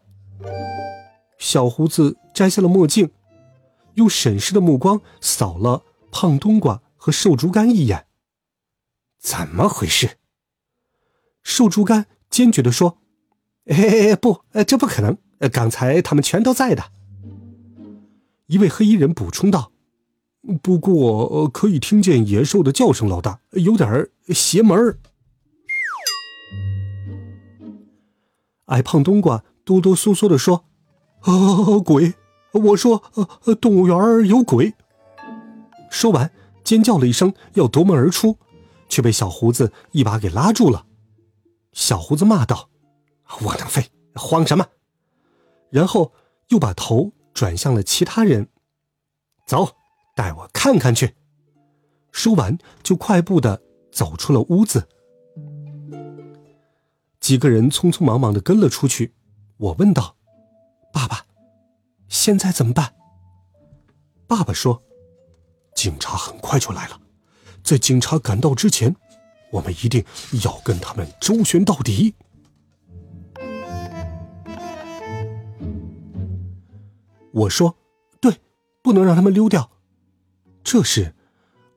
[1.38, 3.10] 小胡子摘下了墨镜，
[3.94, 8.06] 用审视的目光扫了胖冬瓜和瘦竹竿一眼。
[9.18, 10.18] 怎么回事？
[11.42, 12.98] 瘦猪肝坚决的说
[13.66, 15.18] ：“哎，不，这不可能！
[15.50, 16.92] 刚才他们全都在的。”
[18.46, 19.71] 一位黑衣人补充道
[20.62, 24.98] ：“不过可以听见野兽的叫声，老大，有点邪门。”
[28.66, 30.64] 矮胖冬瓜哆哆嗦嗦的说
[31.22, 32.14] ：“啊，鬼！
[32.52, 33.02] 我说，
[33.60, 34.74] 动物园有鬼！”
[35.90, 36.30] 说完，
[36.64, 38.38] 尖叫了一声，要夺门而出。
[38.88, 40.84] 却被小胡子一把给拉住了。
[41.72, 42.68] 小胡子骂道
[43.40, 44.66] ：“窝囊废，慌什么？”
[45.72, 46.12] 然后
[46.48, 48.48] 又把头转向了其他人
[49.48, 49.76] ：“走，
[50.14, 51.14] 带我看看去。”
[52.12, 54.88] 说完就快步的走出了屋子。
[57.20, 59.14] 几个人匆匆忙忙的跟了出去。
[59.56, 60.16] 我问道
[60.92, 61.24] ：“爸爸，
[62.08, 62.94] 现在怎么办？”
[64.26, 64.82] 爸爸说
[65.74, 67.00] ：“警察很快就来了。”
[67.62, 68.94] 在警察赶到之前，
[69.52, 70.04] 我们一定
[70.44, 72.14] 要跟他们周旋到底。
[77.32, 77.76] 我说
[78.20, 78.40] ：“对，
[78.82, 79.70] 不能让他们溜掉。”
[80.64, 81.14] 这时，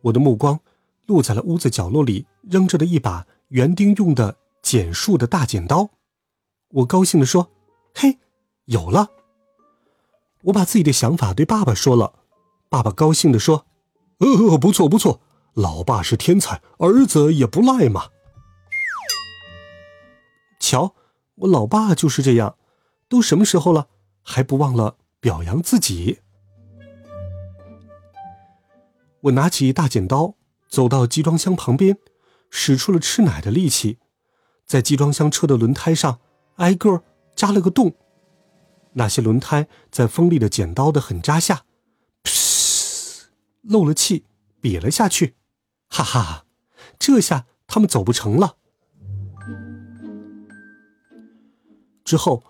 [0.02, 0.60] 我的目光
[1.06, 5.90] 落在了屋子角落里扔着的一把园丁用的剪树的大剪刀。
[6.70, 7.52] 我高兴的说
[7.94, 8.20] ：“嘿，
[8.66, 9.10] 有了！”
[10.44, 12.14] 我把自己的想法对爸爸说了。
[12.70, 13.66] 爸爸高兴的说
[14.20, 15.22] ：“呃，不错，不错。”
[15.56, 18.10] 老爸是天才，儿子也不赖嘛。
[20.60, 20.94] 瞧，
[21.36, 22.57] 我老爸就是这样，
[23.07, 23.88] 都什么时候了，
[24.22, 26.20] 还不忘了表扬自己。
[29.26, 30.35] 我拿起大剪刀，
[30.68, 31.97] 走到集装箱旁边，
[32.52, 33.97] 使出了吃奶的力气，
[34.68, 36.19] 在集装箱车的轮胎上
[36.57, 37.03] 挨个
[37.35, 37.95] 扎了个洞。
[38.93, 41.64] 那些轮胎在锋利的剪刀的狠扎下，
[42.23, 43.23] 噗，
[43.64, 44.26] 漏了气，
[44.61, 45.35] 瘪了下去。
[45.89, 46.45] 哈哈，
[46.99, 48.57] 这下他们走不成了。
[52.03, 52.43] 之后，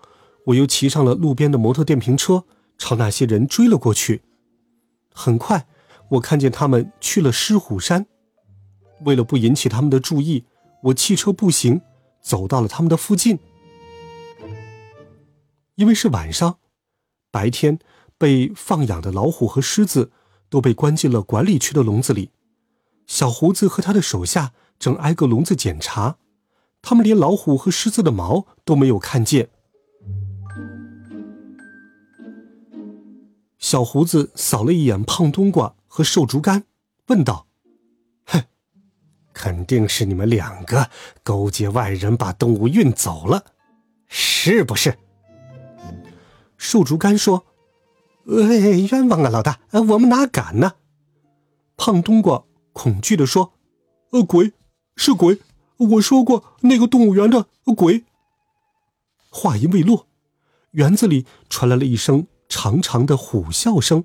[0.46, 2.44] 我又骑上了路边的摩托电瓶车，
[2.76, 4.22] 朝那些人追了过去。
[5.14, 5.66] 很快，
[6.08, 8.06] 我看见他们去了狮虎山。
[9.04, 10.44] 为了不引起他们的注意，
[10.84, 11.80] 我弃车步行，
[12.20, 13.38] 走到了他们的附近。
[15.74, 16.58] 因为是晚上，
[17.30, 17.78] 白天
[18.16, 20.10] 被放养的老虎和狮子
[20.48, 22.30] 都被关进了管理区的笼子里。
[23.06, 26.16] 小胡子和他的手下正挨个笼子检查，
[26.80, 29.50] 他们连老虎和狮子的毛都没有看见。
[33.58, 36.64] 小胡子扫了一眼胖冬瓜和瘦竹竿，
[37.06, 37.46] 问道
[38.28, 38.44] ：“哼，
[39.32, 40.90] 肯定是你们两个
[41.22, 43.46] 勾结外人把动物运走了，
[44.06, 44.98] 是不是？”
[46.58, 47.46] 瘦竹竿说
[48.28, 48.56] ：“哎，
[48.90, 50.74] 冤枉啊，老大，我们哪敢呢？”
[51.78, 52.44] 胖冬瓜
[52.74, 53.54] 恐惧的说
[54.12, 54.52] ：“呃，鬼，
[54.96, 55.40] 是鬼，
[55.78, 58.04] 我说过那个动物园的鬼。”
[59.32, 60.06] 话音未落，
[60.72, 62.26] 园子里传来了一声。
[62.50, 64.04] 长长的虎啸声，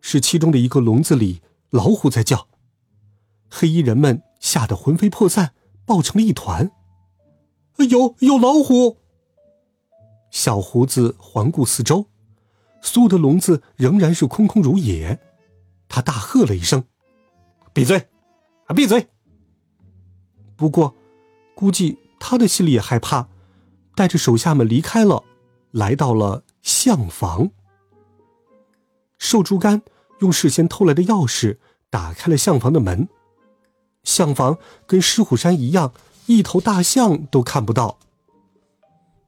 [0.00, 2.48] 是其中的一个笼子里老虎在叫。
[3.50, 5.54] 黑衣人们吓得魂飞魄散，
[5.84, 6.70] 抱成了一团。
[7.88, 8.98] 有有老虎！
[10.30, 12.06] 小胡子环顾四周，
[12.82, 15.18] 所有的笼子仍然是空空如也。
[15.88, 16.84] 他大喝了一声
[17.72, 18.08] ：“闭嘴！
[18.66, 19.08] 啊，闭嘴！”
[20.54, 20.94] 不过，
[21.54, 23.28] 估计他的心里也害怕，
[23.96, 25.24] 带着手下们离开了，
[25.72, 27.50] 来到了象房。
[29.20, 29.82] 瘦竹竿
[30.20, 31.58] 用事先偷来的钥匙
[31.90, 33.06] 打开了象房的门，
[34.02, 35.92] 象房跟狮虎山一样，
[36.26, 37.98] 一头大象都看不到。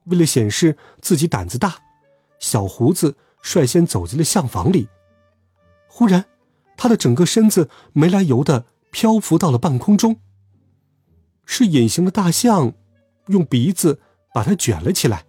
[0.05, 1.75] 为了显示自己胆子大，
[2.39, 4.89] 小胡子率先走进了象房里。
[5.87, 6.25] 忽然，
[6.75, 10.19] 他的整个身子没来由的漂浮到了半空中。
[11.45, 12.73] 是隐形的大象
[13.27, 14.01] 用鼻子
[14.33, 15.25] 把他卷了起来。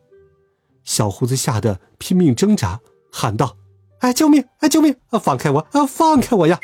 [0.85, 2.81] 小胡子吓得拼命挣扎，
[3.12, 3.59] 喊道。
[4.05, 4.45] 哎，救命！
[4.59, 4.95] 哎，救命！
[5.09, 5.61] 啊，放开我！
[5.73, 6.61] 啊，放开我呀！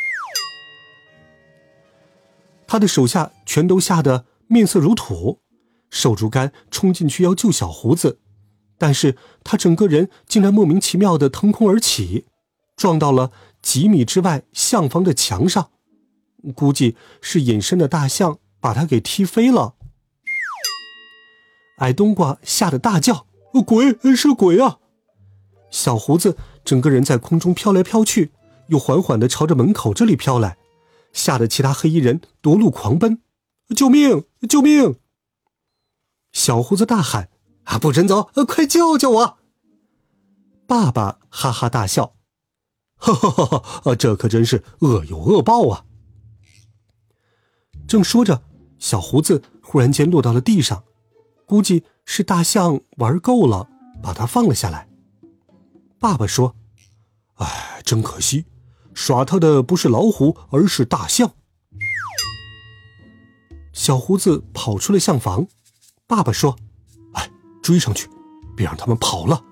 [2.66, 5.40] 他的手下全都吓得面色如土。
[5.88, 8.20] 瘦竹竿冲进去要救小胡子，
[8.76, 12.26] 但是他整个人竟然莫名其妙的腾空而起，
[12.76, 15.70] 撞到了几米之外象房的墙上。
[16.54, 19.76] 估计是隐身的大象把他给踢飞了。
[21.78, 23.26] 矮冬瓜吓得大叫
[23.66, 23.96] ：“鬼！
[24.14, 24.80] 是鬼啊！”
[25.72, 26.36] 小胡子。
[26.70, 28.30] 整个人在空中飘来飘去，
[28.68, 30.56] 又缓缓的朝着门口这里飘来，
[31.12, 33.20] 吓得其他黑衣人夺路狂奔
[33.74, 34.22] ：“救命！
[34.48, 34.94] 救命！”
[36.30, 37.28] 小胡子大喊
[37.66, 38.30] ：“啊，不准走！
[38.46, 39.38] 快救救我！”
[40.68, 42.14] 爸爸哈哈大笑
[42.94, 43.96] ：“哈哈哈！
[43.96, 45.84] 这可真是恶有恶报啊！”
[47.88, 48.44] 正说着，
[48.78, 50.84] 小胡子忽然间落到了地上，
[51.46, 53.68] 估计是大象玩够了，
[54.00, 54.88] 把它放了下来。
[55.98, 56.54] 爸爸说
[57.40, 58.46] ：“哎，真可惜，
[58.94, 61.32] 耍他的不是老虎，而是大象。”
[63.72, 65.46] 小胡子跑出了象房。
[66.06, 66.56] 爸爸说
[67.14, 67.30] ：“哎，
[67.62, 68.08] 追上去，
[68.56, 69.44] 别让他们跑了。”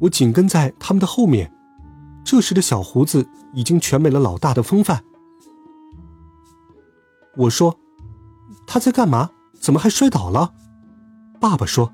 [0.00, 1.52] 我紧跟在他们的后面。
[2.24, 5.04] 这时的小胡子已经全没了老大的风范。
[7.36, 7.76] 我说
[8.66, 9.30] ：“他在干嘛？
[9.60, 10.54] 怎么还摔倒了？”
[11.40, 11.92] 爸爸说：“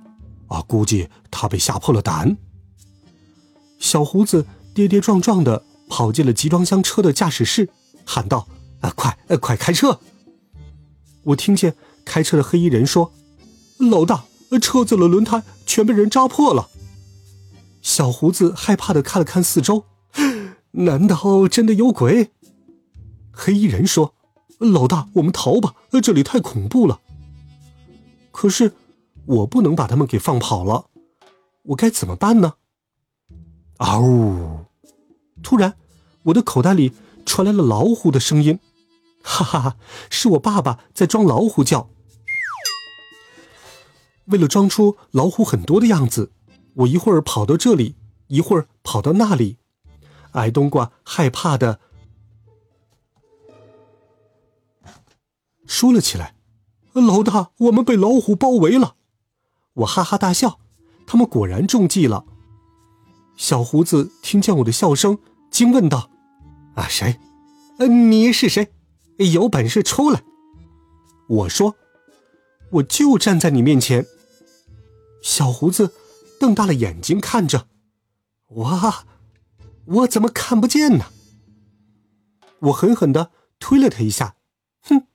[0.48, 2.36] 啊，估计他被吓破了胆。”
[3.80, 7.68] 小胡子跌跌撞撞的跑进了集装箱车的驾驶室，
[8.04, 8.46] 喊道
[8.80, 10.00] ：“啊，快，呃快开车！”
[11.24, 11.74] 我听见
[12.04, 13.12] 开车的黑衣人说
[13.78, 14.24] ：“老大，
[14.60, 16.68] 车子的轮胎全被人扎破了。”
[17.82, 19.84] 小胡子害怕的看了看四周，
[20.72, 22.30] 难道真的有鬼？
[23.32, 24.14] 黑衣人说
[24.58, 27.00] ：“老大，我们逃吧，这里太恐怖了。”
[28.30, 28.72] 可是
[29.26, 30.86] 我不能把他们给放跑了，
[31.64, 32.54] 我该怎么办呢？
[33.78, 34.64] 嗷呜！
[35.42, 35.76] 突然，
[36.24, 36.92] 我的口袋里
[37.24, 38.58] 传来了老虎的声音，
[39.22, 39.76] 哈哈哈，
[40.10, 41.88] 是我爸爸在装老虎叫。
[44.26, 46.32] 为了装出老虎很多的样子，
[46.74, 47.96] 我一会儿跑到这里，
[48.26, 49.58] 一会儿跑到那里。
[50.32, 51.80] 矮冬瓜害怕的
[55.66, 56.34] 说了起来
[56.92, 58.96] ：“老大，我们被老虎包围了！”
[59.74, 60.58] 我哈哈大笑，
[61.06, 62.24] 他们果然中计了。
[63.38, 65.16] 小胡子听见我的笑声，
[65.48, 66.10] 惊问道
[66.74, 67.20] ：“啊，谁？
[67.78, 68.72] 呃，你是谁？
[69.32, 70.24] 有本事出来！”
[71.30, 71.76] 我说
[72.72, 74.04] ：“我就站在你面前。”
[75.22, 75.94] 小胡子
[76.40, 77.68] 瞪大了眼睛看着
[78.48, 78.94] 我，
[79.86, 81.06] 我怎么看不见呢？
[82.58, 84.34] 我狠狠的推了他一下，
[84.82, 85.06] 哼，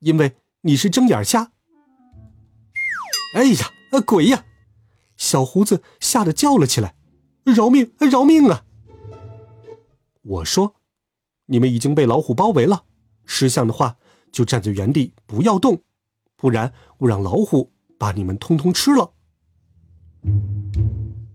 [0.00, 1.52] 因为你是睁眼瞎。
[3.34, 4.44] 哎呀，啊鬼呀！
[5.16, 6.96] 小胡子吓得叫了起来。
[7.52, 7.90] 饶命！
[7.98, 8.64] 饶命啊！
[10.22, 10.74] 我说
[11.46, 12.84] ：“你们已经被老虎包围了，
[13.24, 13.96] 识相的话
[14.30, 15.82] 就站在原地不要动，
[16.36, 19.12] 不然我让老虎把你们通通吃了。”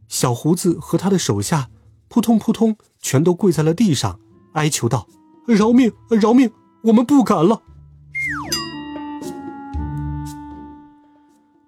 [0.07, 1.71] 小胡子和他的手下
[2.07, 4.19] 扑通扑通全都跪在了地上，
[4.53, 5.07] 哀求道
[5.47, 6.51] ：“饶命，饶命！
[6.83, 7.63] 我们不敢了。”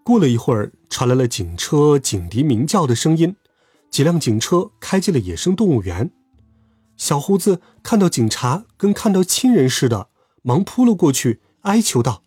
[0.04, 3.36] 过了一会儿，传来了警车警笛鸣叫的声音，
[3.90, 6.12] 几辆警车开进了野生动物园。
[6.98, 10.10] 小胡子看到警察，跟看到亲人似的，
[10.42, 12.24] 忙扑了过去，哀求道：“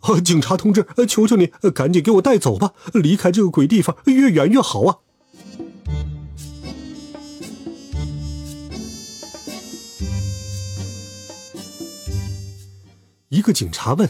[0.00, 4.98] 啊，警察同志，求求你，赶紧给我带走吧，离开这个鬼地方，越远越好啊！”
[13.28, 14.08] 一个警察问：“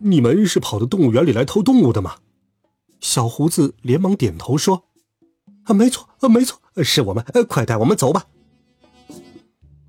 [0.00, 2.16] 你们是跑到动物园里来偷动物的吗？”
[3.00, 4.84] 小胡子连忙点头说：“，
[5.64, 7.24] 啊没错，啊，没错，是我们。
[7.48, 8.26] 快带我们走吧。”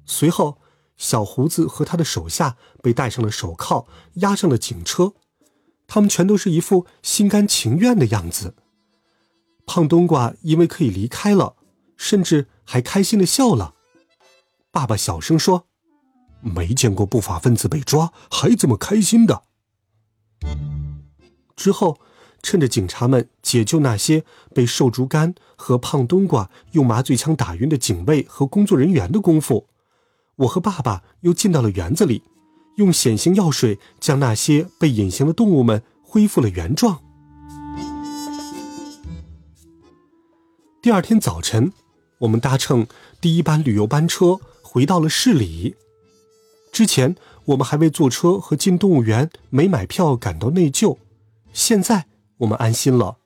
[0.06, 0.60] 随后，
[0.98, 5.14] 小胡子和他的手下被戴上了手铐，押上了警车。
[5.88, 8.56] 他们全都是一副心甘情愿的样子。
[9.66, 11.56] 胖冬瓜因为可以离开了，
[11.98, 13.76] 甚至还开心的笑了。
[14.72, 15.68] 爸爸小声说
[16.42, 19.44] ：“没见过不法分子被抓还这么开心的。”
[21.56, 22.00] 之后。
[22.42, 24.24] 趁着警察们解救那些
[24.54, 29.68] 被瘦竹竿和胖冬瓜用麻醉枪打晕的警卫和工作人员的功夫，
[30.38, 32.24] 我和爸爸又进到了园子里，
[32.78, 37.00] 用显形药水将那些被隐形的动物们恢复了原状。
[40.82, 41.72] 第二天早晨，
[42.20, 42.88] 我们搭乘
[43.22, 45.76] 第一班旅游班车回到了市里。
[46.72, 47.16] 之前
[47.46, 50.98] 我们还为坐车和进动物园没买票感到内疚，
[51.54, 52.08] 现在。
[52.42, 53.18] 我们安心了。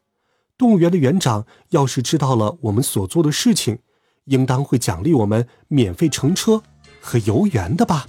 [0.57, 3.79] 动物园的园长要是知道了我们所做的事情，
[4.25, 6.63] 应当会奖励我们免费乘车
[7.01, 8.07] 和游园的吧。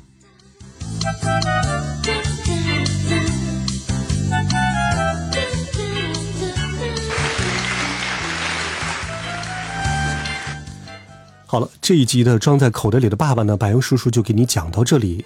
[11.49, 15.25] 好了，这一集的装在口袋里的爸爸呢，白羊叔叔就给你讲到这里。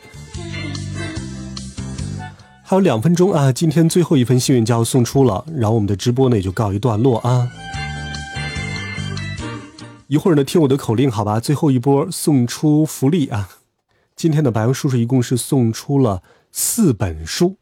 [2.70, 3.50] 还有两分钟啊！
[3.50, 7.50] 今天最后一份幸运就要送出了，然后我们的直播呢也就告一段落啊。
[10.06, 11.40] 一会儿呢听我的口令，好吧？
[11.40, 13.48] 最后一波送出福利啊！
[14.14, 16.22] 今天的白羊叔叔一共是送出了
[16.52, 17.56] 四本书。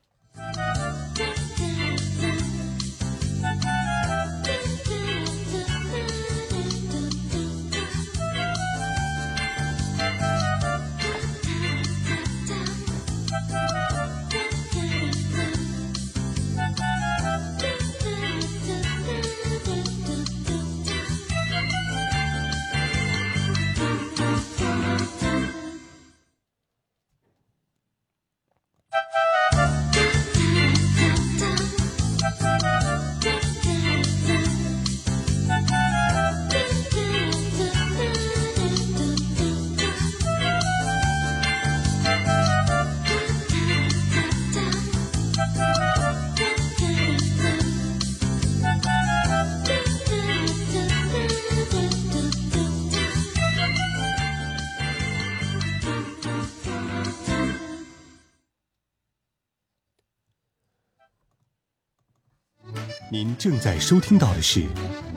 [63.10, 64.66] 您正在收听到的是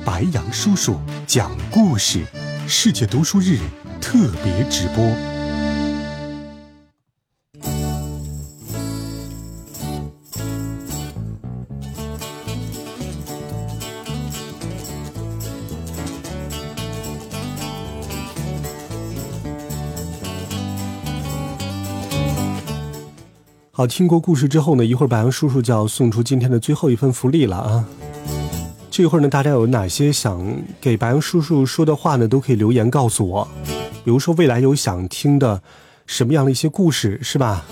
[0.05, 0.97] 白羊叔叔
[1.27, 2.23] 讲故事
[2.65, 3.59] 世界读书日
[3.99, 5.30] 特别直播。
[23.81, 27.83] 好，听过故事之后呢，一会儿白羊叔叔就要送出今天的最后一份福利了啊！
[28.91, 32.27] 这一会儿呢，大家有哪些想给白羊叔叔说的话呢？
[32.27, 33.47] 都可以留言告诉我。
[34.03, 35.63] 比如说，未来有想听的
[36.05, 37.65] 什么样的一些故事，是吧？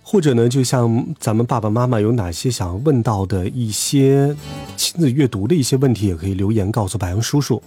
[0.00, 4.36] 或者呢，就像咱们爸爸妈妈有哪些想问到的一些
[4.76, 7.60] 亲子阅读的一些问题，也可以留言告诉白羊叔叔。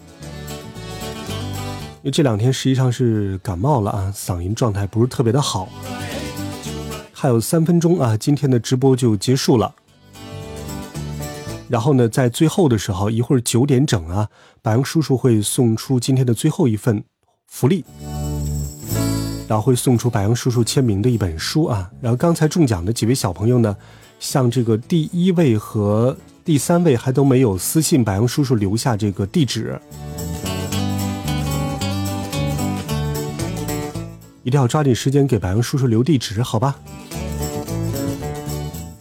[2.03, 5.69] 因为这两天实际上是感冒了啊，嗓音状态不是特别的好。
[7.13, 9.75] 还有三分钟啊，今天的直播就结束了。
[11.69, 14.27] 然后呢，在最后的时候，一会儿九点整啊，
[14.63, 17.03] 白杨叔叔会送出今天的最后一份
[17.45, 17.85] 福利，
[19.47, 21.91] 然后会送出白杨叔叔签名的一本书啊。
[22.01, 23.77] 然后刚才中奖的几位小朋友呢，
[24.19, 29.79] 像这个第一位和第三位还都没有私信白杨叔叔留下这个地址。
[34.43, 36.75] 一定要抓紧时间给白羊叔叔留地址，好吧？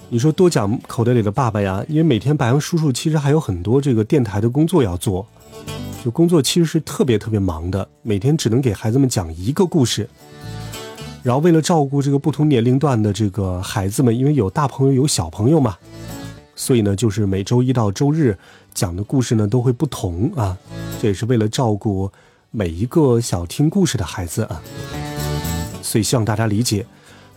[0.09, 5.27] 你说多讲口袋里的爸爸呀，因为每天白羊叔叔其实还有很多这个电台的工作要做，
[6.05, 10.09] 就工作其实是特别特别忙的，每天只能给孩子们讲一个故事。
[11.23, 15.77] 然后为了照顾这个不同年龄段的这个孩子们，因为有大朋友有小朋友嘛，
[16.57, 18.37] 所以呢，就是每周一到周日
[18.75, 20.59] 讲的故事呢都会不同啊。
[21.01, 22.11] 这也是为了照顾
[22.51, 24.63] 每一个想听故事的孩子啊，
[25.83, 26.85] 所以希望大家理解。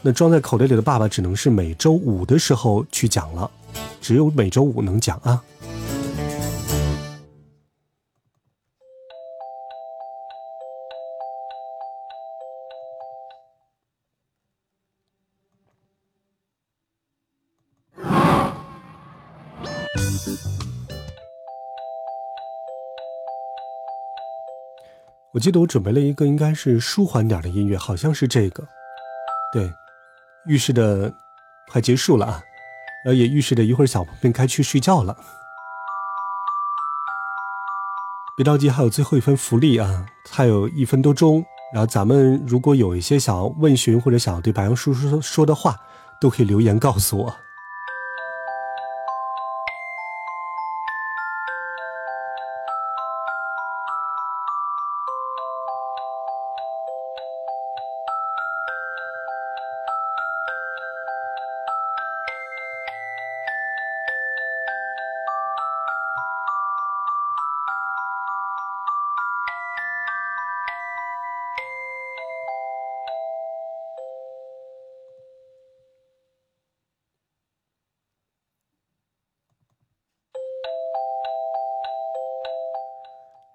[0.02, 3.50] 那装在口袋里的爸爸只能是每周五的时候去讲了，
[4.02, 5.42] 只有每周五能讲啊。
[25.34, 28.64] 我记得我准备了一个应该是舒缓点的音乐，好像是这个。
[29.52, 29.74] 对，
[30.46, 31.12] 预示的
[31.72, 32.42] 快结束了啊，
[33.04, 35.18] 然后也预示着一会儿小朋友该去睡觉了。
[38.38, 41.44] 别着急，还有最后一份福利啊，还有一分多钟。
[41.74, 45.76] 然后咱们如果有一些想要问询或者想要对白羊叔叔说的话，
[46.22, 47.36] 都可以留言告诉我。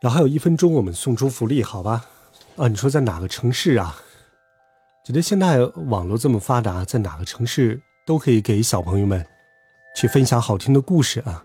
[0.09, 2.03] 然后还有一分钟，我们送出福利，好吧？
[2.57, 3.95] 啊，你说在哪个城市啊？
[5.05, 9.27] 觉得现在网络这么发达，在哪个城市都可以给小朋友们
[9.95, 11.45] 去分享好听的故事啊。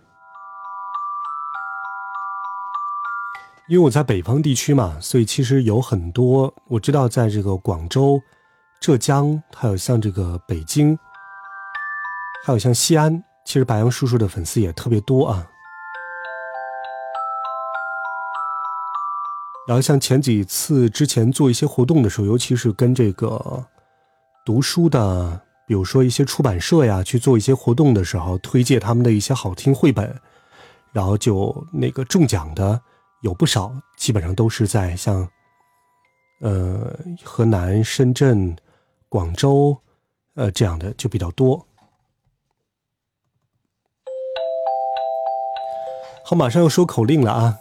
[3.68, 8.18] 因为我在北方地区嘛，所以其实有很多我知道，在这个广州、
[8.80, 10.98] 浙江，还有像这个北京，
[12.46, 15.50] 还有像西安，其实白羊叔叔的粉丝也特别多啊。
[19.66, 23.66] 然后像前几次之前做一些活动的时候，尤其是跟这个
[24.46, 30.20] 读书的，比如说一些出版社呀，去做一些活动的时候，推荐他们的一些好听绘本，
[30.92, 32.82] 然后就那个中奖的
[33.22, 35.26] 有不少，基本上都是在像
[36.42, 38.54] 呃河南、深圳、
[39.08, 39.78] 广州
[40.36, 41.66] 呃这样的就比较多。
[46.26, 47.58] 好，马上要说口令了啊！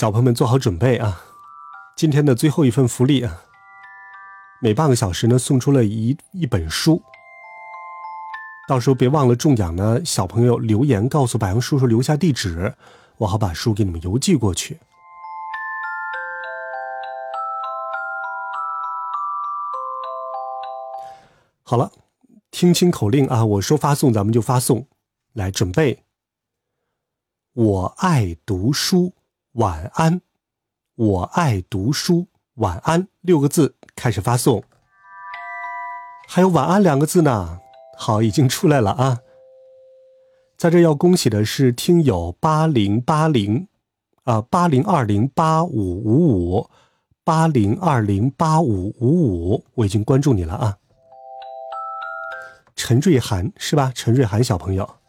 [0.00, 1.22] 小朋友们做好准备啊！
[1.94, 3.42] 今天的最后一份福利啊，
[4.58, 7.02] 每半个小时呢送出了一一本书。
[8.66, 12.74] 到时候别忘了中奖呢，小朋友留言告诉白羊叔叔留下地址，
[13.18, 14.80] 我好把书给你们邮寄过去。
[21.62, 21.92] 好了，
[22.50, 23.44] 听清口令啊！
[23.44, 24.86] 我说发送，咱们就发送。
[25.34, 26.02] 来，准备。
[27.52, 29.12] 我爱读书。
[29.54, 30.20] 晚安，
[30.94, 32.28] 我爱读书。
[32.54, 34.62] 晚安六个字开始发送，
[36.28, 37.58] 还有晚安两个字呢。
[37.96, 39.18] 好，已经出来了啊。
[40.56, 43.66] 在这要恭喜的是听友八零八零
[44.22, 46.70] 啊，八零二零八五五五，
[47.24, 50.78] 八零二零八五五五，我已经关注你了啊。
[52.76, 53.90] 陈瑞涵是吧？
[53.96, 54.99] 陈瑞涵小朋友。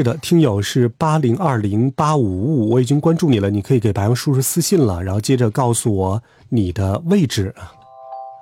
[0.00, 7.54] 是的，听友是八零二零八五五，我已经关注你了，你可以给白羊叔叔私信了，然后接着告诉我你的位置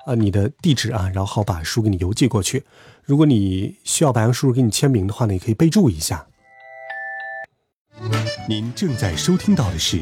[0.07, 2.63] 啊，你的地址啊，然后好把书给你邮寄过去。
[3.03, 6.25] 如果你需要白羊叔叔给你签名的话呢，也可以备注一下。
[8.49, 10.01] 您正在收听到的是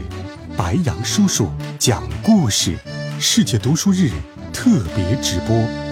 [0.59, 2.77] 白羊叔叔讲故事
[3.19, 4.11] 世界读书日
[4.53, 5.86] 特别直播。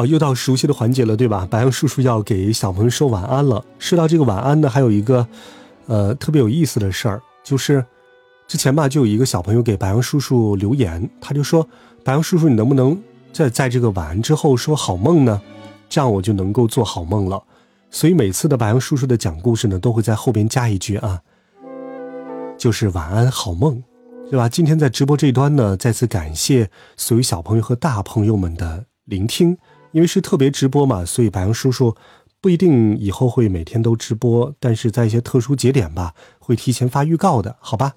[0.00, 1.46] 好，又到熟悉的环节了，对吧？
[1.50, 3.62] 白羊叔叔要给小朋友说晚安了。
[3.78, 5.28] 说到这个晚安呢，还有一个，
[5.88, 7.84] 呃，特别有意思的事儿，就是
[8.48, 11.68] 之前吧，就有一个小朋友给白杨叔叔留言，他就说
[12.02, 12.98] ：“白杨叔叔，你能不能
[13.30, 15.38] 在在这个晚安之后说好梦呢？
[15.90, 17.42] 这样我就能够做好梦了。”
[17.92, 21.20] 所以每次的白杨叔叔的讲故事呢，都会在后边加一句啊，
[22.56, 23.82] 就是晚安好梦，
[24.30, 24.48] 对吧？
[24.48, 29.58] 今天在直播这一端呢，再次感谢所有小朋友和大朋友们的聆听，
[29.92, 31.96] 因为是特别直播嘛，所以白杨叔叔
[32.40, 37.94] 不一定以后会每天都直播，但是在一些特殊节点吧，会提前发预告的，好吧？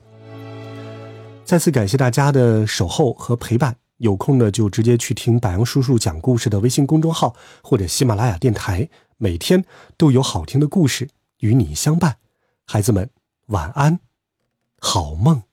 [1.45, 3.75] 再次感谢大家的守候和陪伴。
[3.97, 9.63] 有空呢，就直接去听百杨叔叔讲故事的微信公众号或者喜马拉雅电台，每天
[9.97, 11.09] 都有好听的故事
[11.39, 12.17] 与你相伴。
[12.65, 13.09] 孩子们，
[13.47, 13.99] 晚安，
[14.79, 15.43] 好梦。